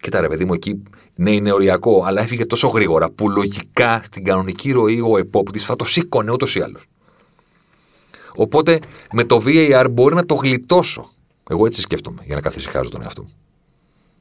κοίτα 0.05 0.21
ρε 0.21 0.29
παιδί 0.29 0.45
μου, 0.45 0.55
εκεί 0.55 0.83
ναι, 1.15 1.31
είναι 1.31 1.53
οριακό, 1.53 2.03
αλλά 2.05 2.21
έφυγε 2.23 2.47
τόσο 2.47 2.69
γρήγορα 2.69 3.11
που 3.11 3.31
λογικά 3.31 4.03
στην 4.03 4.25
κανονική 4.25 4.73
ροή 4.73 5.01
ο 5.01 5.19
επόπτης 5.19 5.65
θα 5.65 5.77
το 5.77 5.85
σήκωνε 5.85 6.33
ούτως 6.33 6.57
ή 6.57 6.61
άλλως. 6.61 6.87
Οπότε 8.35 8.81
με 9.13 9.25
το 9.25 9.43
VAR 9.47 9.87
μπορεί 9.91 10.15
να 10.15 10.27
το 10.27 10.35
γλιτώσω. 10.35 11.11
Εγώ 11.51 11.67
έτσι 11.67 11.81
σκέφτομαι 11.81 12.23
για 12.25 12.35
να 12.35 12.41
καθησυχάζω 12.41 12.91
τον 12.91 13.03
εαυτό 13.03 13.23
μου. 13.23 13.33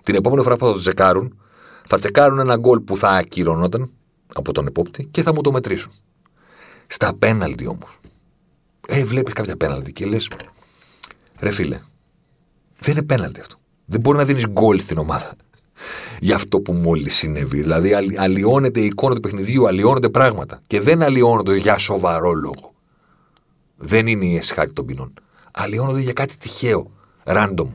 Την 0.04 0.16
επόμενη 0.16 0.44
φορά 0.44 0.56
που 0.56 0.66
θα 0.66 0.74
το 0.74 0.80
τσεκάρουν, 0.80 1.38
θα 1.88 2.00
τσεκάρουν 2.00 2.40
ένα 2.40 2.56
γκολ 2.56 2.80
που 2.80 2.98
θα 2.98 3.10
ακυρωνόταν 3.10 3.92
από 4.34 4.52
τον 4.52 4.68
επόπτη 4.68 5.08
και 5.12 5.22
θα 5.22 5.34
μου 5.34 5.42
το 5.42 5.52
μετρήσουν. 5.52 5.92
Στα 6.88 7.14
πέναλτι 7.14 7.68
όμως. 7.68 8.00
Ε, 8.88 9.04
βλέπεις 9.04 9.34
κάποια 9.34 9.58
πέναλτι 9.58 9.94
και 9.94 10.06
λες. 10.06 10.30
Ρε 11.40 11.52
φίλε, 11.52 11.80
δεν 12.80 12.96
είναι 12.96 13.04
πέναλτι 13.04 13.40
αυτό. 13.40 13.56
Δεν 13.86 14.00
μπορεί 14.00 14.18
να 14.18 14.26
δίνεις 14.26 14.48
γκολ 14.48 14.80
στην 14.80 14.98
ομάδα 14.98 15.36
για 16.20 16.36
αυτό 16.36 16.60
που 16.60 16.74
μόλις 16.74 17.16
συνέβη. 17.16 17.62
Δηλαδή, 17.62 17.94
αλλοιώνεται 18.18 18.80
η 18.80 18.86
εικόνα 18.86 19.16
του 19.16 19.20
παιχνιδιού, 19.20 19.68
αλλοιώνονται 19.68 20.10
πράγματα. 20.10 20.62
Και 20.68 20.82
δεν 20.82 21.04
αλλοιώνονται 21.04 21.56
για 21.56 21.78
σοβαρό 21.78 22.34
λόγο. 22.34 22.74
Δεν 23.78 24.08
είναι 24.08 24.26
η 24.26 24.36
εσχάτη 24.36 24.74
των 24.74 24.86
ποινών. 24.86 25.14
Αλλοιώνονται 25.54 26.00
για 26.00 26.14
κάτι 26.14 26.38
τυχαίο, 26.38 26.92
random. 27.24 27.68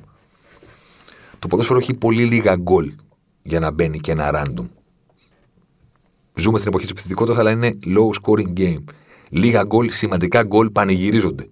Το 1.38 1.46
ποδόσφαιρο 1.46 1.78
έχει 1.78 1.94
πολύ 1.94 2.24
λίγα 2.24 2.56
γκολ 2.56 2.92
για 3.42 3.60
να 3.60 3.70
μπαίνει 3.70 3.98
και 3.98 4.10
ένα 4.12 4.30
random. 4.34 4.64
Ζούμε 6.34 6.58
στην 6.58 6.68
εποχή 6.68 6.84
της 6.84 6.90
επιθετικότητας, 6.90 7.38
αλλά 7.38 7.50
είναι 7.50 7.78
low 7.84 8.10
scoring 8.22 8.58
game. 8.58 8.84
Λίγα 9.28 9.62
γκολ, 9.64 9.90
σημαντικά 9.90 10.42
γκολ 10.42 10.70
πανηγυρίζονται. 10.70 11.48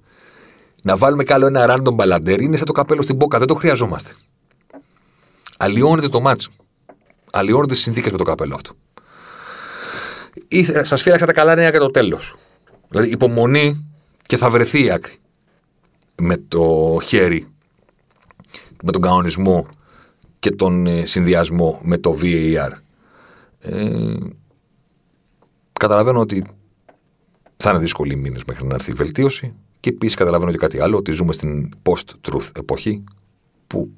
Να 0.83 0.97
βάλουμε 0.97 1.25
καλό 1.25 1.47
ένα 1.47 1.77
random 1.77 1.95
μπαλαντέρ 1.95 2.41
είναι 2.41 2.57
σαν 2.57 2.67
το 2.67 2.73
καπέλο 2.73 3.03
στην 3.03 3.17
μπόκα. 3.17 3.39
Δεν 3.39 3.47
το 3.47 3.55
χρειαζόμαστε. 3.55 4.11
Αλλοιώνεται 5.57 6.09
το 6.09 6.21
μάτσο. 6.21 6.51
Αλλοιώνονται 7.33 7.75
τι 7.75 7.81
συνθήκες 7.81 8.13
με 8.13 8.19
το 8.19 8.25
καπέλο 8.25 8.55
αυτό. 8.55 8.75
Σας 10.83 11.03
φύλαξα 11.03 11.27
τα 11.27 11.33
καλά 11.33 11.55
νέα 11.55 11.71
για 11.71 11.79
το 11.81 11.91
τέλος. 11.91 12.35
Δηλαδή 12.89 13.11
υπομονή 13.11 13.87
και 14.27 14.37
θα 14.37 14.51
βρεθεί 14.51 14.85
η 14.85 14.91
άκρη. 14.91 15.15
Με 16.23 16.37
το 16.37 16.97
χέρι, 17.05 17.47
με 18.83 18.93
τον 18.93 19.01
κανονισμό 19.01 19.67
και 20.39 20.51
τον 20.51 20.87
ε, 20.87 21.07
συνδυασμό 21.07 21.81
με 21.83 21.99
το 21.99 22.19
VAR. 22.23 22.71
Ε, 23.61 24.15
καταλαβαίνω 25.73 26.21
ότι 26.21 26.45
θα 27.57 27.71
είναι 27.71 27.79
δύσκολοι 27.79 28.17
μήνες 28.17 28.45
μέχρι 28.45 28.67
να 28.67 28.75
έρθει 28.75 28.91
η 28.91 28.95
βελτίωση 28.95 29.55
και 29.81 29.91
επίσης 29.91 30.17
καταλαβαίνω 30.17 30.51
και 30.51 30.57
κάτι 30.57 30.81
άλλο, 30.81 30.97
ότι 30.97 31.13
ζούμε 31.13 31.33
στην 31.33 31.75
post-truth 31.83 32.51
εποχή 32.59 33.05
που 33.67 33.91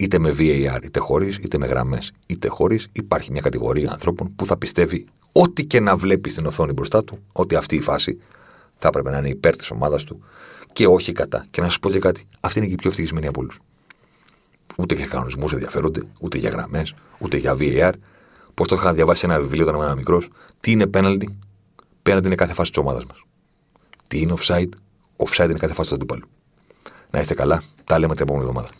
είτε 0.00 0.18
με 0.18 0.34
VAR, 0.38 0.78
είτε 0.82 0.98
χωρίς, 0.98 1.36
είτε 1.36 1.58
με 1.58 1.66
γραμμές, 1.66 2.12
είτε 2.26 2.48
χωρίς, 2.48 2.88
υπάρχει 2.92 3.32
μια 3.32 3.40
κατηγορία 3.40 3.90
ανθρώπων 3.90 4.34
που 4.36 4.46
θα 4.46 4.56
πιστεύει 4.56 5.04
ό,τι 5.32 5.64
και 5.64 5.80
να 5.80 5.96
βλέπει 5.96 6.30
στην 6.30 6.46
οθόνη 6.46 6.72
μπροστά 6.72 7.04
του, 7.04 7.18
ότι 7.32 7.54
αυτή 7.54 7.76
η 7.76 7.80
φάση 7.80 8.18
θα 8.76 8.88
έπρεπε 8.88 9.10
να 9.10 9.18
είναι 9.18 9.28
υπέρ 9.28 9.56
της 9.56 9.70
ομάδας 9.70 10.04
του 10.04 10.22
και 10.72 10.86
όχι 10.86 11.12
κατά. 11.12 11.46
Και 11.50 11.60
να 11.60 11.66
σας 11.66 11.78
πω 11.78 11.90
και 11.90 11.98
κάτι, 11.98 12.26
αυτή 12.40 12.58
είναι 12.58 12.66
και 12.66 12.72
η 12.72 12.76
πιο 12.76 12.88
ευτυχισμένη 12.88 13.26
από 13.26 13.40
όλους. 13.40 13.60
Ούτε 14.76 14.94
για 14.94 15.06
κανονισμούς 15.06 15.52
ενδιαφέρονται, 15.52 16.02
ούτε 16.20 16.38
για 16.38 16.50
γραμμές, 16.50 16.94
ούτε 17.18 17.36
για 17.36 17.56
VAR. 17.58 17.92
Πώς 18.54 18.68
το 18.68 18.74
είχα 18.74 18.94
διαβάσει 18.94 19.20
σε 19.20 19.26
ένα 19.26 19.40
βιβλίο 19.40 19.66
όταν 19.66 19.80
ήμουν 19.80 19.96
μικρός, 19.96 20.28
τι 20.60 20.70
είναι 20.70 20.90
penalty, 20.94 21.24
penalty 22.02 22.24
είναι 22.24 22.34
κάθε 22.34 22.52
φάση 22.52 22.70
της 22.70 22.78
ομάδας 22.80 23.04
μας. 23.04 23.22
Τι 24.06 24.20
είναι 24.20 24.34
offside, 24.38 24.68
offside 25.16 25.44
είναι 25.44 25.58
κάθε 25.58 25.74
φάση 25.74 25.88
του 25.88 25.94
αντίπαλου. 25.94 26.26
Να 27.10 27.20
είστε 27.20 27.34
καλά, 27.34 27.62
τα 27.84 27.98
λέμε 27.98 28.14
την 28.14 28.22
επόμενη 28.22 28.46
εβδομάδα. 28.46 28.79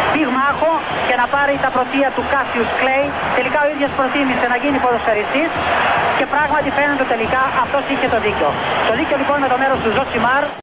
πυγμάχο 0.13 0.71
και 1.07 1.15
να 1.21 1.25
πάρει 1.33 1.55
τα 1.65 1.69
πρωτεία 1.75 2.07
του 2.15 2.23
Κάσιους 2.31 2.69
Κλέη. 2.79 3.07
Τελικά 3.37 3.59
ο 3.65 3.67
ίδιος 3.73 3.91
προτίμησε 3.99 4.45
να 4.53 4.57
γίνει 4.63 4.77
ποδοσφαιριστής 4.85 5.49
και 6.17 6.25
πράγματι 6.33 6.69
φαίνεται 6.77 7.05
τελικά 7.13 7.41
αυτός 7.63 7.83
είχε 7.91 8.07
το 8.13 8.19
δίκιο. 8.25 8.49
Το 8.87 8.93
δίκιο 8.99 9.15
λοιπόν 9.21 9.37
με 9.43 9.47
το 9.51 9.57
μέρος 9.61 9.79
του 9.83 9.91
Ζωσιμάρ 9.97 10.43